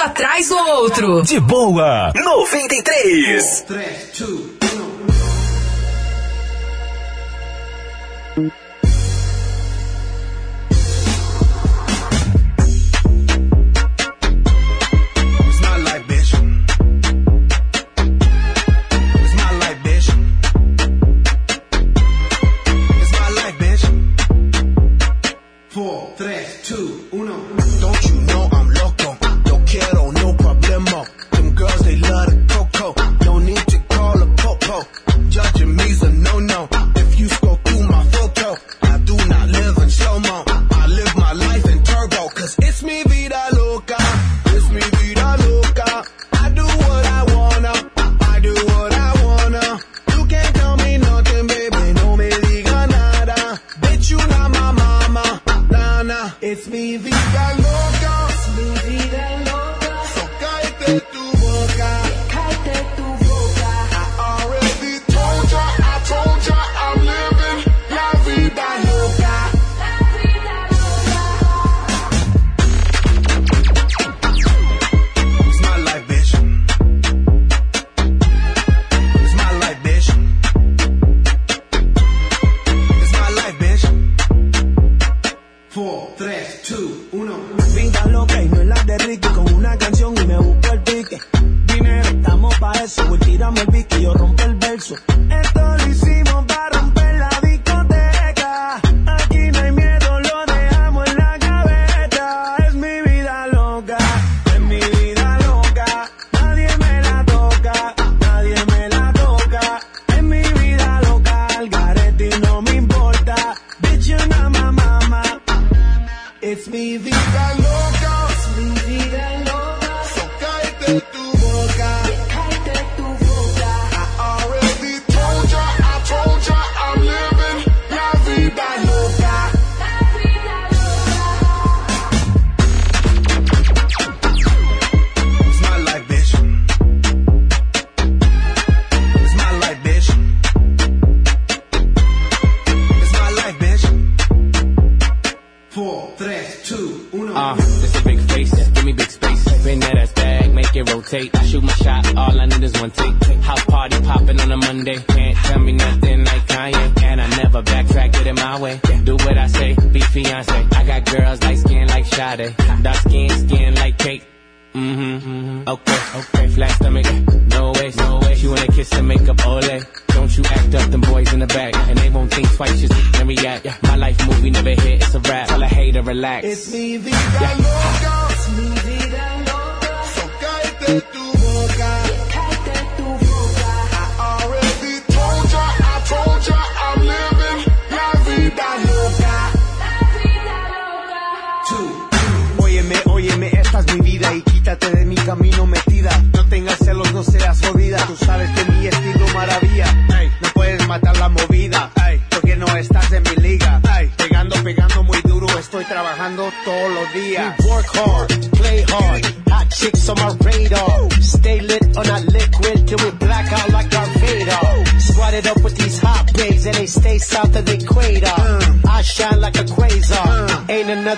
atrás 0.00 0.48
do 0.48 0.56
outro. 0.56 1.22
De 1.22 1.38
boa. 1.38 2.12
93. 2.14 3.64
4, 3.66 3.76
3, 3.76 4.18
2, 4.18 4.59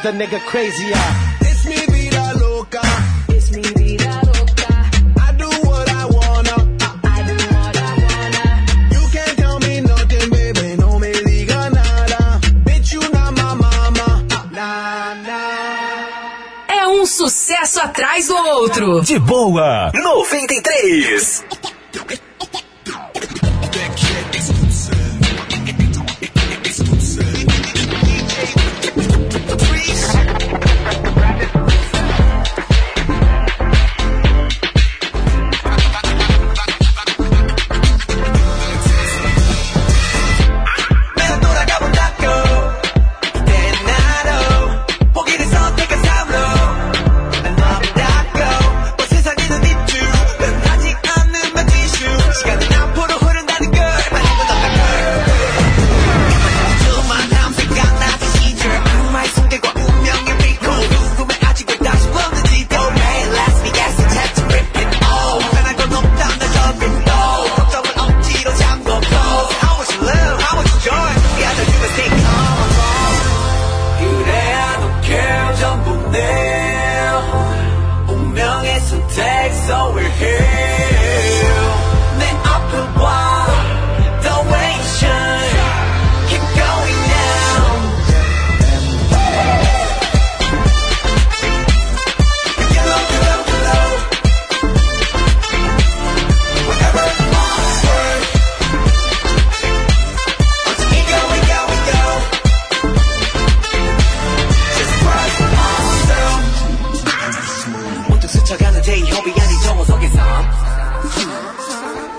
The 0.03 0.11
nigga 0.11 0.41
crazier. 0.41 1.32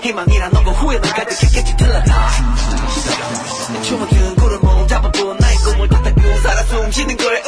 희망이란 0.04 0.52
너고 0.52 0.70
후회만 0.72 1.10
가득 1.12 1.38
깊겠지 1.38 1.76
들러다. 1.78 2.30
추억은 3.82 4.36
구름 4.36 4.60
몸 4.60 4.86
잡아본 4.86 5.38
나의 5.38 5.56
꿈을 5.56 5.88
바닥 5.88 6.14
그 6.14 6.40
살아 6.42 6.62
숨 6.64 6.92
쉬는 6.92 7.16
걸 7.16 7.42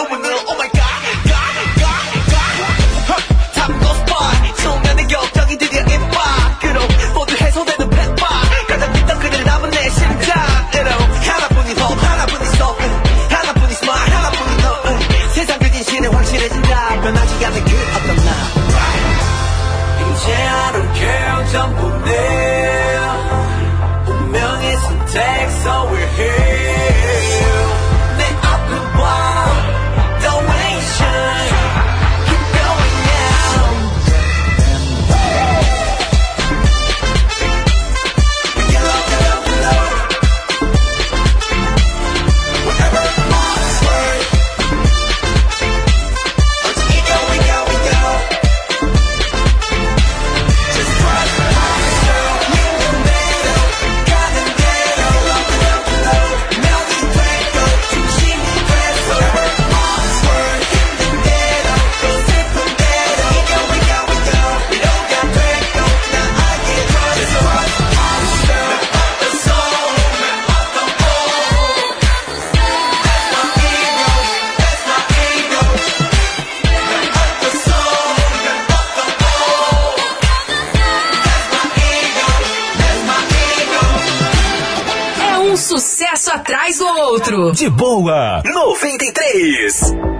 De 87.36 87.68
boa, 87.68 88.42
93. 88.44 90.15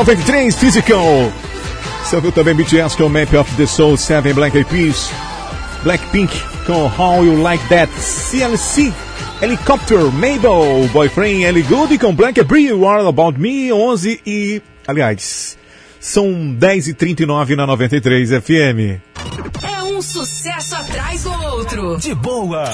93 0.00 0.56
Physical. 0.56 1.30
Você 2.02 2.16
ouviu 2.16 2.32
também 2.32 2.54
BTS 2.54 2.96
com 2.96 3.06
Map 3.10 3.34
of 3.34 3.54
the 3.56 3.66
Soul 3.66 3.98
7 3.98 4.32
Black 4.32 4.56
Eyed 4.56 4.70
Peas. 4.70 5.10
Blackpink 5.82 6.34
com 6.66 6.86
How 6.86 7.22
You 7.22 7.42
Like 7.42 7.62
That. 7.68 7.92
CLC. 8.00 8.94
Helicopter, 9.42 10.10
Mabel, 10.10 10.88
Boyfriend, 10.90 11.42
Ellie 11.44 11.62
Good 11.62 11.98
com 11.98 12.14
Black 12.14 12.42
Brew, 12.44 12.86
All 12.86 13.08
About 13.08 13.38
Me, 13.38 13.70
11 13.70 14.22
e... 14.26 14.62
Aliás, 14.86 15.58
são 16.00 16.50
10 16.54 16.88
e 16.88 16.94
39 16.94 17.54
na 17.54 17.66
93 17.66 18.30
FM. 18.30 19.02
É 19.62 19.82
um 19.82 20.00
sucesso 20.00 20.76
atrás 20.76 21.24
do 21.24 21.32
outro. 21.44 21.98
De 21.98 22.14
boa. 22.14 22.64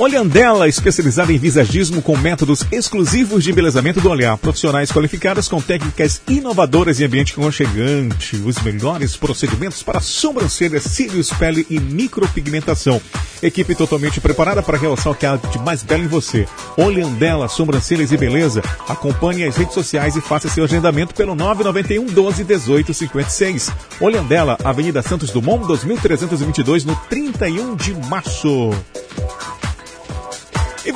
93. 0.00 0.10
Olhandela, 0.10 0.66
especializada 0.66 1.30
em 1.30 1.36
visagismo 1.36 2.00
com 2.00 2.16
métodos 2.16 2.64
exclusivos 2.72 3.44
de 3.44 3.50
embelezamento 3.50 4.00
do 4.00 4.08
olhar. 4.08 4.38
Profissionais 4.38 4.90
qualificadas 4.90 5.46
com 5.46 5.60
técnicas 5.60 6.22
inovadoras 6.26 6.98
e 6.98 7.04
ambiente 7.04 7.32
aconchegante. 7.32 8.36
Os 8.36 8.58
melhores 8.62 9.14
procedimentos 9.16 9.82
para 9.82 10.00
sobrancelhas, 10.00 10.84
cílios, 10.84 11.30
pele 11.30 11.66
e 11.68 11.78
micropigmentação. 11.78 13.00
Equipe 13.42 13.74
totalmente 13.74 14.20
preparada 14.20 14.62
para 14.62 14.78
realçar 14.78 15.12
o 15.12 15.14
que 15.14 15.26
há 15.26 15.36
de 15.36 15.58
mais 15.58 15.82
belo 15.82 16.04
em 16.04 16.08
você. 16.08 16.46
Olhandela, 16.78 17.46
sobrancelhas 17.46 18.10
e 18.10 18.16
beleza. 18.16 18.62
Acompanhe 18.88 19.44
as 19.44 19.56
redes 19.56 19.74
sociais 19.74 20.16
e 20.16 20.20
faça 20.22 20.48
seu 20.48 20.64
agendamento 20.64 21.14
pelo 21.14 21.34
991 21.34 22.06
12 22.06 22.44
18 22.44 22.94
56. 22.94 23.70
Olhandela, 24.00 24.56
Avenida 24.64 25.02
Santos 25.02 25.30
Dumont, 25.30 25.66
2322, 25.66 26.86
no 26.86 26.96
31 27.08 27.76
de 27.76 27.94
março. 28.06 28.70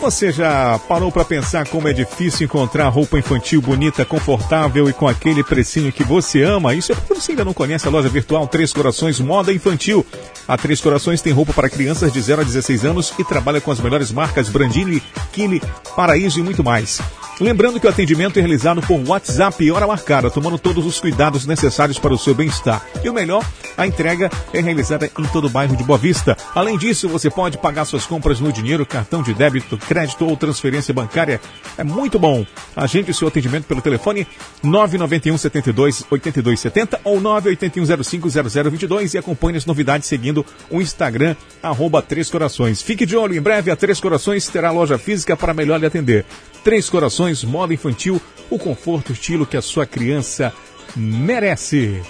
Você 0.05 0.31
já 0.31 0.79
parou 0.81 1.11
para 1.11 1.25
pensar 1.25 1.67
como 1.67 1.89
é 1.89 1.93
difícil 1.95 2.45
encontrar 2.45 2.91
roupa 2.91 3.19
infantil 3.19 3.63
bonita, 3.63 4.05
confortável 4.05 4.87
e 4.87 4.93
com 4.93 5.09
aquele 5.09 5.43
precinho 5.43 5.91
que 5.91 6.05
você 6.05 6.43
ama? 6.43 6.75
Isso 6.75 6.93
é 6.93 6.95
porque 6.95 7.15
você 7.15 7.33
ainda 7.33 7.43
não 7.43 7.55
conhece 7.55 7.89
a 7.89 7.91
loja 7.91 8.11
virtual 8.11 8.47
Três 8.47 8.71
Corações 8.71 9.19
Moda 9.19 9.51
Infantil. 9.51 10.05
A 10.47 10.59
Três 10.59 10.79
Corações 10.79 11.23
tem 11.23 11.33
roupa 11.33 11.55
para 11.55 11.71
crianças 11.71 12.13
de 12.13 12.21
0 12.21 12.43
a 12.43 12.45
16 12.45 12.85
anos 12.85 13.15
e 13.19 13.25
trabalha 13.25 13.63
com 13.63 13.73
as 13.73 13.81
melhores 13.81 14.13
marcas 14.13 14.51
Brandini, 14.51 15.03
Kili, 15.33 15.63
Paraíso 15.97 16.39
e 16.39 16.43
muito 16.43 16.63
mais. 16.63 17.01
Lembrando 17.41 17.81
que 17.81 17.87
o 17.87 17.91
atendimento 17.91 18.37
é 18.37 18.41
realizado 18.41 18.81
por 18.83 19.01
WhatsApp 19.09 19.69
hora 19.71 19.87
marcada, 19.87 20.31
tomando 20.31 20.57
todos 20.57 20.87
os 20.87 21.01
cuidados 21.01 21.47
necessários 21.47 21.99
para 21.99 22.15
o 22.15 22.19
seu 22.19 22.33
bem-estar. 22.33 22.81
E 23.03 23.09
o 23.09 23.13
melhor, 23.13 23.45
a 23.77 23.87
entrega 23.87 24.31
é 24.53 24.61
realizada 24.61 25.07
em 25.07 25.25
todo 25.25 25.47
o 25.47 25.51
bairro 25.51 25.77
de 25.77 25.83
Boa 25.83 25.99
Vista. 25.99 26.37
Além 26.55 26.79
disso, 26.79 27.09
você 27.09 27.29
pode 27.29 27.59
pagar 27.59 27.87
suas 27.87 28.07
compras 28.07 28.39
no 28.39 28.53
dinheiro, 28.53 28.87
cartão 28.87 29.21
de 29.21 29.35
débito, 29.35 29.77
crédito 29.77 29.94
ou 30.21 30.37
transferência 30.37 30.93
bancária. 30.93 31.41
É 31.77 31.85
muito 31.85 32.19
bom. 32.19 32.47
Agende 32.75 33.11
o 33.11 33.15
seu 33.15 33.29
atendimento 33.29 33.65
pelo 33.65 33.83
telefone 33.83 34.27
991 34.63 35.39
72 35.39 36.05
82 36.11 36.61
70 36.61 37.01
ou 37.05 37.21
981 37.21 38.03
05 38.03 38.29
0022 38.31 39.15
e 39.15 39.19
acompanhe 39.19 39.57
as 39.57 39.67
novidades 39.67 40.09
seguindo 40.09 40.45
o 40.71 40.81
Instagram, 40.81 41.37
arroba 41.63 42.03
Três 42.03 42.31
Corações. 42.31 42.83
Fique 42.83 43.07
de 43.07 43.17
olho, 43.17 43.37
em 43.37 43.41
breve 43.41 43.71
a 43.71 43.77
Três 43.77 44.01
Corações 44.01 44.49
terá 44.49 44.71
loja 44.71 44.99
física 44.99 45.37
para 45.37 45.55
melhor 45.55 45.79
lhe 45.79 45.87
atender. 45.87 46.25
Três 46.63 46.89
Corações, 46.89 47.45
moda 47.45 47.75
infantil, 47.75 48.21
o 48.51 48.59
conforto, 48.59 49.11
o 49.11 49.13
estilo 49.13 49.47
que 49.47 49.57
a 49.57 49.63
sua 49.63 49.87
criança 49.87 50.53
merece. 50.97 52.03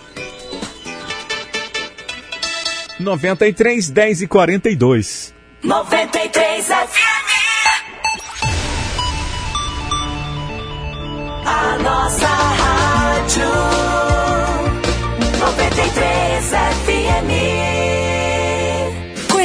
93 2.98 3.88
10 3.90 4.22
e 4.22 4.26
42. 4.26 5.34
93 5.62 6.66
FM. 6.66 7.03
A 11.44 11.78
nossa 11.78 12.26
rádio. 12.26 13.50
93 15.38 16.50
FM. 16.84 17.73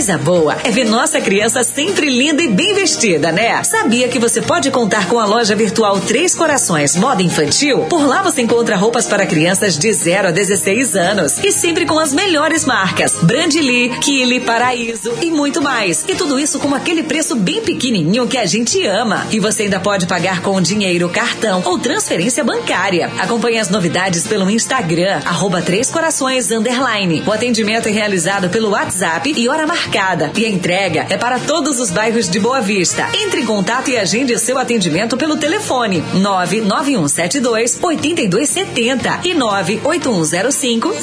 Coisa 0.10 0.24
boa 0.24 0.58
é 0.64 0.72
ver 0.72 0.86
nossa 0.86 1.22
criança 1.22 1.64
sempre 1.64 2.10
linda 2.10 2.42
e 2.42 2.48
bem 2.48 2.74
vestida, 2.74 3.32
né? 3.32 3.64
Sabia 3.64 4.08
que 4.08 4.18
você 4.18 4.42
pode 4.42 4.72
contar 4.72 5.08
com 5.08 5.20
a 5.20 5.26
loja 5.26 5.56
virtual 5.56 6.00
Três 6.00 6.34
Corações 6.34 6.96
Moda 6.96 7.22
Infantil? 7.22 7.82
Por 7.82 8.08
lá 8.08 8.24
você 8.24 8.42
encontra 8.42 8.76
roupas 8.76 9.06
para 9.06 9.28
crianças 9.28 9.78
de 9.78 9.94
0 9.94 10.30
a 10.30 10.32
16 10.32 10.96
anos 10.96 11.38
e 11.44 11.52
sempre 11.52 11.86
com 11.86 12.00
as 12.00 12.12
melhores 12.12 12.66
marcas: 12.66 13.14
Brandly, 13.22 14.00
Kili, 14.00 14.40
Paraíso 14.40 15.14
e 15.22 15.30
muito 15.30 15.62
mais. 15.62 16.04
E 16.08 16.16
tudo 16.16 16.40
isso 16.40 16.58
com 16.58 16.74
aquele 16.74 17.04
preço 17.04 17.36
bem 17.36 17.62
pequenininho 17.62 18.28
que 18.28 18.38
a 18.38 18.48
gente 18.48 18.84
ama. 18.88 19.28
E 19.30 19.40
você 19.40 19.64
ainda 19.64 19.80
pode 19.80 20.08
pagar 20.08 20.42
com 20.42 20.60
dinheiro, 20.60 21.08
cartão 21.10 21.62
ou 21.66 21.78
transferência 21.78 22.44
bancária. 22.44 23.12
Acompanhe 23.20 23.60
as 23.60 23.70
novidades 23.70 24.26
pelo 24.26 24.50
Instagram, 24.50 25.22
arroba 25.24 25.62
Três 25.62 25.92
Corações 25.92 26.50
Underline. 26.50 27.22
O 27.28 27.32
atendimento 27.32 27.88
é 27.88 27.92
realizado 27.92 28.50
pelo 28.50 28.72
WhatsApp 28.72 29.32
e 29.38 29.48
hora 29.48 29.68
marcada. 29.68 29.99
E 30.34 30.46
a 30.46 30.50
entrega 30.50 31.08
é 31.10 31.18
para 31.18 31.38
todos 31.40 31.78
os 31.78 31.92
bairros 31.92 32.30
de 32.30 32.40
Boa 32.40 32.62
Vista. 32.62 33.10
Entre 33.14 33.42
em 33.42 33.46
contato 33.46 33.90
e 33.90 33.98
agende 33.98 34.40
seu 34.40 34.58
atendimento 34.58 35.18
pelo 35.18 35.36
telefone 35.36 36.02
99172 36.14 37.78
8270 37.82 39.20
e 39.26 39.34
98105 39.34 40.94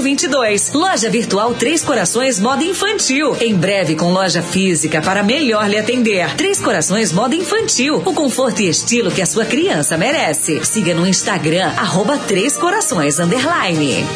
0022. 0.00 0.72
Loja 0.72 1.10
virtual 1.10 1.52
Três 1.52 1.84
Corações 1.84 2.40
Moda 2.40 2.64
Infantil. 2.64 3.36
Em 3.42 3.54
breve 3.54 3.94
com 3.94 4.10
loja 4.10 4.40
física 4.40 5.02
para 5.02 5.22
melhor 5.22 5.68
lhe 5.68 5.76
atender. 5.78 6.34
Três 6.36 6.58
Corações 6.60 7.12
Moda 7.12 7.34
Infantil. 7.34 8.02
O 8.06 8.14
conforto 8.14 8.62
e 8.62 8.70
estilo 8.70 9.10
que 9.10 9.20
a 9.20 9.26
sua 9.26 9.44
criança 9.44 9.98
merece. 9.98 10.64
Siga 10.64 10.94
no 10.94 11.06
Instagram, 11.06 11.74
arroba 11.76 12.16
Três 12.16 12.56
Corações 12.56 13.18
Underline. 13.18 14.06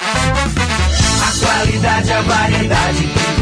A 0.00 1.46
qualidade, 1.46 2.12
a 2.12 2.20
variedade 2.22 3.41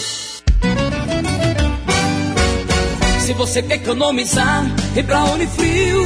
Se 3.21 3.33
você 3.33 3.61
quer 3.61 3.75
economizar, 3.75 4.65
vem 4.93 5.03
pra 5.03 5.23
Unifrio. 5.25 6.03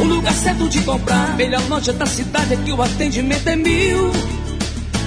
O 0.00 0.02
lugar 0.02 0.32
certo 0.32 0.66
de 0.68 0.80
comprar. 0.80 1.36
Melhor 1.36 1.62
loja 1.68 1.92
da 1.92 2.06
cidade 2.06 2.54
aqui, 2.54 2.72
o 2.72 2.82
atendimento 2.82 3.46
é 3.46 3.54
mil. 3.54 4.10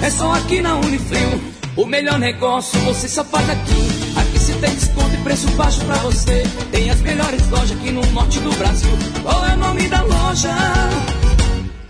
É 0.02 0.08
só 0.08 0.32
aqui 0.32 0.62
na 0.62 0.76
Unifrio. 0.76 1.40
O 1.76 1.84
melhor 1.84 2.18
negócio 2.18 2.78
você 2.80 3.08
só 3.08 3.24
faz 3.24 3.50
aqui. 3.50 3.88
Aqui 4.16 4.38
se 4.38 4.52
tem 4.54 4.74
desconto 4.74 5.14
e 5.14 5.18
preço 5.18 5.48
baixo 5.50 5.84
pra 5.84 5.96
você. 5.96 6.44
Tem 6.70 6.90
as 6.90 7.00
melhores 7.00 7.48
lojas 7.50 7.72
aqui 7.72 7.90
no 7.90 8.06
norte 8.12 8.38
do 8.38 8.52
Brasil. 8.56 8.90
Qual 9.22 9.44
é 9.46 9.54
o 9.54 9.56
nome 9.56 9.88
da 9.88 10.02
loja? 10.02 10.54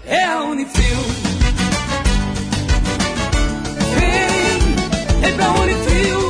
É 0.06 0.24
a 0.24 0.42
Unifrio. 0.44 0.96
Vem, 3.98 5.20
vem 5.20 5.34
pra 5.36 5.52
Unifrio. 5.52 6.29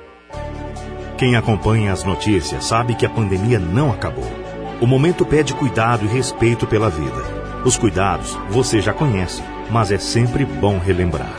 Quem 1.21 1.35
acompanha 1.35 1.93
as 1.93 2.03
notícias 2.03 2.65
sabe 2.65 2.95
que 2.95 3.05
a 3.05 3.09
pandemia 3.09 3.59
não 3.59 3.91
acabou. 3.91 4.27
O 4.81 4.87
momento 4.87 5.23
pede 5.23 5.53
cuidado 5.53 6.03
e 6.03 6.07
respeito 6.07 6.65
pela 6.65 6.89
vida. 6.89 7.61
Os 7.63 7.77
cuidados 7.77 8.35
você 8.49 8.81
já 8.81 8.91
conhece, 8.91 9.43
mas 9.69 9.91
é 9.91 9.99
sempre 9.99 10.43
bom 10.43 10.79
relembrar. 10.79 11.35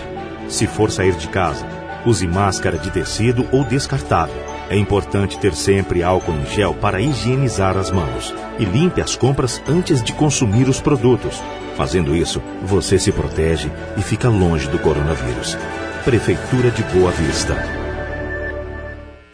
Se 0.49 0.69
for 0.69 0.89
sair 0.93 1.17
de 1.17 1.27
casa, 1.27 1.67
use 2.07 2.29
máscara 2.29 2.79
de 2.79 2.93
tecido 2.93 3.45
ou 3.51 3.65
descartável. 3.65 4.41
É 4.71 4.77
importante 4.77 5.37
ter 5.37 5.53
sempre 5.53 6.05
álcool 6.05 6.35
em 6.35 6.47
gel 6.47 6.75
para 6.75 7.01
higienizar 7.01 7.77
as 7.77 7.91
mãos 7.91 8.33
e 8.61 8.65
limpe 8.65 9.01
as 9.01 9.17
compras 9.17 9.61
antes 9.67 10.01
de 10.01 10.13
consumir 10.13 10.69
os 10.69 10.81
produtos. 10.81 11.43
Fazendo 11.77 12.15
isso, 12.15 12.41
você 12.63 13.01
se 13.01 13.11
protege 13.11 13.69
e 13.97 14.01
fica 14.01 14.29
longe 14.29 14.69
do 14.69 14.79
coronavírus. 14.79 15.59
Prefeitura 16.05 16.71
de 16.71 16.85
Boa 16.85 17.11
Vista. 17.11 17.82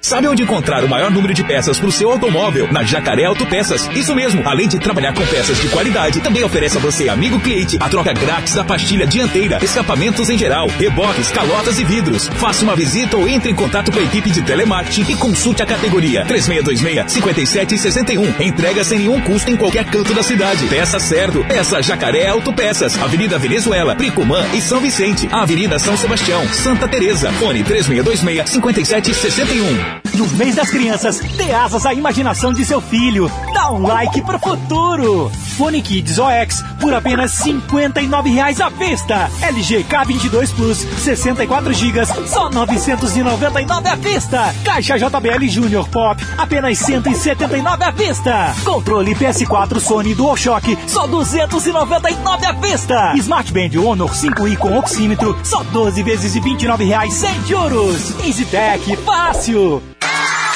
Sabe 0.00 0.28
onde 0.28 0.42
encontrar 0.42 0.82
o 0.84 0.88
maior 0.88 1.10
número 1.10 1.34
de 1.34 1.44
peças 1.44 1.78
para 1.78 1.88
o 1.88 1.92
seu 1.92 2.10
automóvel? 2.10 2.68
Na 2.72 2.82
Jacaré 2.82 3.24
Autopeças. 3.24 3.88
Isso 3.94 4.14
mesmo. 4.14 4.42
Além 4.44 4.68
de 4.68 4.78
trabalhar 4.78 5.12
com 5.14 5.24
peças 5.26 5.60
de 5.60 5.68
qualidade, 5.68 6.20
também 6.20 6.42
oferece 6.42 6.78
a 6.78 6.80
você, 6.80 7.08
amigo 7.08 7.38
cliente, 7.40 7.76
a 7.80 7.88
troca 7.88 8.12
grátis 8.12 8.54
da 8.54 8.64
pastilha 8.64 9.06
dianteira, 9.06 9.58
escapamentos 9.62 10.28
em 10.30 10.38
geral, 10.38 10.68
reboques, 10.68 11.30
calotas 11.30 11.78
e 11.78 11.84
vidros. 11.84 12.28
Faça 12.28 12.64
uma 12.64 12.74
visita 12.74 13.16
ou 13.16 13.28
entre 13.28 13.50
em 13.50 13.54
contato 13.54 13.92
com 13.92 13.98
a 13.98 14.02
equipe 14.02 14.30
de 14.30 14.42
telemarketing 14.42 15.12
e 15.12 15.16
consulte 15.16 15.62
a 15.62 15.66
categoria 15.66 16.24
3626-5761. 16.26 18.40
Entrega 18.40 18.82
sem 18.84 19.00
nenhum 19.00 19.20
custo 19.20 19.50
em 19.50 19.56
qualquer 19.56 19.84
canto 19.84 20.14
da 20.14 20.22
cidade. 20.22 20.64
Peça 20.66 20.98
certo. 20.98 21.44
Peça 21.44 21.82
Jacaré 21.82 22.28
Autopeças. 22.28 22.98
Avenida 23.00 23.38
Venezuela, 23.38 23.94
Pricumã 23.94 24.44
e 24.52 24.60
São 24.60 24.80
Vicente. 24.80 25.28
Avenida 25.30 25.78
São 25.78 25.96
Sebastião, 25.96 26.46
Santa 26.48 26.88
Teresa. 26.88 27.30
Fone 27.32 27.62
3626-5761. 27.64 29.69
Boom! 29.70 29.99
No 30.20 30.28
mês 30.36 30.54
das 30.54 30.68
crianças, 30.68 31.18
dê 31.18 31.50
asas 31.50 31.86
à 31.86 31.94
imaginação 31.94 32.52
de 32.52 32.62
seu 32.62 32.78
filho. 32.78 33.32
Dá 33.54 33.70
um 33.70 33.80
like 33.80 34.20
pro 34.20 34.38
futuro. 34.38 35.32
Fone 35.56 35.80
Kids 35.80 36.18
OX 36.18 36.62
por 36.78 36.92
apenas 36.92 37.40
R$ 37.40 37.54
59,00 37.54 38.60
à 38.60 38.68
vista. 38.68 39.30
LG 39.40 39.86
K22 39.88 40.54
Plus 40.54 40.76
64 40.76 41.72
GB, 41.72 42.04
só 42.26 42.48
R$ 42.48 42.54
999 42.54 43.88
à 43.88 43.94
vista. 43.94 44.54
Caixa 44.62 44.98
JBL 44.98 45.48
Junior 45.48 45.88
Pop, 45.88 46.22
apenas 46.36 46.78
R$ 46.80 47.00
179 47.00 47.82
à 47.82 47.90
vista. 47.90 48.54
Controle 48.62 49.14
PS4 49.14 49.80
Sony 49.80 50.14
DualShock, 50.14 50.76
só 50.86 51.04
R$ 51.04 51.12
299 51.12 52.44
à 52.44 52.52
vista. 52.52 53.14
Smart 53.16 53.50
Band 53.54 53.80
Honor 53.82 54.10
5i 54.10 54.58
com 54.58 54.76
oxímetro, 54.76 55.34
só 55.42 55.62
12 55.62 56.02
vezes 56.02 56.34
de 56.34 56.40
R$ 56.40 56.50
29,00 56.50 57.10
sem 57.10 57.46
juros. 57.46 58.14
EasyTech, 58.22 58.96
fácil. 58.96 59.82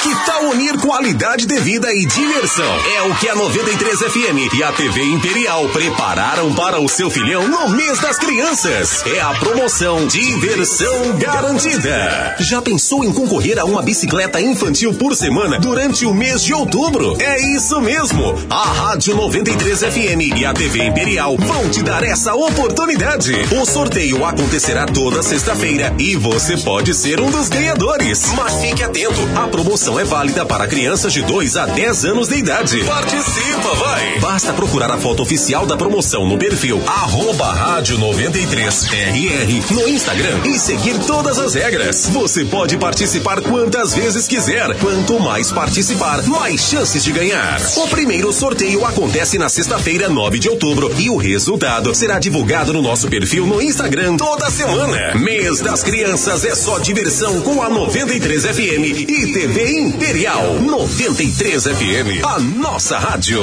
Que 0.05 0.13
tal 0.23 0.49
unir 0.49 0.77
qualidade 0.77 1.47
de 1.47 1.59
vida 1.61 1.91
e 1.91 2.05
diversão? 2.05 2.75
É 2.95 3.01
o 3.09 3.15
que 3.15 3.27
a 3.27 3.33
93 3.33 3.97
FM 4.01 4.53
e 4.53 4.63
a 4.63 4.71
TV 4.71 5.03
Imperial 5.03 5.67
prepararam 5.69 6.53
para 6.53 6.79
o 6.79 6.87
seu 6.87 7.09
filhão 7.09 7.47
no 7.47 7.69
mês 7.69 7.97
das 7.97 8.19
crianças. 8.19 9.03
É 9.07 9.19
a 9.19 9.33
promoção 9.33 10.05
Diversão 10.05 11.17
Garantida. 11.17 12.35
Já 12.37 12.61
pensou 12.61 13.03
em 13.03 13.11
concorrer 13.11 13.57
a 13.57 13.65
uma 13.65 13.81
bicicleta 13.81 14.39
infantil 14.39 14.93
por 14.93 15.15
semana 15.15 15.57
durante 15.59 16.05
o 16.05 16.13
mês 16.13 16.43
de 16.43 16.53
outubro? 16.53 17.17
É 17.19 17.41
isso 17.55 17.81
mesmo. 17.81 18.35
A 18.47 18.63
Rádio 18.63 19.15
93 19.15 19.79
FM 19.79 20.37
e 20.37 20.45
a 20.45 20.53
TV 20.53 20.83
Imperial 20.83 21.35
vão 21.35 21.67
te 21.69 21.81
dar 21.81 22.03
essa 22.03 22.35
oportunidade. 22.35 23.33
O 23.59 23.65
sorteio 23.65 24.23
acontecerá 24.23 24.85
toda 24.85 25.23
sexta-feira 25.23 25.95
e 25.97 26.15
você 26.15 26.57
pode 26.57 26.93
ser 26.93 27.19
um 27.19 27.31
dos 27.31 27.49
ganhadores. 27.49 28.31
Mas 28.35 28.53
fique 28.61 28.83
atento, 28.83 29.19
a 29.35 29.47
promoção 29.47 29.94
é 29.99 30.03
válida 30.03 30.45
para 30.45 30.67
crianças 30.67 31.13
de 31.13 31.21
2 31.21 31.57
a 31.57 31.65
10 31.67 32.05
anos 32.05 32.27
de 32.27 32.35
idade. 32.35 32.83
Participa, 32.83 33.75
vai! 33.75 34.19
Basta 34.19 34.51
procurar 34.53 34.91
a 34.91 34.97
foto 34.97 35.23
oficial 35.23 35.65
da 35.65 35.77
promoção 35.77 36.27
no 36.27 36.37
perfil 36.37 36.81
arroba 36.85 37.53
rádio 37.53 37.97
93RR 37.97 39.71
no 39.71 39.87
Instagram 39.87 40.39
e 40.45 40.57
seguir 40.59 40.97
todas 41.05 41.39
as 41.39 41.53
regras. 41.53 42.07
Você 42.07 42.43
pode 42.43 42.77
participar 42.77 43.41
quantas 43.41 43.93
vezes 43.93 44.27
quiser. 44.27 44.75
Quanto 44.79 45.19
mais 45.19 45.51
participar, 45.51 46.23
mais 46.23 46.61
chances 46.61 47.03
de 47.03 47.11
ganhar. 47.11 47.61
O 47.77 47.87
primeiro 47.87 48.33
sorteio 48.33 48.85
acontece 48.85 49.37
na 49.37 49.49
sexta-feira, 49.49 50.09
9 50.09 50.39
de 50.39 50.49
outubro, 50.49 50.93
e 50.97 51.09
o 51.09 51.17
resultado 51.17 51.93
será 51.95 52.19
divulgado 52.19 52.73
no 52.73 52.81
nosso 52.81 53.07
perfil 53.07 53.45
no 53.45 53.61
Instagram 53.61 54.17
toda 54.17 54.49
semana. 54.49 55.15
Mês 55.15 55.59
das 55.59 55.83
crianças 55.83 56.43
é 56.43 56.55
só 56.55 56.79
diversão 56.79 57.41
com 57.41 57.61
a 57.61 57.69
93 57.69 58.43
FM 58.45 59.09
e 59.09 59.33
TV 59.33 59.84
Imperial 59.85 60.55
93 60.61 61.67
FM, 61.67 62.25
a 62.25 62.39
nossa 62.39 62.97
rádio. 62.97 63.39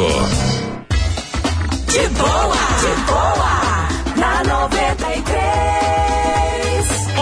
De 1.87 2.09
boa, 2.09 2.57
de 2.81 2.95
boa, 3.07 3.87
na 4.17 4.43
93. 4.43 5.27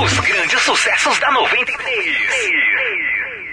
Os 0.03 0.21
grandes 0.21 0.63
sucessos 0.63 1.21
da 1.21 1.31
93. 1.33 2.80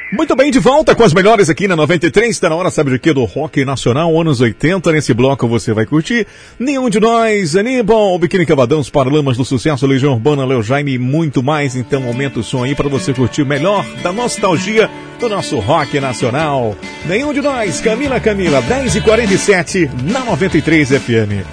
Muito 0.10 0.38
bem, 0.38 0.50
de 0.50 0.60
volta 0.60 0.96
com 0.96 1.04
as 1.04 1.14
melhores 1.14 1.50
aqui 1.50 1.68
na 1.68 1.76
93. 1.76 2.30
Está 2.30 2.48
na 2.48 2.56
hora, 2.56 2.72
sabe 2.72 2.92
de 2.92 3.00
quê? 3.00 3.12
Do 3.12 3.26
rock 3.26 3.66
nacional, 3.66 4.20
anos 4.20 4.40
80. 4.40 4.90
Nesse 4.94 5.14
bloco 5.14 5.46
você 5.50 5.74
vai 5.74 5.86
curtir. 5.86 6.26
Nenhum 6.58 6.90
de 6.90 6.98
nós, 6.98 7.58
Aníbal, 7.58 8.18
Biquíni 8.18 8.46
Cavadão, 8.46 8.80
os 8.80 8.90
Paralamas 8.90 9.36
do 9.36 9.44
Sucesso, 9.44 9.86
Legião 9.86 10.14
Urbana, 10.14 10.46
Leo 10.46 10.64
Jaime 10.64 10.94
e 10.94 10.98
muito 10.98 11.44
mais. 11.44 11.76
Então 11.76 12.06
aumenta 12.08 12.40
o 12.40 12.44
som 12.44 12.64
aí 12.64 12.74
para 12.74 12.88
você 12.88 13.14
curtir 13.14 13.42
o 13.42 13.46
melhor 13.46 13.86
da 14.02 14.14
nostalgia 14.14 14.90
do 15.20 15.28
nosso 15.28 15.60
rock 15.60 16.00
nacional. 16.00 16.74
Nenhum 17.06 17.34
de 17.34 17.42
nós, 17.42 17.82
Camila 17.82 18.18
Camila, 18.22 18.62
10 18.62 18.96
e 18.96 19.02
47 19.02 19.90
na 20.04 20.24
93 20.24 20.90
FM. 20.90 21.44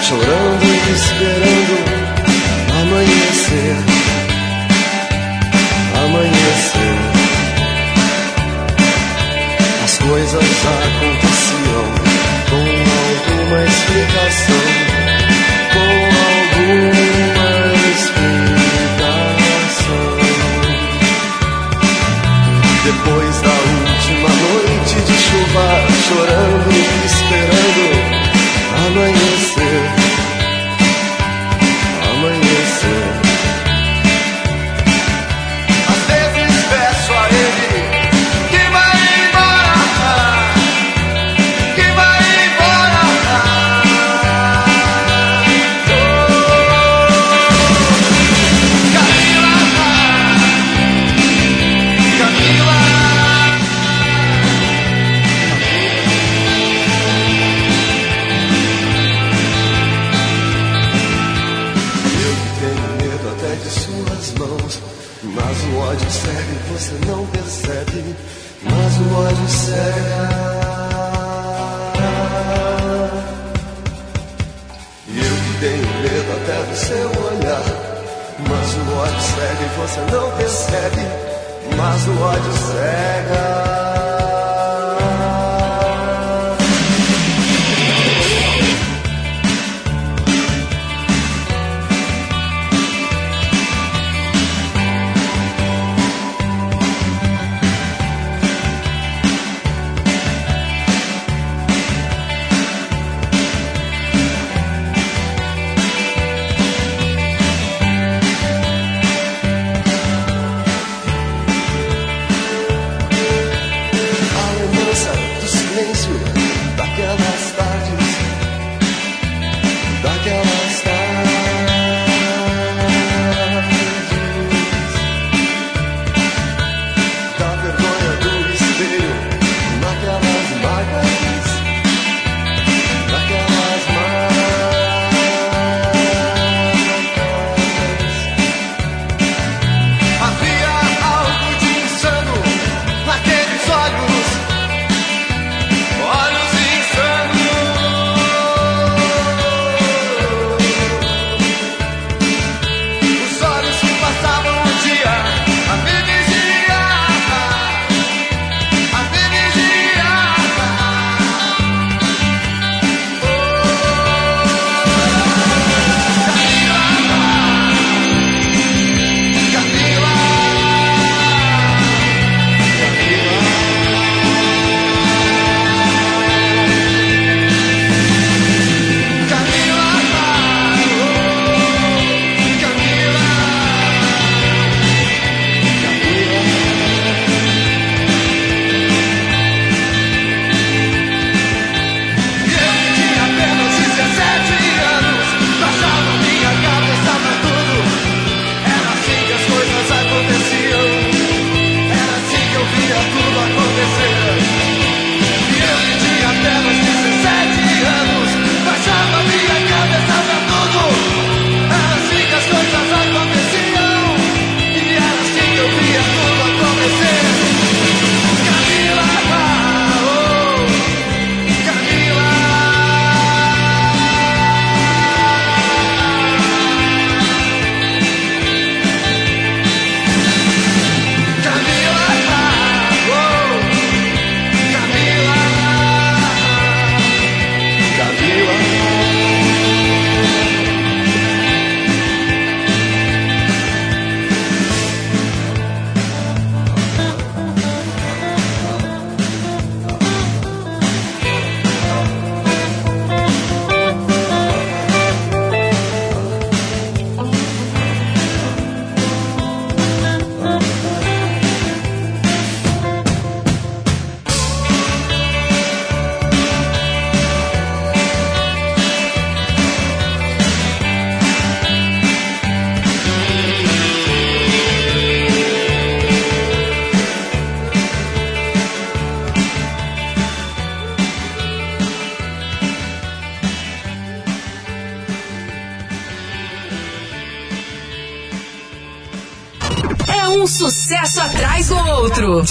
Chorando 0.00 0.64
e 0.64 0.92
esperando 0.94 1.65
coisas 10.16 10.40
aconteciam 10.40 11.84
com 12.48 12.66
alguma 12.96 13.60
explicação, 13.66 14.64
com 15.74 15.92
alguma 16.32 17.50
explicação. 17.92 18.96
Depois 22.82 23.34
da 23.42 23.56
última 23.92 24.30
noite 24.30 24.96
de 25.04 25.16
chuva, 25.18 25.66
chorando 26.08 26.55
você 79.86 80.00
não 80.00 80.30
percebe, 80.32 81.06
mas 81.76 82.08
o 82.08 82.20
ódio 82.20 82.52
cega. 82.52 83.85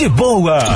Boa. 0.09 0.74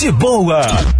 De 0.00 0.10
boa. 0.12 0.99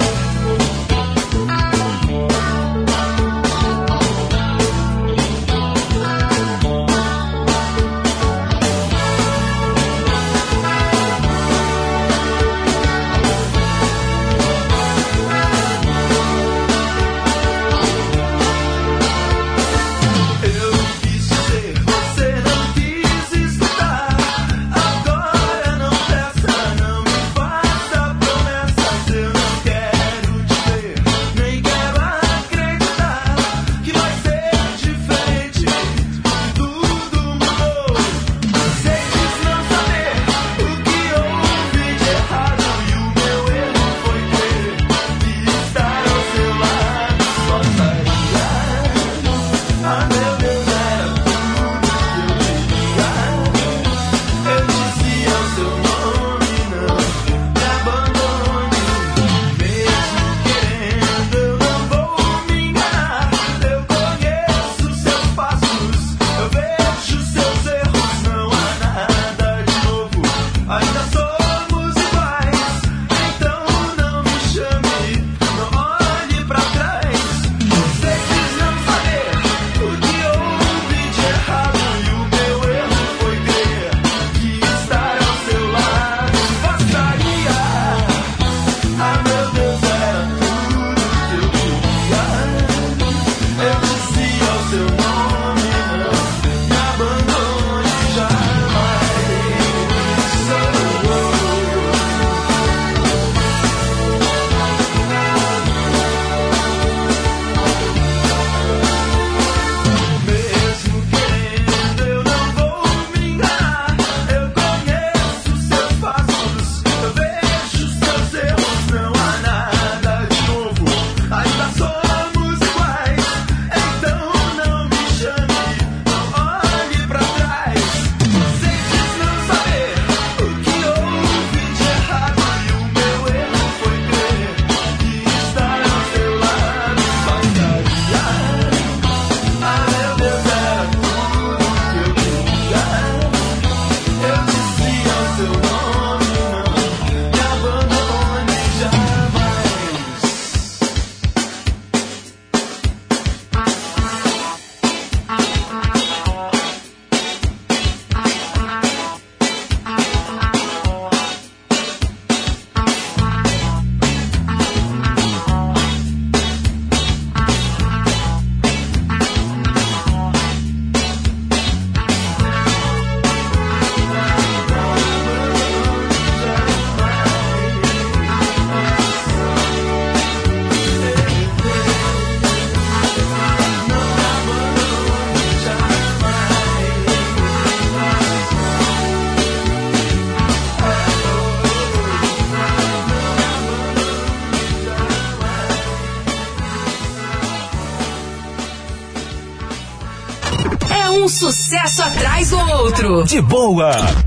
De 203.25 203.41
boa. 203.41 204.20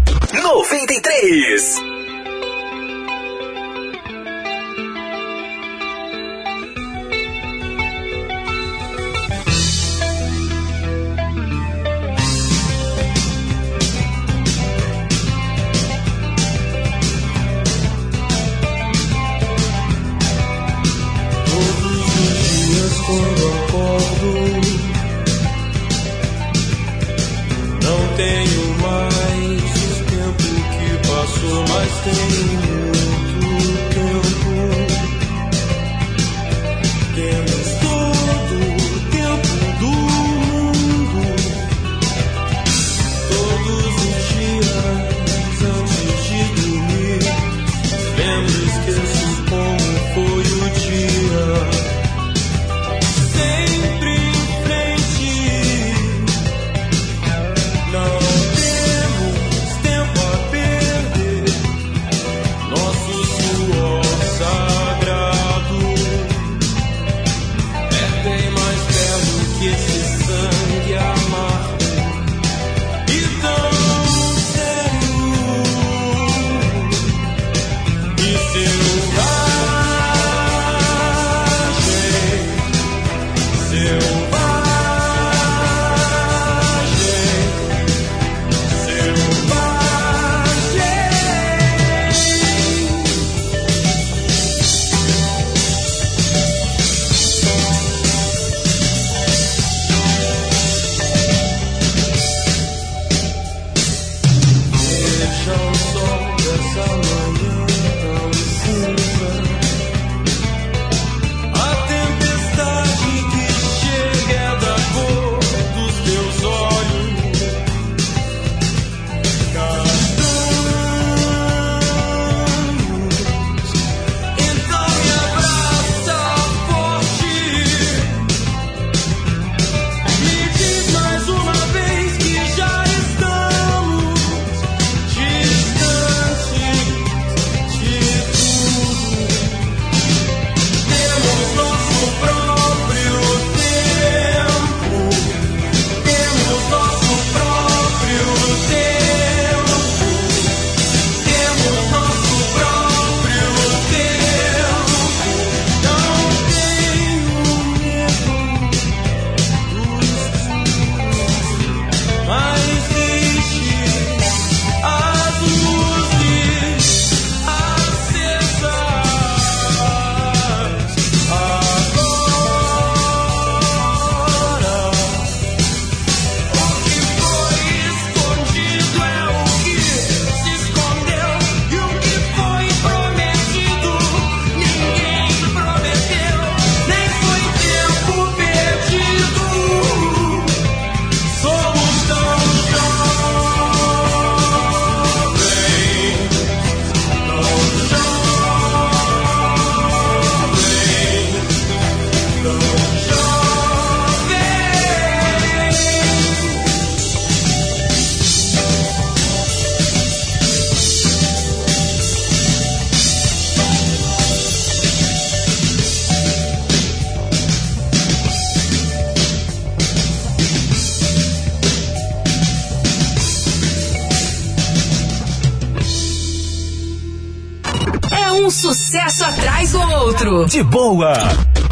de 230.47 230.63
boa. 230.63 231.15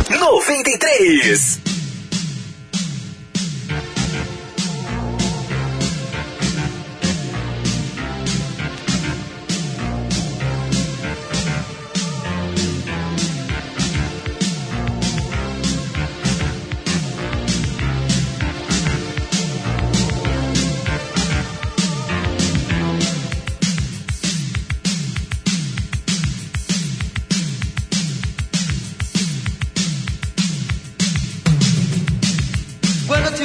93. 0.08 1.51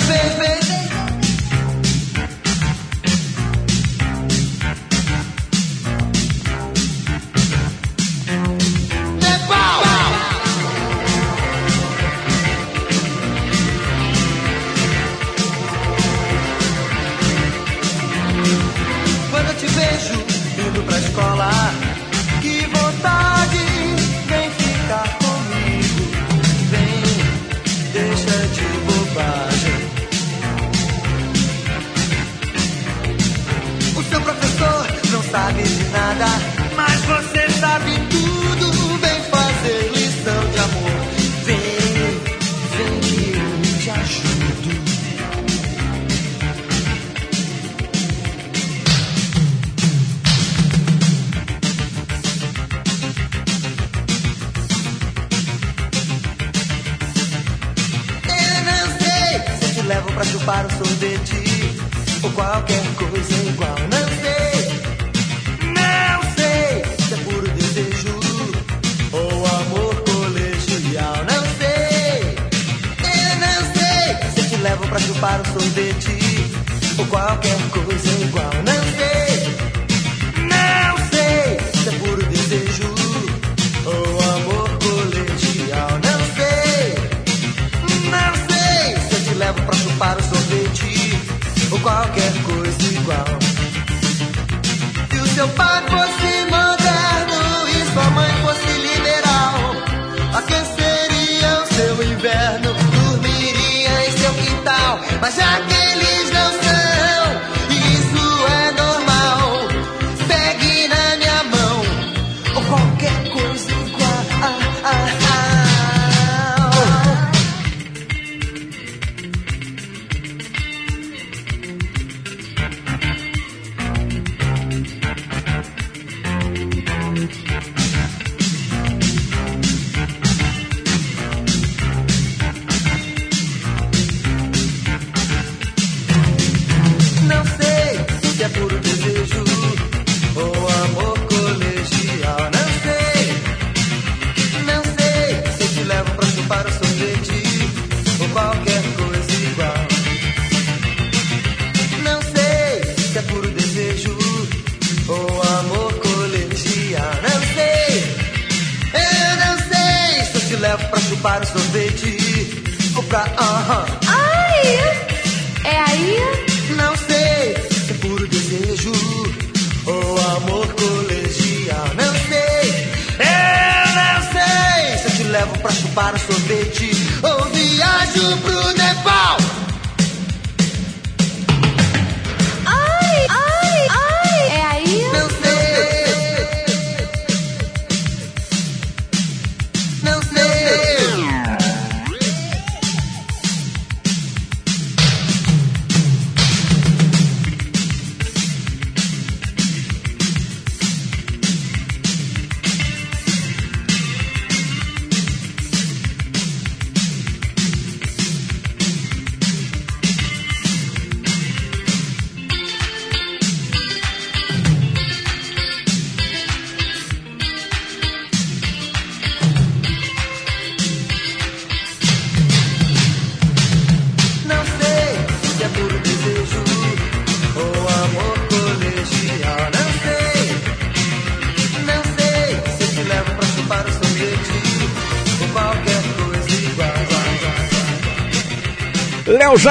baby. 0.08 0.57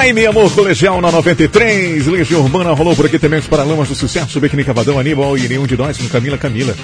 Prime, 0.06 0.24
amor 0.24 0.52
colegial 0.52 1.00
na 1.00 1.10
93. 1.10 2.06
Legião 2.06 2.42
Urbana 2.42 2.72
rolou 2.72 2.94
por 2.94 3.06
aqui 3.06 3.18
também 3.18 3.40
os 3.40 3.48
Paralamas 3.48 3.88
do 3.88 3.94
Sucesso, 3.96 4.38
Biquini 4.38 4.62
Cavadão, 4.62 5.00
Aníbal 5.00 5.36
e 5.36 5.48
nenhum 5.48 5.66
de 5.66 5.76
nós 5.76 5.98
com 5.98 6.06
Camila 6.08 6.38
Camila. 6.38 6.76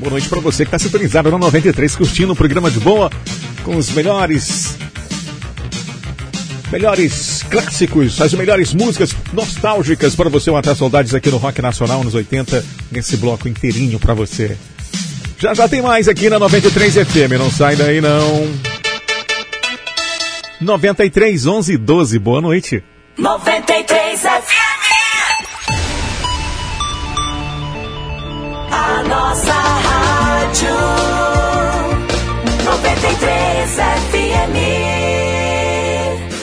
Boa 0.00 0.10
noite 0.10 0.28
para 0.28 0.40
você 0.40 0.64
que 0.64 0.74
está 0.74 0.76
sintonizado 0.76 1.30
na 1.30 1.38
93, 1.38 1.94
curtindo 1.94 2.32
o 2.32 2.36
programa 2.36 2.68
de 2.68 2.80
boa 2.80 3.12
com 3.62 3.76
os 3.76 3.92
melhores 3.92 4.76
melhores 6.72 7.44
clássicos, 7.48 8.20
as 8.20 8.34
melhores 8.34 8.74
músicas 8.74 9.14
nostálgicas 9.32 10.16
para 10.16 10.28
você 10.28 10.50
matar 10.50 10.74
saudades 10.74 11.14
aqui 11.14 11.30
no 11.30 11.36
Rock 11.36 11.62
Nacional 11.62 12.02
nos 12.02 12.16
80, 12.16 12.64
nesse 12.90 13.16
bloco 13.18 13.48
inteirinho 13.48 14.00
para 14.00 14.14
você. 14.14 14.56
Já 15.38 15.54
já 15.54 15.68
tem 15.68 15.80
mais 15.80 16.08
aqui 16.08 16.28
na 16.28 16.40
93 16.40 16.94
FM, 17.06 17.38
não 17.38 17.52
sai 17.52 17.76
daí 17.76 18.00
não. 18.00 18.71
93 20.62 21.46
11 21.46 21.76
12, 21.76 22.18
boa 22.18 22.40
noite. 22.40 22.82
93 23.18 24.20
FM. 24.20 24.82
A 28.70 29.02
nossa 29.02 29.52
rádio. 29.52 30.68
93 32.64 33.70
FM. 33.70 35.41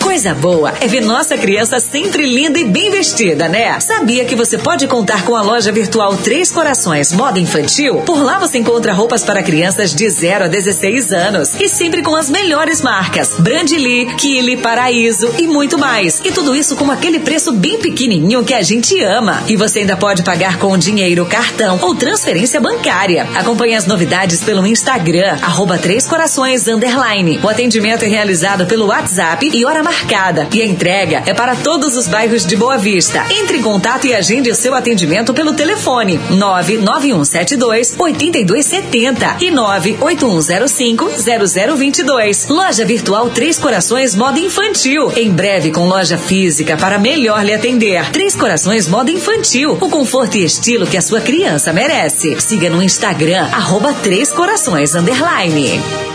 Coisa 0.10 0.34
boa 0.34 0.74
é 0.82 0.88
ver 0.88 1.02
nossa 1.02 1.38
criança 1.38 1.80
sempre 1.80 2.26
linda 2.26 2.58
e 2.58 2.66
bem 2.66 2.90
vestida, 2.90 3.48
né? 3.48 3.80
Sabia 3.80 4.26
que 4.26 4.36
você 4.36 4.58
pode 4.58 4.88
contar 4.88 5.24
com 5.24 5.36
a 5.36 5.42
loja 5.44 5.72
virtual 5.72 6.18
Três 6.18 6.52
Corações 6.52 7.14
Moda 7.14 7.40
Infantil? 7.40 7.98
Por 8.08 8.20
lá 8.24 8.40
você 8.40 8.58
encontra 8.58 8.92
roupas 8.92 9.24
para 9.24 9.44
crianças 9.44 9.94
de 9.94 10.10
0 10.10 10.46
a 10.46 10.48
16 10.48 11.14
anos 11.14 11.54
e 11.60 11.70
sempre 11.70 12.02
com 12.02 12.16
as 12.16 12.28
melhores 12.28 12.82
marcas: 12.82 13.36
Brandly, 13.38 14.08
Kili, 14.18 14.58
Paraíso 14.58 15.32
e 15.38 15.46
muito 15.46 15.78
mais. 15.78 16.20
E 16.26 16.32
tudo 16.32 16.56
isso 16.56 16.76
com 16.76 16.90
aquele 16.90 17.20
preço 17.20 17.52
bem 17.52 17.78
pequenininho 17.78 18.44
que 18.44 18.56
a 18.56 18.64
gente 18.64 19.00
ama. 19.04 19.44
E 19.48 19.56
você 19.56 19.82
ainda 19.82 19.96
pode 19.96 20.24
pagar 20.24 20.58
com 20.58 20.76
dinheiro, 20.76 21.24
cartão 21.28 21.78
ou 21.84 21.94
transferência 21.94 22.60
bancária. 22.60 23.28
Acompanhe 23.36 23.76
as 23.76 23.86
novidades 23.86 24.44
pelo 24.44 24.66
Instagram, 24.66 25.38
arroba 25.44 25.78
Três 25.78 26.08
Corações 26.08 26.68
Underline. 26.68 27.40
O 27.44 27.48
atendimento 27.48 28.06
é 28.06 28.08
realizado 28.08 28.66
pelo 28.66 28.88
WhatsApp 28.88 29.52
e 29.54 29.64
hora 29.64 29.84
marcada. 29.84 29.99
E 30.52 30.62
a 30.62 30.66
entrega 30.66 31.24
é 31.26 31.34
para 31.34 31.56
todos 31.56 31.96
os 31.96 32.08
bairros 32.08 32.46
de 32.46 32.56
Boa 32.56 32.78
Vista. 32.78 33.26
Entre 33.30 33.58
em 33.58 33.62
contato 33.62 34.08
e 34.08 34.14
agende 34.14 34.50
o 34.50 34.56
seu 34.56 34.74
atendimento 34.74 35.34
pelo 35.34 35.54
telefone 35.54 36.20
99172 36.30 37.96
8270 37.98 39.38
e 39.42 39.52
98105 39.52 41.10
0022. 41.78 42.48
Loja 42.48 42.86
Virtual 42.86 43.30
Três 43.30 43.58
Corações 43.58 44.16
Moda 44.16 44.40
Infantil. 44.40 45.12
Em 45.16 45.32
breve 45.32 45.72
com 45.72 45.88
loja 45.88 46.18
física 46.18 46.78
para 46.78 47.00
melhor 47.00 47.44
lhe 47.44 47.54
atender. 47.54 48.10
Três 48.12 48.36
Corações 48.36 48.88
Moda 48.88 49.12
Infantil. 49.12 49.78
O 49.80 49.90
conforto 49.90 50.38
e 50.38 50.44
estilo 50.44 50.88
que 50.88 50.98
a 50.98 51.02
sua 51.02 51.22
criança 51.22 51.74
merece. 51.74 52.40
Siga 52.40 52.70
no 52.70 52.82
Instagram, 52.82 53.48
arroba 53.52 53.94
Três 53.94 54.32
Corações 54.32 54.96
Underline. 54.96 56.09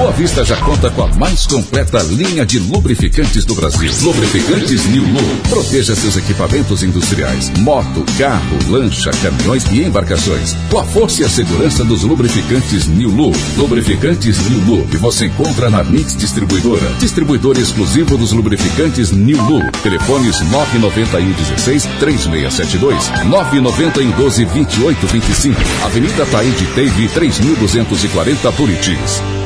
Boa 0.00 0.12
Vista 0.12 0.42
já 0.42 0.56
conta 0.56 0.88
com 0.88 1.02
a 1.02 1.08
mais 1.08 1.46
completa 1.46 2.02
linha 2.04 2.46
de 2.46 2.58
lubrificantes 2.58 3.44
do 3.44 3.54
Brasil. 3.54 3.92
Lubrificantes 4.00 4.86
New 4.86 5.02
Lu. 5.02 5.20
Proteja 5.50 5.94
seus 5.94 6.16
equipamentos 6.16 6.82
industriais, 6.82 7.50
moto, 7.58 8.02
carro, 8.16 8.58
lancha, 8.70 9.10
caminhões 9.22 9.62
e 9.70 9.82
embarcações. 9.82 10.56
Com 10.70 10.78
a 10.78 10.84
força 10.84 11.20
e 11.20 11.26
a 11.26 11.28
segurança 11.28 11.84
dos 11.84 12.02
lubrificantes 12.02 12.86
New 12.86 13.10
Lu. 13.10 13.30
Lubrificantes 13.58 14.38
New 14.48 14.64
Lu. 14.64 14.86
Que 14.86 14.96
você 14.96 15.26
encontra 15.26 15.68
na 15.68 15.84
Mix 15.84 16.16
Distribuidora. 16.16 16.90
Distribuidor 16.98 17.58
exclusivo 17.58 18.16
dos 18.16 18.32
lubrificantes 18.32 19.10
New 19.10 19.36
Lu. 19.44 19.60
Telefones 19.82 20.40
991 20.50 21.32
16 21.32 21.84
3672. 22.00 23.10
991 23.26 24.10
12 24.12 24.44
28 24.46 25.06
25. 25.06 25.60
Avenida 25.84 26.24
Taíde 26.24 26.64
Teve 26.74 27.06
3240 27.08 28.50
Buritis. 28.52 29.39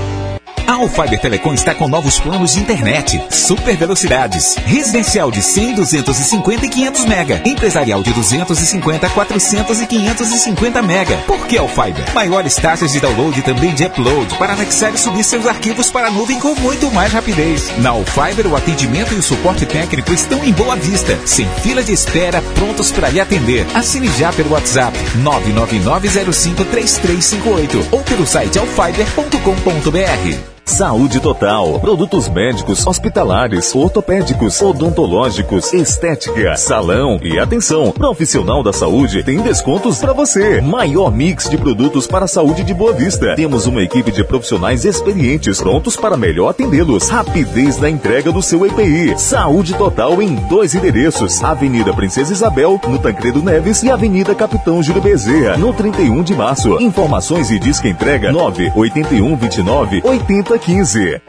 A 0.67 0.73
Alfiber 0.73 1.21
Telecom 1.21 1.53
está 1.53 1.75
com 1.75 1.87
novos 1.87 2.19
planos 2.19 2.55
de 2.55 2.61
internet, 2.61 3.23
super 3.31 3.77
velocidades, 3.77 4.57
residencial 4.65 5.31
de 5.31 5.43
100, 5.43 5.75
250 5.75 6.65
e 6.65 6.71
500 6.71 7.05
mega, 7.05 7.43
empresarial 7.45 8.03
de 8.03 8.11
250, 8.15 9.11
400 9.11 9.83
e 9.83 9.87
550 9.87 10.81
mega. 10.81 11.19
Por 11.27 11.47
que 11.47 11.59
Alfiber? 11.59 12.11
Maiores 12.15 12.57
taxas 12.57 12.93
de 12.93 13.01
download 13.01 13.39
e 13.39 13.43
também 13.43 13.75
de 13.75 13.85
upload 13.85 14.39
para 14.39 14.55
anexar 14.55 14.95
e 14.95 14.99
subir 14.99 15.23
seus 15.23 15.47
arquivos 15.47 15.91
para 15.91 16.07
a 16.07 16.11
nuvem 16.11 16.41
com 16.41 16.55
muito 16.55 16.91
mais 16.93 17.13
rapidez. 17.13 17.71
Na 17.79 17.91
Alfiber, 17.91 18.47
o 18.47 18.57
atendimento 18.57 19.13
e 19.13 19.19
o 19.19 19.23
suporte 19.23 19.67
técnico 19.67 20.15
estão 20.15 20.43
em 20.43 20.53
boa 20.53 20.77
vista, 20.77 21.19
sem 21.27 21.47
fila 21.63 21.83
de 21.83 21.93
espera, 21.93 22.41
prontos 22.55 22.91
para 22.91 23.11
lhe 23.11 23.21
atender. 23.21 23.67
Assine 23.75 24.09
já 24.19 24.33
pelo 24.33 24.53
WhatsApp 24.53 24.97
999053358 25.19 27.89
ou 27.93 28.03
pelo 28.03 28.27
site 28.27 28.59
alfiber.com.br. 28.59 30.54
Saúde 30.65 31.21
Total. 31.21 31.79
Produtos 31.79 32.29
médicos, 32.29 32.87
hospitalares, 32.87 33.75
ortopédicos, 33.75 34.61
odontológicos, 34.61 35.73
estética, 35.73 36.57
salão 36.57 37.21
e 37.23 37.39
atenção. 37.39 37.93
Profissional 37.93 38.63
da 38.63 38.73
saúde 38.73 39.23
tem 39.23 39.41
descontos 39.41 39.99
para 39.99 40.13
você. 40.13 40.61
Maior 40.63 41.13
mix 41.13 41.49
de 41.49 41.59
produtos 41.59 42.07
para 42.07 42.25
a 42.25 42.29
saúde 42.29 42.65
de 42.65 42.73
Boa 42.73 42.93
Vista. 42.93 43.37
Temos 43.37 43.67
uma 43.67 43.83
equipe 43.83 44.11
de 44.11 44.25
profissionais 44.25 44.85
experientes 44.85 45.59
prontos 45.59 45.97
para 45.97 46.17
melhor 46.17 46.49
atendê-los. 46.49 47.09
Rapidez 47.09 47.79
na 47.79 47.91
entrega 47.91 48.33
do 48.33 48.43
seu 48.43 48.65
EPI. 48.67 49.19
Saúde 49.19 49.75
Total 49.75 50.21
em 50.21 50.35
dois 50.49 50.75
endereços: 50.75 51.45
Avenida 51.45 51.93
Princesa 51.93 52.33
Isabel, 52.33 52.81
no 52.89 52.99
Tancredo 52.99 53.43
Neves 53.43 53.83
e 53.83 53.91
Avenida 53.91 54.35
Capitão 54.35 54.83
Júlio 54.83 55.03
Bezerra, 55.03 55.57
no 55.59 55.73
31 55.73 56.23
de 56.23 56.35
março. 56.35 56.81
Informações 56.81 57.51
e 57.51 57.59
disque 57.59 57.89
entrega 57.89 58.33
981 58.33 59.37
29 59.37 60.01
80 60.03 60.54
15. 60.59 61.21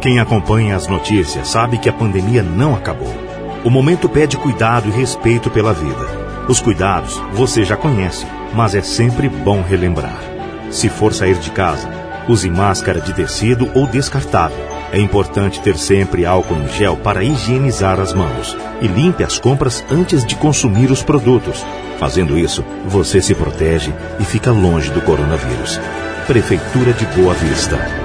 Quem 0.00 0.18
acompanha 0.18 0.76
as 0.76 0.86
notícias 0.86 1.48
sabe 1.48 1.78
que 1.78 1.88
a 1.88 1.92
pandemia 1.92 2.42
não 2.42 2.74
acabou. 2.74 3.14
O 3.64 3.70
momento 3.70 4.08
pede 4.08 4.36
cuidado 4.36 4.88
e 4.88 4.92
respeito 4.92 5.50
pela 5.50 5.74
vida. 5.74 6.20
Os 6.48 6.60
cuidados 6.60 7.20
você 7.32 7.64
já 7.64 7.76
conhece, 7.76 8.26
mas 8.54 8.74
é 8.74 8.82
sempre 8.82 9.28
bom 9.28 9.62
relembrar. 9.62 10.18
Se 10.70 10.88
for 10.88 11.12
sair 11.12 11.36
de 11.36 11.50
casa, 11.50 11.88
use 12.28 12.48
máscara 12.48 13.00
de 13.00 13.12
tecido 13.12 13.70
ou 13.74 13.86
descartável. 13.86 14.58
É 14.92 14.98
importante 14.98 15.60
ter 15.60 15.76
sempre 15.76 16.26
álcool 16.26 16.56
em 16.56 16.68
gel 16.68 16.96
para 16.96 17.22
higienizar 17.22 18.00
as 18.00 18.12
mãos 18.12 18.56
e 18.80 18.88
limpe 18.88 19.22
as 19.22 19.38
compras 19.38 19.84
antes 19.90 20.24
de 20.24 20.34
consumir 20.34 20.90
os 20.90 21.02
produtos. 21.02 21.64
Fazendo 21.98 22.38
isso, 22.38 22.64
você 22.86 23.20
se 23.20 23.34
protege 23.34 23.92
e 24.18 24.24
fica 24.24 24.50
longe 24.50 24.90
do 24.90 25.02
coronavírus. 25.02 25.78
Prefeitura 26.26 26.92
de 26.92 27.04
Boa 27.06 27.34
Vista. 27.34 27.99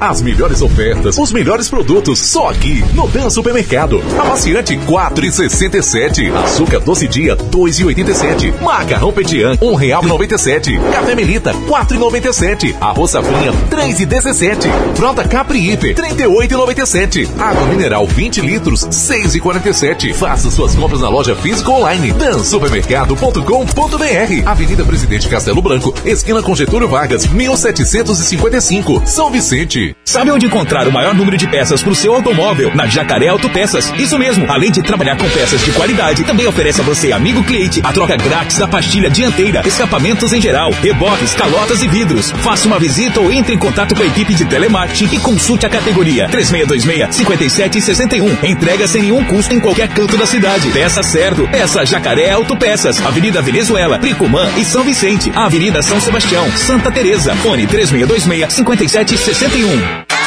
As 0.00 0.22
melhores 0.22 0.62
ofertas, 0.62 1.18
os 1.18 1.30
melhores 1.30 1.68
produtos, 1.68 2.18
só 2.18 2.48
aqui 2.48 2.82
no 2.94 3.06
Dan 3.06 3.28
Supermercado. 3.28 4.02
Amaciante 4.18 4.74
4,67. 4.78 6.34
Açúcar 6.34 6.80
doce 6.80 7.06
dia 7.06 7.36
2,87. 7.36 8.62
Macarrão 8.62 9.12
Petian 9.12 9.58
um 9.60 9.74
real 9.74 10.02
e 10.02 10.06
97. 10.06 10.78
Café 10.90 11.14
Melita 11.14 11.52
4,97. 11.52 12.74
Arroz 12.80 13.10
Safrinha 13.10 13.52
3,17. 13.70 14.70
Frota 14.94 15.28
Capri 15.28 15.70
Hiper 15.70 15.94
38,97. 15.94 17.28
Água 17.38 17.66
mineral 17.66 18.06
20 18.06 18.40
litros 18.40 18.86
6,47. 18.86 20.14
Faça 20.14 20.50
suas 20.50 20.74
compras 20.74 21.02
na 21.02 21.10
loja 21.10 21.36
física 21.36 21.70
online 21.70 22.10
dansupermercado.com.br. 22.12 24.46
Avenida 24.46 24.84
Presidente 24.84 25.28
Castelo 25.28 25.60
Branco, 25.60 25.92
esquina 26.06 26.42
com 26.42 26.54
Getúlio 26.54 26.88
Vargas, 26.88 27.26
1755, 27.26 29.02
São 29.04 29.30
Vicente. 29.30 29.89
Sabe 30.04 30.30
onde 30.30 30.46
encontrar 30.46 30.88
o 30.88 30.92
maior 30.92 31.14
número 31.14 31.36
de 31.36 31.46
peças 31.46 31.82
para 31.82 31.92
o 31.92 31.94
seu 31.94 32.14
automóvel? 32.14 32.72
Na 32.74 32.86
Jacaré 32.86 33.28
Autopeças. 33.28 33.92
Isso 33.98 34.18
mesmo. 34.18 34.50
Além 34.50 34.70
de 34.70 34.82
trabalhar 34.82 35.16
com 35.16 35.28
peças 35.30 35.64
de 35.64 35.70
qualidade, 35.72 36.24
também 36.24 36.46
oferece 36.46 36.80
a 36.80 36.84
você, 36.84 37.12
amigo 37.12 37.42
cliente, 37.44 37.80
a 37.84 37.92
troca 37.92 38.16
grátis 38.16 38.58
da 38.58 38.66
pastilha 38.66 39.08
dianteira, 39.08 39.62
escapamentos 39.66 40.32
em 40.32 40.40
geral, 40.40 40.70
reboques, 40.72 41.34
calotas 41.34 41.82
e 41.82 41.88
vidros. 41.88 42.30
Faça 42.30 42.66
uma 42.66 42.78
visita 42.78 43.20
ou 43.20 43.32
entre 43.32 43.54
em 43.54 43.58
contato 43.58 43.94
com 43.94 44.02
a 44.02 44.06
equipe 44.06 44.34
de 44.34 44.44
telemarketing 44.44 45.14
e 45.14 45.20
consulte 45.20 45.66
a 45.66 45.70
categoria 45.70 46.28
3626-5761. 46.28 48.44
Entrega 48.44 48.86
sem 48.88 49.02
nenhum 49.02 49.22
custo 49.24 49.54
em 49.54 49.60
qualquer 49.60 49.88
canto 49.88 50.16
da 50.16 50.26
cidade. 50.26 50.70
Peça 50.70 51.02
certo. 51.02 51.46
Peça 51.48 51.84
Jacaré 51.84 52.30
Autopeças. 52.30 53.04
Avenida 53.04 53.42
Venezuela, 53.42 53.98
Pricumã 53.98 54.48
e 54.56 54.64
São 54.64 54.82
Vicente. 54.82 55.30
Avenida 55.34 55.82
São 55.82 56.00
Sebastião, 56.00 56.50
Santa 56.56 56.90
Teresa. 56.90 57.34
Fone 57.36 57.66
3626-5761. 57.66 59.79
Yeah. 59.80 60.19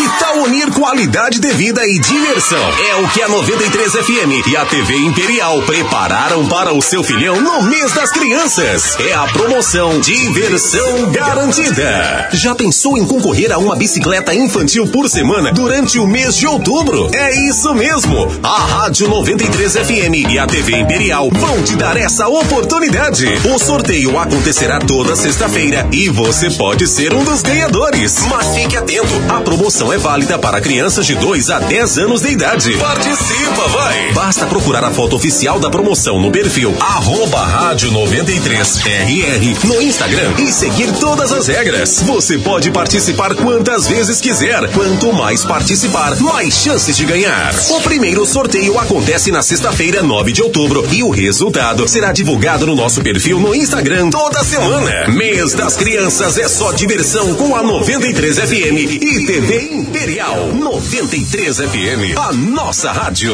Que 0.00 0.08
tal 0.18 0.38
unir 0.44 0.70
qualidade 0.70 1.38
de 1.38 1.52
vida 1.52 1.86
e 1.86 1.98
diversão? 1.98 2.58
É 2.88 2.96
o 3.02 3.08
que 3.08 3.20
a 3.20 3.28
93 3.28 3.92
FM 3.92 4.48
e 4.48 4.56
a 4.56 4.64
TV 4.64 4.96
Imperial 4.96 5.60
prepararam 5.60 6.46
para 6.46 6.72
o 6.72 6.80
seu 6.80 7.04
filhão 7.04 7.38
no 7.38 7.64
mês 7.64 7.92
das 7.92 8.10
crianças. 8.10 8.96
É 8.98 9.12
a 9.12 9.24
promoção 9.24 10.00
Diversão 10.00 11.10
Garantida. 11.10 12.30
Já 12.32 12.54
pensou 12.54 12.96
em 12.96 13.04
concorrer 13.04 13.52
a 13.52 13.58
uma 13.58 13.76
bicicleta 13.76 14.34
infantil 14.34 14.86
por 14.86 15.06
semana 15.06 15.52
durante 15.52 15.98
o 15.98 16.06
mês 16.06 16.34
de 16.34 16.46
outubro? 16.46 17.10
É 17.14 17.34
isso 17.50 17.74
mesmo. 17.74 18.26
A 18.42 18.58
Rádio 18.58 19.06
93 19.06 19.72
FM 19.74 20.30
e 20.30 20.38
a 20.38 20.46
TV 20.46 20.78
Imperial 20.78 21.28
vão 21.30 21.62
te 21.62 21.76
dar 21.76 21.98
essa 21.98 22.26
oportunidade. 22.26 23.26
O 23.54 23.58
sorteio 23.58 24.18
acontecerá 24.18 24.78
toda 24.78 25.14
sexta-feira 25.14 25.86
e 25.92 26.08
você 26.08 26.48
pode 26.52 26.88
ser 26.88 27.12
um 27.12 27.22
dos 27.22 27.42
ganhadores. 27.42 28.16
Mas 28.30 28.54
fique 28.54 28.78
atento, 28.78 29.12
a 29.28 29.42
promoção 29.42 29.89
promoção 29.90 29.92
é 29.92 29.98
válida 29.98 30.38
para 30.38 30.60
crianças 30.60 31.06
de 31.06 31.14
2 31.14 31.50
a 31.50 31.58
10 31.58 31.98
anos 31.98 32.22
de 32.22 32.28
idade. 32.28 32.76
Participa, 32.76 33.68
vai! 33.68 34.12
Basta 34.12 34.46
procurar 34.46 34.84
a 34.84 34.90
foto 34.90 35.16
oficial 35.16 35.58
da 35.58 35.70
promoção 35.70 36.20
no 36.20 36.30
perfil 36.30 36.74
arroba 36.78 37.44
rádio 37.44 37.90
93RR 37.90 39.64
no 39.64 39.82
Instagram 39.82 40.32
e 40.38 40.52
seguir 40.52 40.92
todas 40.94 41.32
as 41.32 41.48
regras. 41.48 42.02
Você 42.02 42.38
pode 42.38 42.70
participar 42.70 43.34
quantas 43.34 43.88
vezes 43.88 44.20
quiser. 44.20 44.68
Quanto 44.72 45.12
mais 45.12 45.44
participar, 45.44 46.16
mais 46.20 46.54
chances 46.54 46.96
de 46.96 47.04
ganhar. 47.04 47.54
O 47.70 47.80
primeiro 47.80 48.24
sorteio 48.26 48.78
acontece 48.78 49.30
na 49.30 49.42
sexta-feira, 49.42 50.02
9 50.02 50.32
de 50.32 50.42
outubro, 50.42 50.86
e 50.92 51.02
o 51.02 51.10
resultado 51.10 51.88
será 51.88 52.12
divulgado 52.12 52.66
no 52.66 52.76
nosso 52.76 53.00
perfil 53.00 53.40
no 53.40 53.54
Instagram 53.54 54.10
toda 54.10 54.44
semana. 54.44 55.08
Mês 55.08 55.52
das 55.54 55.76
Crianças 55.76 56.38
é 56.38 56.48
só 56.48 56.72
diversão 56.72 57.34
com 57.34 57.56
a 57.56 57.62
93 57.62 58.38
FM 58.38 59.02
e 59.02 59.26
TV 59.26 59.69
Imperial 59.70 60.48
93 60.48 61.58
FM, 61.58 62.18
a 62.18 62.32
nossa 62.32 62.90
rádio. 62.90 63.32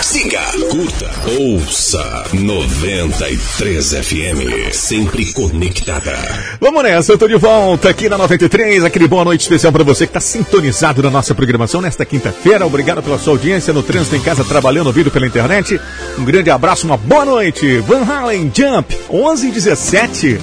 Siga, 0.00 0.40
curta, 0.68 1.08
ouça 1.38 2.24
93 2.32 3.92
FM, 3.92 4.72
sempre 4.72 5.32
conectada. 5.32 6.18
Vamos 6.60 6.82
nessa, 6.82 7.12
eu 7.12 7.18
tô 7.18 7.28
de 7.28 7.36
volta 7.36 7.90
aqui 7.90 8.08
na 8.08 8.18
93, 8.18 8.82
aquele 8.82 9.06
boa 9.06 9.24
noite 9.24 9.42
especial 9.42 9.72
para 9.72 9.84
você 9.84 10.04
que 10.04 10.12
tá 10.12 10.18
sintonizado 10.18 11.00
na 11.00 11.10
nossa 11.10 11.32
programação 11.32 11.80
nesta 11.80 12.04
quinta-feira. 12.04 12.66
Obrigado 12.66 13.00
pela 13.00 13.16
sua 13.16 13.34
audiência 13.34 13.72
no 13.72 13.84
trânsito 13.84 14.16
em 14.16 14.20
casa, 14.20 14.42
trabalhando, 14.42 14.88
ouvido 14.88 15.12
pela 15.12 15.28
internet. 15.28 15.80
Um 16.18 16.24
grande 16.24 16.50
abraço, 16.50 16.86
uma 16.86 16.96
boa 16.96 17.24
noite. 17.24 17.78
Van 17.78 18.02
Halen 18.02 18.50
Jump, 18.52 18.98
11 19.08 19.46
e 19.46 19.52
17. 19.52 20.40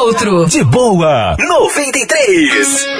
Outro. 0.00 0.46
De 0.46 0.64
boa, 0.64 1.36
93. 1.38 2.99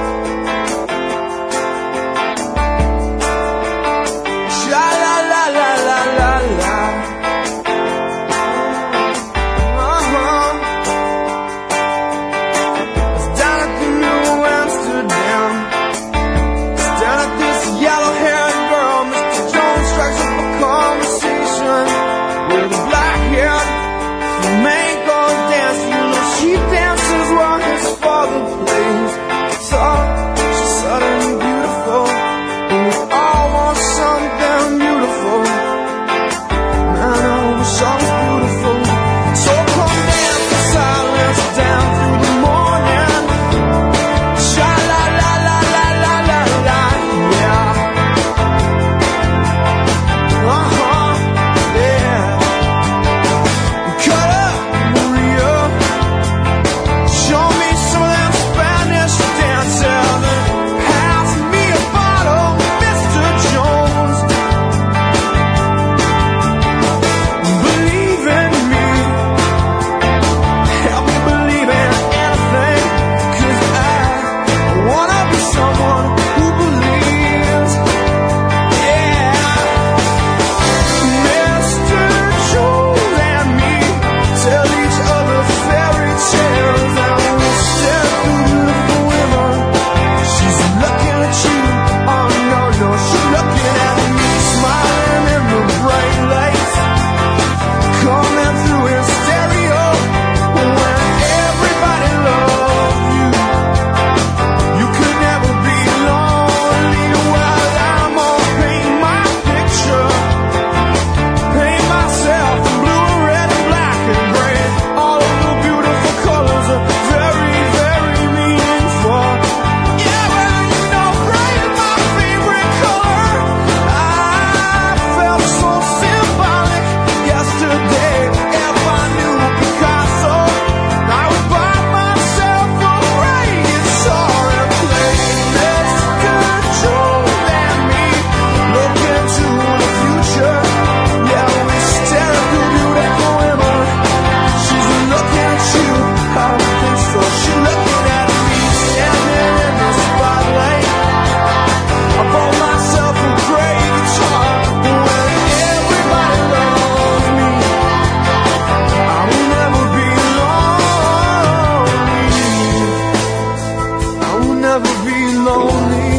lonely, 165.45 166.11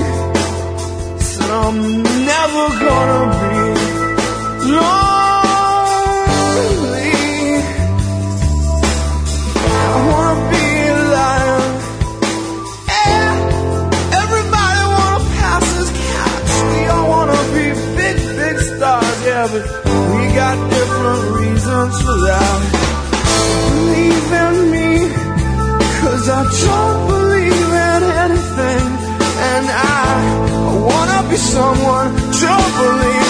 said 1.20 1.50
I'm 1.50 1.78
never 2.02 2.64
gonna 2.84 3.41
for 32.74 32.96
me. 32.96 33.21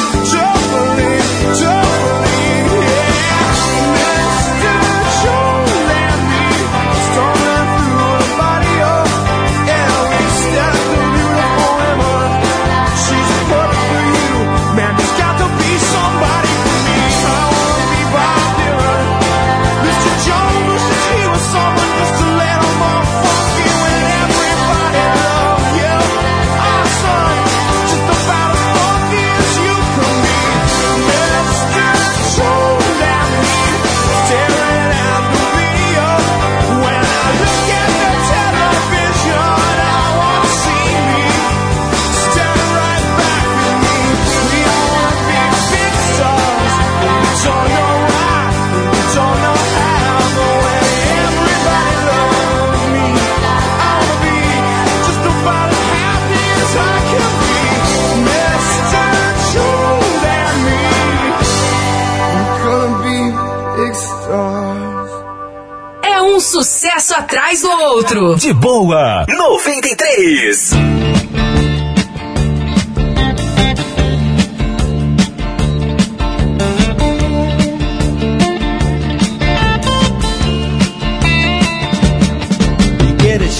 outro. 67.93 68.36
De 68.36 68.55
boa. 68.55 69.24
93. 69.28 70.72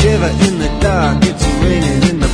shiver 0.03 0.33
in 0.47 0.59
the 0.59 0.71
dark, 0.81 1.23
it's 1.23 1.45
in 2.11 2.19
the 2.19 2.29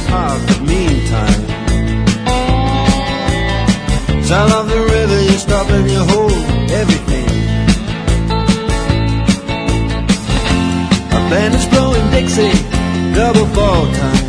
stop 5.39 5.69
blown 11.67 11.88
double 13.15 13.47
fall 13.47 13.93
time. 13.95 14.28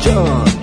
John. 0.00 0.57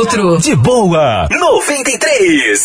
outro. 0.00 0.38
De 0.38 0.56
boa, 0.56 1.28
93. 1.30 2.59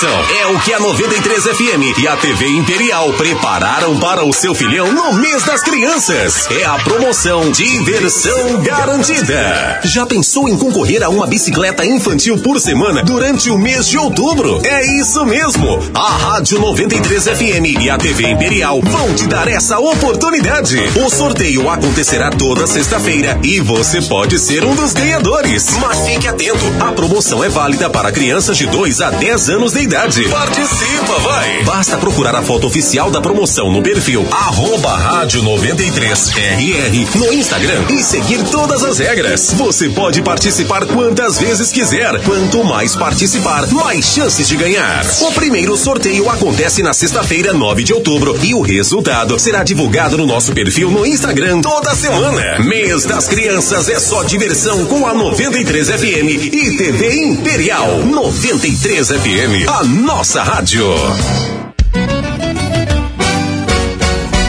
So. 0.00 0.37
o 0.50 0.60
que 0.60 0.72
a 0.72 0.80
93 0.80 1.42
FM 1.42 1.98
e 1.98 2.08
a 2.08 2.16
TV 2.16 2.46
Imperial 2.46 3.12
prepararam 3.12 3.98
para 3.98 4.24
o 4.24 4.32
seu 4.32 4.54
filhão 4.54 4.90
no 4.90 5.12
mês 5.14 5.42
das 5.44 5.62
crianças. 5.62 6.48
É 6.50 6.64
a 6.64 6.78
promoção 6.78 7.50
Diversão 7.50 8.62
Garantida. 8.62 9.80
Já 9.84 10.06
pensou 10.06 10.48
em 10.48 10.56
concorrer 10.56 11.02
a 11.02 11.10
uma 11.10 11.26
bicicleta 11.26 11.84
infantil 11.84 12.38
por 12.38 12.58
semana 12.60 13.02
durante 13.02 13.50
o 13.50 13.58
mês 13.58 13.88
de 13.88 13.98
outubro? 13.98 14.62
É 14.64 14.86
isso 14.98 15.22
mesmo. 15.26 15.80
A 15.92 16.16
Rádio 16.16 16.58
93 16.60 17.24
FM 17.24 17.82
e 17.82 17.90
a 17.90 17.98
TV 17.98 18.30
Imperial 18.30 18.80
vão 18.80 19.14
te 19.14 19.26
dar 19.26 19.48
essa 19.48 19.78
oportunidade. 19.78 20.78
O 21.04 21.10
sorteio 21.10 21.68
acontecerá 21.68 22.30
toda 22.30 22.66
sexta-feira 22.66 23.38
e 23.42 23.60
você 23.60 24.00
pode 24.00 24.38
ser 24.38 24.64
um 24.64 24.74
dos 24.74 24.94
ganhadores. 24.94 25.76
Mas 25.78 26.06
fique 26.06 26.26
atento, 26.26 26.64
a 26.80 26.92
promoção 26.92 27.44
é 27.44 27.50
válida 27.50 27.90
para 27.90 28.10
crianças 28.10 28.56
de 28.56 28.66
2 28.66 29.00
a 29.02 29.10
10 29.10 29.50
anos 29.50 29.72
de 29.72 29.80
idade. 29.80 30.24
Participa, 30.38 31.18
vai! 31.18 31.64
Basta 31.64 31.98
procurar 31.98 32.32
a 32.36 32.42
foto 32.42 32.68
oficial 32.68 33.10
da 33.10 33.20
promoção 33.20 33.72
no 33.72 33.82
perfil 33.82 34.24
arroba 34.30 34.96
rádio 34.96 35.42
93RR 35.42 37.16
no 37.16 37.32
Instagram 37.32 37.82
e 37.90 38.00
seguir 38.00 38.44
todas 38.44 38.84
as 38.84 38.98
regras. 39.00 39.52
Você 39.54 39.88
pode 39.88 40.22
participar 40.22 40.86
quantas 40.86 41.38
vezes 41.38 41.72
quiser. 41.72 42.22
Quanto 42.22 42.62
mais 42.62 42.94
participar, 42.94 43.66
mais 43.72 44.04
chances 44.04 44.46
de 44.46 44.56
ganhar. 44.56 45.04
O 45.22 45.32
primeiro 45.32 45.76
sorteio 45.76 46.30
acontece 46.30 46.84
na 46.84 46.92
sexta-feira, 46.92 47.52
9 47.52 47.82
de 47.82 47.92
outubro, 47.92 48.38
e 48.40 48.54
o 48.54 48.60
resultado 48.60 49.36
será 49.40 49.64
divulgado 49.64 50.16
no 50.16 50.26
nosso 50.26 50.52
perfil 50.52 50.88
no 50.88 51.04
Instagram 51.04 51.60
toda 51.62 51.96
semana. 51.96 52.60
Mês 52.60 53.04
das 53.04 53.26
Crianças 53.26 53.88
é 53.88 53.98
só 53.98 54.22
diversão 54.22 54.86
com 54.86 55.04
a 55.04 55.12
93 55.12 55.88
FM 55.88 56.54
e 56.54 56.76
TV 56.76 57.24
Imperial. 57.24 57.98
93 58.04 59.08
FM, 59.08 59.68
a 59.68 59.82
nossa 59.82 60.27
rádio. 60.36 60.84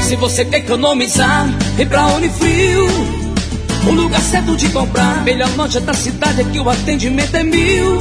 Se 0.03 0.15
você 0.17 0.43
quer 0.43 0.57
economizar, 0.57 1.47
vem 1.75 1.87
pra 1.87 2.07
Unifrio. 2.07 2.87
O 3.87 3.91
lugar 3.91 4.21
certo 4.21 4.55
de 4.57 4.67
comprar. 4.69 5.23
Melhor 5.23 5.49
loja 5.55 5.79
da 5.79 5.93
cidade 5.93 6.41
aqui, 6.41 6.59
o 6.59 6.69
atendimento 6.69 7.35
é 7.35 7.43
mil. 7.43 7.99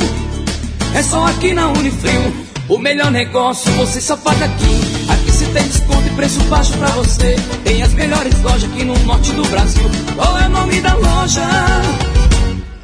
É 0.95 1.03
só 1.03 1.25
aqui 1.27 1.53
na 1.55 1.69
Unifrio. 1.69 2.49
O 2.69 2.79
melhor 2.79 3.11
negócio 3.11 3.71
você 3.73 4.01
só 4.01 4.17
faz 4.17 4.43
aqui. 4.43 4.81
Aqui 5.09 5.31
se 5.31 5.45
tem 5.47 5.63
desconto 5.63 6.07
e 6.07 6.11
preço 6.11 6.41
baixo 6.45 6.73
pra 6.79 6.89
você. 6.89 7.37
Tem 7.65 7.83
as 7.83 7.93
melhores 7.93 8.41
lojas 8.43 8.65
aqui 8.65 8.85
no 8.85 8.99
norte 9.01 9.33
do 9.33 9.47
Brasil. 9.49 9.89
Qual 10.17 10.39
é 10.39 10.47
o 10.47 10.51
nome 10.51 10.81
da 10.81 10.95
loja? 10.95 11.47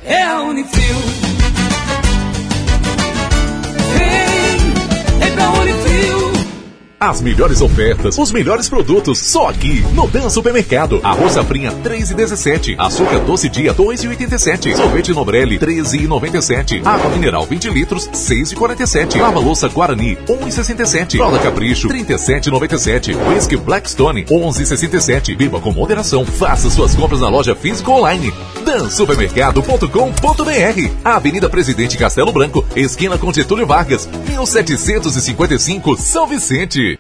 É 0.05 0.23
a 0.23 0.41
Unifrio. 0.43 1.34
Vem 5.25 5.33
pra 5.33 5.51
Unifrio. 5.53 6.24
As 7.05 7.21
melhores 7.21 7.61
ofertas, 7.61 8.17
os 8.17 8.33
melhores 8.33 8.67
produtos, 8.67 9.19
só 9.19 9.51
aqui 9.51 9.85
no 9.93 10.09
Dan 10.09 10.31
Supermercado. 10.31 11.01
Arroz 11.03 11.33
safrinha 11.33 11.71
3,17. 11.71 12.77
Açúcar 12.79 13.19
doce 13.19 13.51
dia 13.51 13.75
2,87. 13.75 14.75
Sorvete 14.75 15.13
Nobrelli 15.13 15.59
13,97. 15.59 16.81
Água 16.83 17.11
mineral 17.11 17.45
20 17.45 17.69
litros 17.69 18.09
6,47. 18.09 19.21
Lava 19.21 19.39
louça 19.39 19.69
Guarani 19.69 20.17
1,67. 20.27 21.19
Fralda 21.19 21.39
Capricho 21.41 21.91
37,97. 21.91 23.15
Whisky 23.29 23.59
Blackstone 23.59 24.25
11,67. 24.25 25.37
Beba 25.37 25.61
com 25.61 25.73
moderação. 25.73 26.25
Faça 26.25 26.71
suas 26.71 26.95
compras 26.95 27.21
na 27.21 27.29
loja 27.29 27.55
física 27.55 27.91
online. 27.91 28.33
dansupermercado.com.br. 28.65 30.91
Avenida 31.05 31.51
Presidente 31.51 31.99
Castelo 31.99 32.33
Branco, 32.33 32.65
esquina 32.75 33.19
com 33.19 33.31
Getúlio 33.31 33.67
Vargas, 33.67 34.09
1755, 34.27 35.99
São 35.99 36.27
Vicente. 36.27 36.94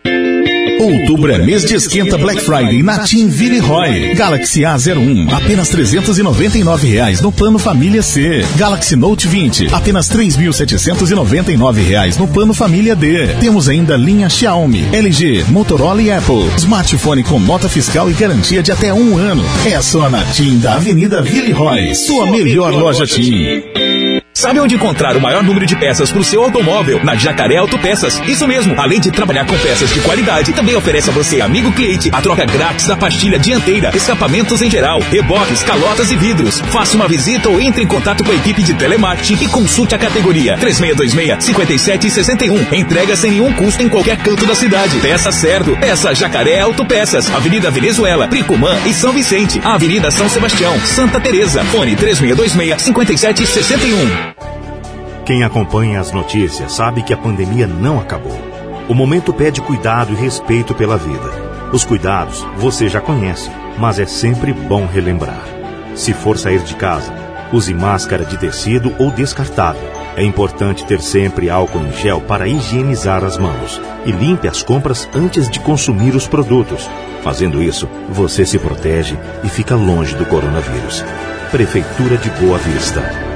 Outubro 0.84 1.32
é 1.32 1.38
mês 1.38 1.64
de 1.64 1.74
esquenta 1.74 2.18
Black 2.18 2.42
Friday 2.42 2.82
na 2.82 2.98
Team 2.98 3.28
Villeroy. 3.28 4.14
Galaxy 4.14 4.60
A01, 4.60 5.32
apenas 5.32 5.68
399 5.68 6.88
reais 6.88 7.20
no 7.20 7.32
plano 7.32 7.58
Família 7.58 8.02
C. 8.02 8.44
Galaxy 8.56 8.94
Note 8.94 9.26
20, 9.26 9.68
apenas 9.72 10.10
3.799 10.10 11.74
reais 11.86 12.18
no 12.18 12.28
plano 12.28 12.52
Família 12.52 12.94
D. 12.94 13.28
Temos 13.40 13.68
ainda 13.68 13.96
linha 13.96 14.28
Xiaomi, 14.28 14.84
LG, 14.92 15.44
Motorola 15.48 16.02
e 16.02 16.10
Apple. 16.10 16.50
Smartphone 16.58 17.22
com 17.22 17.40
nota 17.40 17.68
fiscal 17.68 18.10
e 18.10 18.12
garantia 18.12 18.62
de 18.62 18.70
até 18.70 18.92
um 18.92 19.16
ano. 19.16 19.44
É 19.64 19.80
só 19.80 20.10
na 20.10 20.22
Team 20.24 20.58
da 20.58 20.74
Avenida 20.74 21.22
Villeroy, 21.22 21.94
sua 21.94 22.26
melhor 22.26 22.72
loja 22.72 23.06
Team. 23.06 23.83
Sabe 24.44 24.60
onde 24.60 24.74
encontrar 24.74 25.16
o 25.16 25.20
maior 25.22 25.42
número 25.42 25.64
de 25.64 25.74
peças 25.74 26.10
para 26.10 26.20
o 26.20 26.24
seu 26.24 26.42
automóvel? 26.42 27.02
Na 27.02 27.14
Jacaré 27.14 27.56
Autopeças. 27.56 28.20
Isso 28.28 28.46
mesmo. 28.46 28.78
Além 28.78 29.00
de 29.00 29.10
trabalhar 29.10 29.46
com 29.46 29.56
peças 29.56 29.88
de 29.88 29.98
qualidade, 30.00 30.52
também 30.52 30.76
oferece 30.76 31.08
a 31.08 31.14
você, 31.14 31.40
amigo 31.40 31.72
cliente, 31.72 32.10
a 32.12 32.20
troca 32.20 32.44
grátis 32.44 32.86
da 32.86 32.94
pastilha 32.94 33.38
dianteira, 33.38 33.90
escapamentos 33.96 34.60
em 34.60 34.70
geral, 34.70 35.00
reboques, 35.00 35.62
calotas 35.62 36.10
e 36.10 36.16
vidros. 36.16 36.60
Faça 36.60 36.94
uma 36.94 37.08
visita 37.08 37.48
ou 37.48 37.58
entre 37.58 37.82
em 37.82 37.86
contato 37.86 38.22
com 38.22 38.32
a 38.32 38.34
equipe 38.34 38.62
de 38.62 38.74
telemarketing 38.74 39.42
e 39.42 39.48
consulte 39.48 39.94
a 39.94 39.98
categoria 39.98 40.58
3626-5761. 40.58 42.70
Entrega 42.74 43.16
sem 43.16 43.30
nenhum 43.30 43.50
custo 43.54 43.82
em 43.82 43.88
qualquer 43.88 44.18
canto 44.18 44.44
da 44.44 44.54
cidade. 44.54 44.98
Peça 44.98 45.32
certo. 45.32 45.74
Peça 45.80 46.14
Jacaré 46.14 46.60
Autopeças. 46.60 47.34
Avenida 47.34 47.70
Venezuela, 47.70 48.28
Pricumã 48.28 48.76
e 48.84 48.92
São 48.92 49.10
Vicente. 49.10 49.58
Avenida 49.64 50.10
São 50.10 50.28
Sebastião, 50.28 50.78
Santa 50.80 51.18
Teresa. 51.18 51.64
Fone 51.64 51.96
3626-5761. 51.96 54.33
Quem 55.24 55.42
acompanha 55.42 56.00
as 56.00 56.12
notícias 56.12 56.72
sabe 56.72 57.02
que 57.02 57.14
a 57.14 57.16
pandemia 57.16 57.66
não 57.66 57.98
acabou. 57.98 58.38
O 58.90 58.94
momento 58.94 59.32
pede 59.32 59.62
cuidado 59.62 60.12
e 60.12 60.16
respeito 60.16 60.74
pela 60.74 60.98
vida. 60.98 61.70
Os 61.72 61.82
cuidados 61.82 62.46
você 62.58 62.90
já 62.90 63.00
conhece, 63.00 63.50
mas 63.78 63.98
é 63.98 64.04
sempre 64.04 64.52
bom 64.52 64.86
relembrar. 64.86 65.42
Se 65.94 66.12
for 66.12 66.36
sair 66.36 66.60
de 66.60 66.74
casa, 66.74 67.10
use 67.50 67.72
máscara 67.72 68.22
de 68.22 68.36
tecido 68.36 68.94
ou 68.98 69.10
descartável. 69.10 69.90
É 70.14 70.22
importante 70.22 70.84
ter 70.84 71.00
sempre 71.00 71.48
álcool 71.48 71.80
em 71.80 71.92
gel 71.92 72.20
para 72.20 72.46
higienizar 72.46 73.24
as 73.24 73.38
mãos 73.38 73.80
e 74.04 74.12
limpe 74.12 74.46
as 74.46 74.62
compras 74.62 75.08
antes 75.14 75.48
de 75.48 75.58
consumir 75.58 76.14
os 76.14 76.28
produtos. 76.28 76.88
Fazendo 77.22 77.62
isso, 77.62 77.88
você 78.10 78.44
se 78.44 78.58
protege 78.58 79.16
e 79.42 79.48
fica 79.48 79.74
longe 79.74 80.14
do 80.14 80.26
coronavírus. 80.26 81.02
Prefeitura 81.50 82.18
de 82.18 82.28
Boa 82.28 82.58
Vista. 82.58 83.33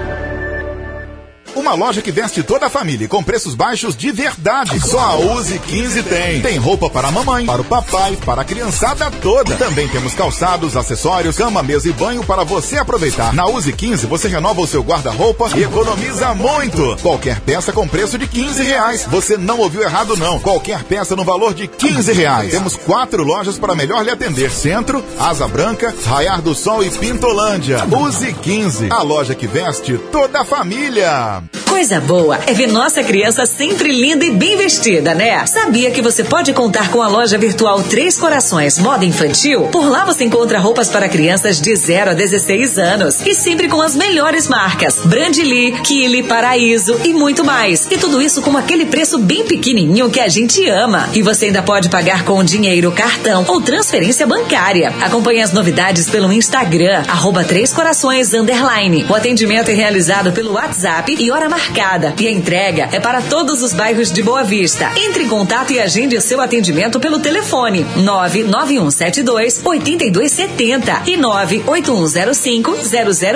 Uma 1.59 1.75
loja 1.75 2.01
que 2.01 2.13
veste 2.13 2.41
toda 2.41 2.67
a 2.67 2.71
família 2.71 3.09
com 3.09 3.21
preços 3.21 3.57
baixos 3.57 3.97
de 3.97 4.13
verdade. 4.13 4.79
Só 4.79 5.01
a 5.01 5.17
Use 5.17 5.59
15 5.59 6.05
tem. 6.05 6.41
Tem 6.41 6.57
roupa 6.57 6.89
para 6.89 7.09
a 7.09 7.11
mamãe, 7.11 7.45
para 7.47 7.61
o 7.61 7.65
papai, 7.65 8.17
para 8.25 8.43
a 8.43 8.45
criançada 8.45 9.11
toda. 9.11 9.57
Também 9.57 9.89
temos 9.89 10.15
calçados, 10.15 10.77
acessórios, 10.77 11.37
cama, 11.37 11.61
mesa 11.61 11.89
e 11.89 11.93
banho 11.93 12.23
para 12.23 12.45
você 12.45 12.79
aproveitar. 12.79 13.35
Na 13.35 13.49
Use 13.49 13.73
15 13.73 14.07
você 14.07 14.29
renova 14.29 14.61
o 14.61 14.69
seu 14.69 14.83
guarda-roupa 14.83 15.51
e 15.57 15.65
economiza 15.65 16.33
muito. 16.33 16.97
Qualquer 17.03 17.41
peça 17.41 17.73
com 17.73 17.89
preço 17.89 18.17
de 18.17 18.29
15 18.29 18.63
reais. 18.63 19.05
Você 19.11 19.37
não 19.37 19.59
ouviu 19.59 19.83
errado 19.83 20.17
não. 20.17 20.39
Qualquer 20.39 20.85
peça 20.85 21.17
no 21.17 21.25
valor 21.25 21.55
de 21.55 21.67
15 21.67 22.13
reais. 22.13 22.53
Temos 22.53 22.77
quatro 22.77 23.25
lojas 23.25 23.59
para 23.59 23.75
melhor 23.75 24.05
lhe 24.05 24.11
atender. 24.11 24.53
Centro, 24.53 25.05
Asa 25.19 25.49
Branca, 25.49 25.93
Raiar 26.07 26.41
do 26.41 26.55
Sol 26.55 26.85
e 26.85 26.91
Pintolândia. 26.91 27.85
Use 27.85 28.33
15, 28.33 28.91
a 28.93 29.03
loja 29.03 29.35
que 29.35 29.49
veste 29.49 29.99
toda 30.13 30.43
a 30.43 30.45
família. 30.45 31.48
Coisa 31.69 32.01
boa 32.01 32.39
é 32.47 32.53
ver 32.53 32.67
nossa 32.67 33.03
criança 33.05 33.47
sempre 33.47 33.93
linda 33.93 34.25
e 34.25 34.31
bem 34.31 34.57
vestida, 34.57 35.15
né? 35.15 35.47
Sabia 35.47 35.91
que 35.91 36.03
você 36.03 36.25
pode 36.25 36.53
contar 36.53 36.91
com 36.91 37.01
a 37.01 37.09
loja 37.09 37.39
virtual 37.39 37.83
Três 37.83 38.19
Corações 38.19 38.79
Moda 38.79 39.05
Infantil? 39.05 39.69
Por 39.69 39.89
lá 39.89 40.05
você 40.05 40.25
encontra 40.25 40.59
roupas 40.59 40.89
para 40.89 41.09
crianças 41.09 41.61
de 41.61 41.75
0 41.75 42.11
a 42.11 42.15
16 42.15 42.79
anos 42.79 43.25
e 43.25 43.35
sempre 43.35 43.69
com 43.69 43.81
as 43.81 43.95
melhores 43.95 44.49
marcas: 44.49 44.99
Brandly, 45.05 45.73
Kili, 45.83 46.23
Paraíso 46.23 46.99
e 47.05 47.13
muito 47.13 47.45
mais. 47.45 47.87
E 47.91 47.97
tudo 47.97 48.21
isso 48.21 48.43
com 48.43 48.57
aquele 48.57 48.87
preço 48.87 49.19
bem 49.19 49.45
pequenininho 49.45 50.11
que 50.11 50.21
a 50.21 50.29
gente 50.29 50.69
ama. 50.69 51.09
E 51.15 51.23
você 51.23 51.47
ainda 51.47 51.63
pode 51.63 51.89
pagar 51.89 52.25
com 52.25 52.43
dinheiro, 52.43 52.91
cartão 52.93 53.45
ou 53.47 53.61
transferência 53.61 54.27
bancária. 54.27 54.93
Acompanhe 55.01 55.43
as 55.43 55.53
novidades 55.53 56.11
pelo 56.11 56.33
Instagram, 56.33 57.05
arroba 57.07 57.45
Três 57.45 57.73
Corações 57.73 58.35
Underline. 58.35 59.07
O 59.09 59.15
atendimento 59.15 59.71
é 59.71 59.75
realizado 59.75 60.33
pelo 60.33 60.55
WhatsApp 60.55 61.17
e 61.19 61.31
hora 61.39 61.49
marcada. 61.49 62.15
E 62.19 62.27
a 62.27 62.31
entrega 62.31 62.89
é 62.91 62.99
para 62.99 63.23
todos 63.23 63.63
os 63.63 63.73
bairros 63.73 64.11
de 64.11 64.23
Boa 64.23 64.43
Vista. 64.43 64.91
Entre 64.97 65.23
em 65.23 65.29
contato 65.29 65.73
e 65.73 65.79
agende 65.79 66.17
o 66.17 66.21
seu 66.21 66.41
atendimento 66.41 66.99
pelo 66.99 67.21
telefone 67.21 67.87
99172 67.97 69.61
8270 69.65 71.03
e 71.07 71.17
98105 71.17 72.77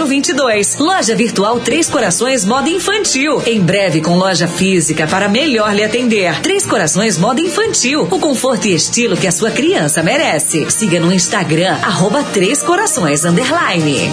0022. 0.06 0.78
Loja 0.78 1.14
virtual 1.14 1.60
Três 1.60 1.88
Corações 1.88 2.44
Moda 2.44 2.68
Infantil. 2.68 3.40
Em 3.46 3.60
breve 3.60 4.00
com 4.00 4.16
loja 4.16 4.48
física 4.48 5.06
para 5.06 5.28
melhor 5.28 5.72
lhe 5.72 5.84
atender. 5.84 6.40
Três 6.40 6.66
Corações 6.66 7.16
Moda 7.16 7.40
Infantil. 7.40 8.08
O 8.10 8.18
conforto 8.18 8.66
e 8.66 8.74
estilo 8.74 9.16
que 9.16 9.28
a 9.28 9.32
sua 9.32 9.52
criança 9.52 10.02
merece. 10.02 10.68
Siga 10.70 10.98
no 10.98 11.12
Instagram, 11.12 11.76
arroba 11.82 12.24
Três 12.24 12.62
Corações 12.62 13.24
Underline. 13.24 14.10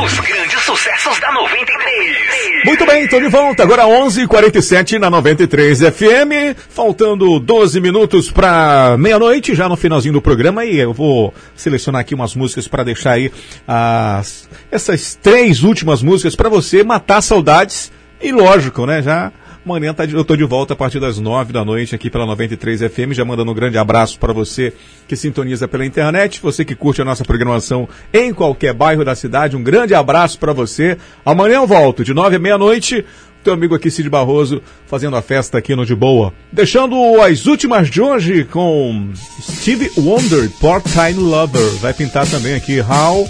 Os 0.04 0.20
grandes 0.20 0.62
sucessos 0.64 1.20
da 1.20 1.32
93. 1.32 2.66
Muito 2.66 2.86
bem, 2.88 3.04
estou 3.04 3.22
de 3.22 3.28
volta. 3.28 3.62
Agora 3.62 3.84
11h47 3.84 4.98
na 4.98 5.12
93 5.12 5.80
FM. 5.82 6.58
Faltando 6.70 7.40
12 7.40 7.80
minutos 7.80 8.32
para 8.32 8.98
meia-noite, 8.98 9.54
já 9.54 9.70
no 9.70 9.78
finalzinho 9.78 10.16
do 10.16 10.22
programa. 10.22 10.66
E 10.66 10.78
eu 10.78 10.92
vou 10.92 11.32
selecionar 11.56 12.02
aqui 12.02 12.16
umas 12.16 12.34
músicas 12.36 12.68
para 12.68 12.84
deixar 12.84 13.12
aí 13.12 13.32
as, 13.68 14.50
essas 14.72 15.14
três 15.14 15.62
últimas 15.62 16.02
músicas 16.02 16.36
para 16.36 16.50
você 16.50 16.84
matar 16.84 17.22
saudades. 17.22 17.92
E 18.20 18.32
lógico, 18.32 18.88
né? 18.88 19.04
Já 19.04 19.32
Amanhã 19.66 19.96
tá 19.96 20.06
de- 20.06 20.14
eu 20.14 20.24
tô 20.24 20.36
de 20.36 20.44
volta 20.44 20.74
a 20.74 20.76
partir 20.76 21.00
das 21.00 21.18
9 21.20 21.52
da 21.52 21.66
noite 21.66 21.96
aqui 21.96 22.08
pela 22.08 22.24
93 22.26 22.82
FM. 22.82 23.14
Já 23.14 23.26
mandando 23.26 23.52
um 23.52 23.56
grande 23.56 23.80
abraço 23.80 24.20
para 24.20 24.32
você 24.32 24.72
que 25.08 25.16
sintoniza 25.16 25.68
pela 25.68 25.84
internet, 25.84 26.40
você 26.40 26.64
que 26.64 26.76
curte 26.76 27.02
a 27.02 27.06
nossa 27.06 27.24
programação 27.26 27.90
em 28.14 28.32
qualquer 28.32 28.74
bairro 28.74 29.04
da 29.04 29.16
cidade. 29.16 29.56
Um 29.58 29.64
grande 29.64 29.96
abraço 29.96 30.38
para 30.38 30.54
você. 30.54 30.98
Amanhã 31.26 31.56
eu 31.56 31.66
volto 31.68 32.04
de 32.04 32.14
9 32.14 32.36
à 32.36 32.40
meia-noite. 32.40 33.04
Teu 33.46 33.54
amigo 33.54 33.76
aqui, 33.76 33.92
Cid 33.92 34.10
Barroso, 34.10 34.60
fazendo 34.88 35.16
a 35.16 35.22
festa 35.22 35.60
aqui 35.60 35.76
no 35.76 35.86
De 35.86 35.94
Boa. 35.94 36.34
Deixando 36.52 37.22
as 37.22 37.46
últimas 37.46 37.92
de 37.92 38.02
hoje 38.02 38.44
com 38.44 39.12
Steve 39.40 39.92
Wonder, 39.96 40.50
Part-Time 40.60 41.14
Lover. 41.14 41.76
Vai 41.76 41.94
pintar 41.94 42.26
também 42.26 42.56
aqui 42.56 42.82
How, 42.82 43.30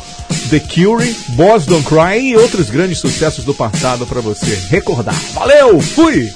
The 0.49 0.61
Cure, 0.61 1.13
Boys 1.35 1.65
Don't 1.65 1.85
Cry 1.85 2.29
e 2.29 2.37
outros 2.37 2.69
grandes 2.69 2.99
sucessos 2.99 3.43
do 3.43 3.53
passado 3.53 4.07
para 4.07 4.21
você 4.21 4.55
recordar. 4.69 5.19
Valeu, 5.33 5.81
fui! 5.81 6.31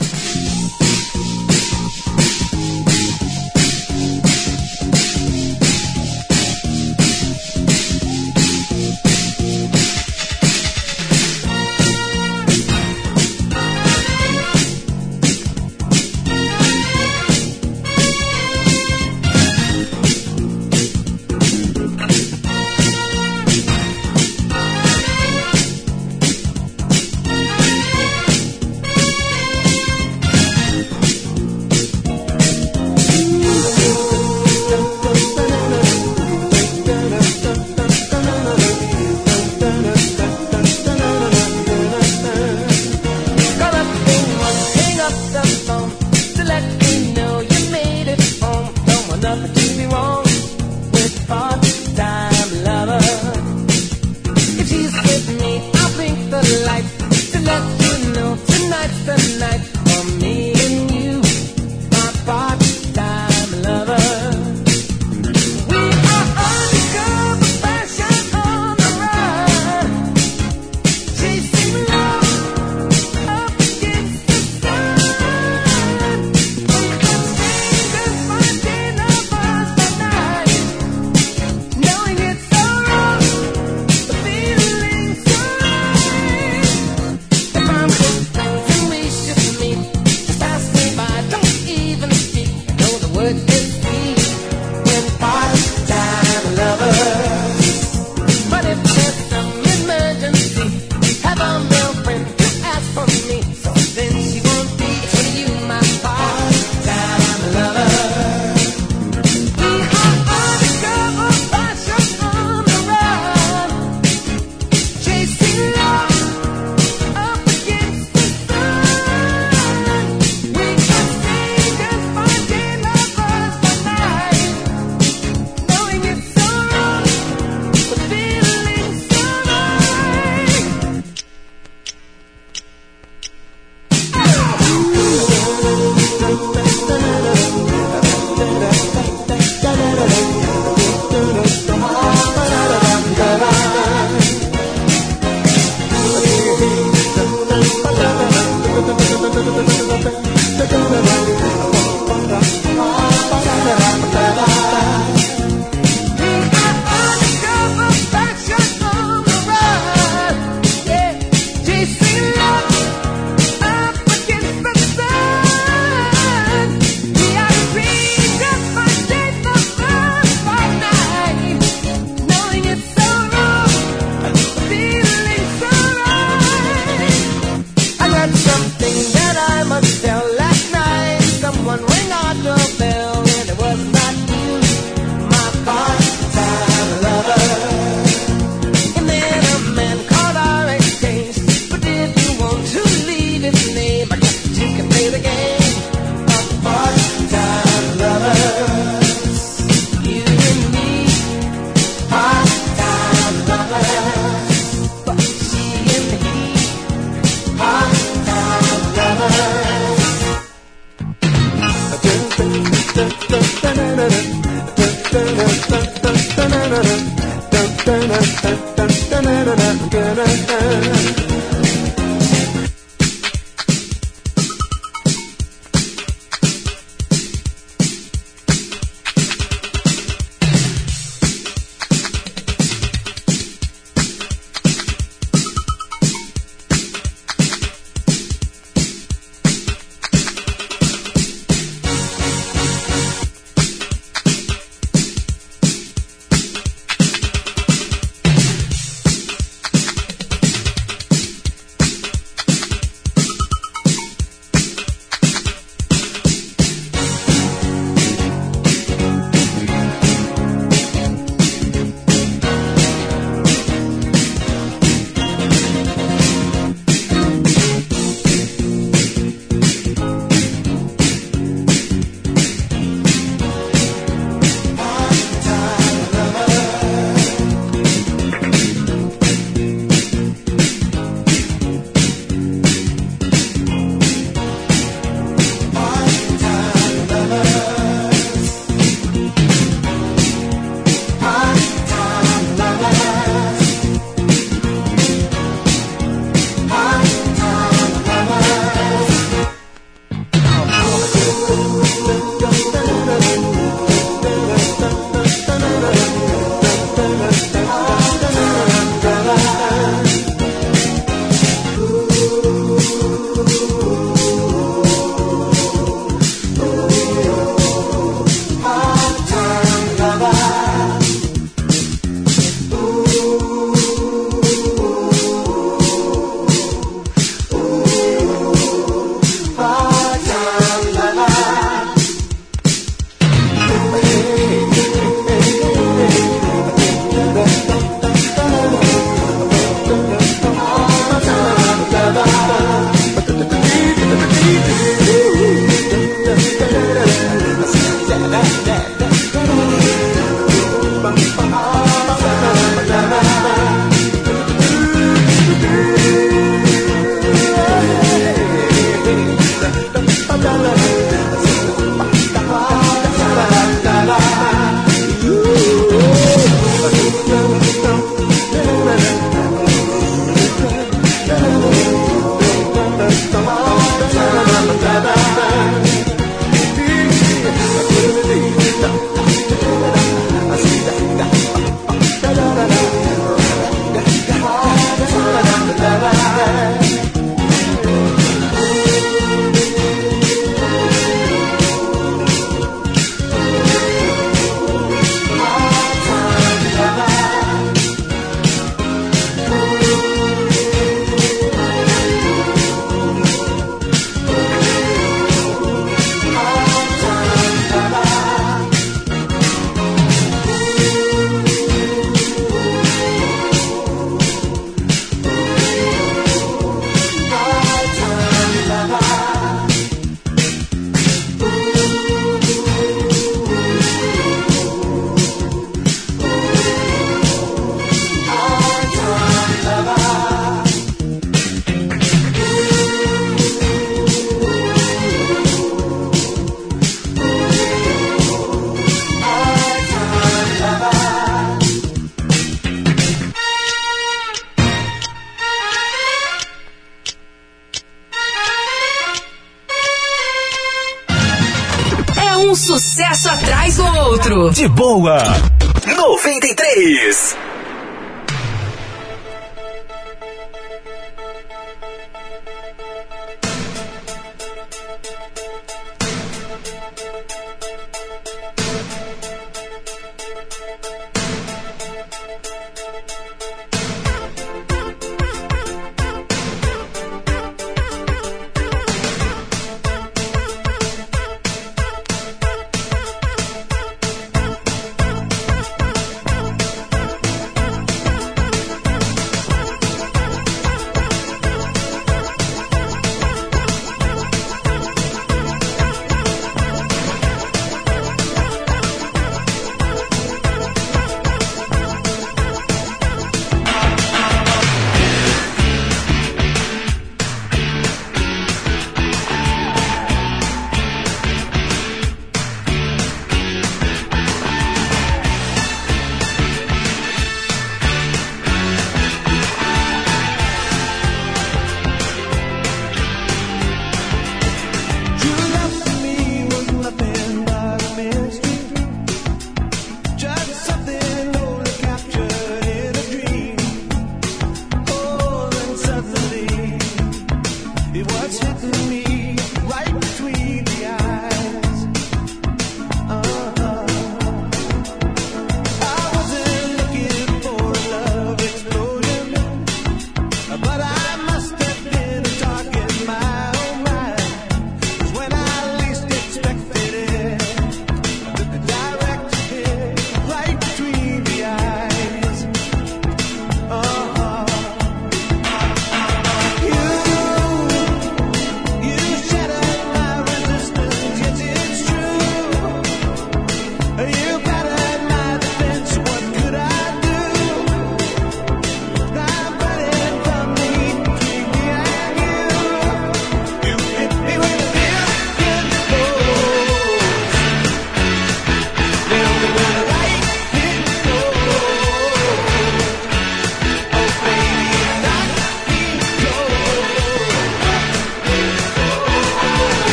De 454.59 454.67
boa. 454.67 455.48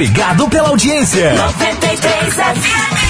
Obrigado 0.00 0.48
pela 0.48 0.68
audiência. 0.70 1.34
93 1.34 2.34
FM. 2.34 3.09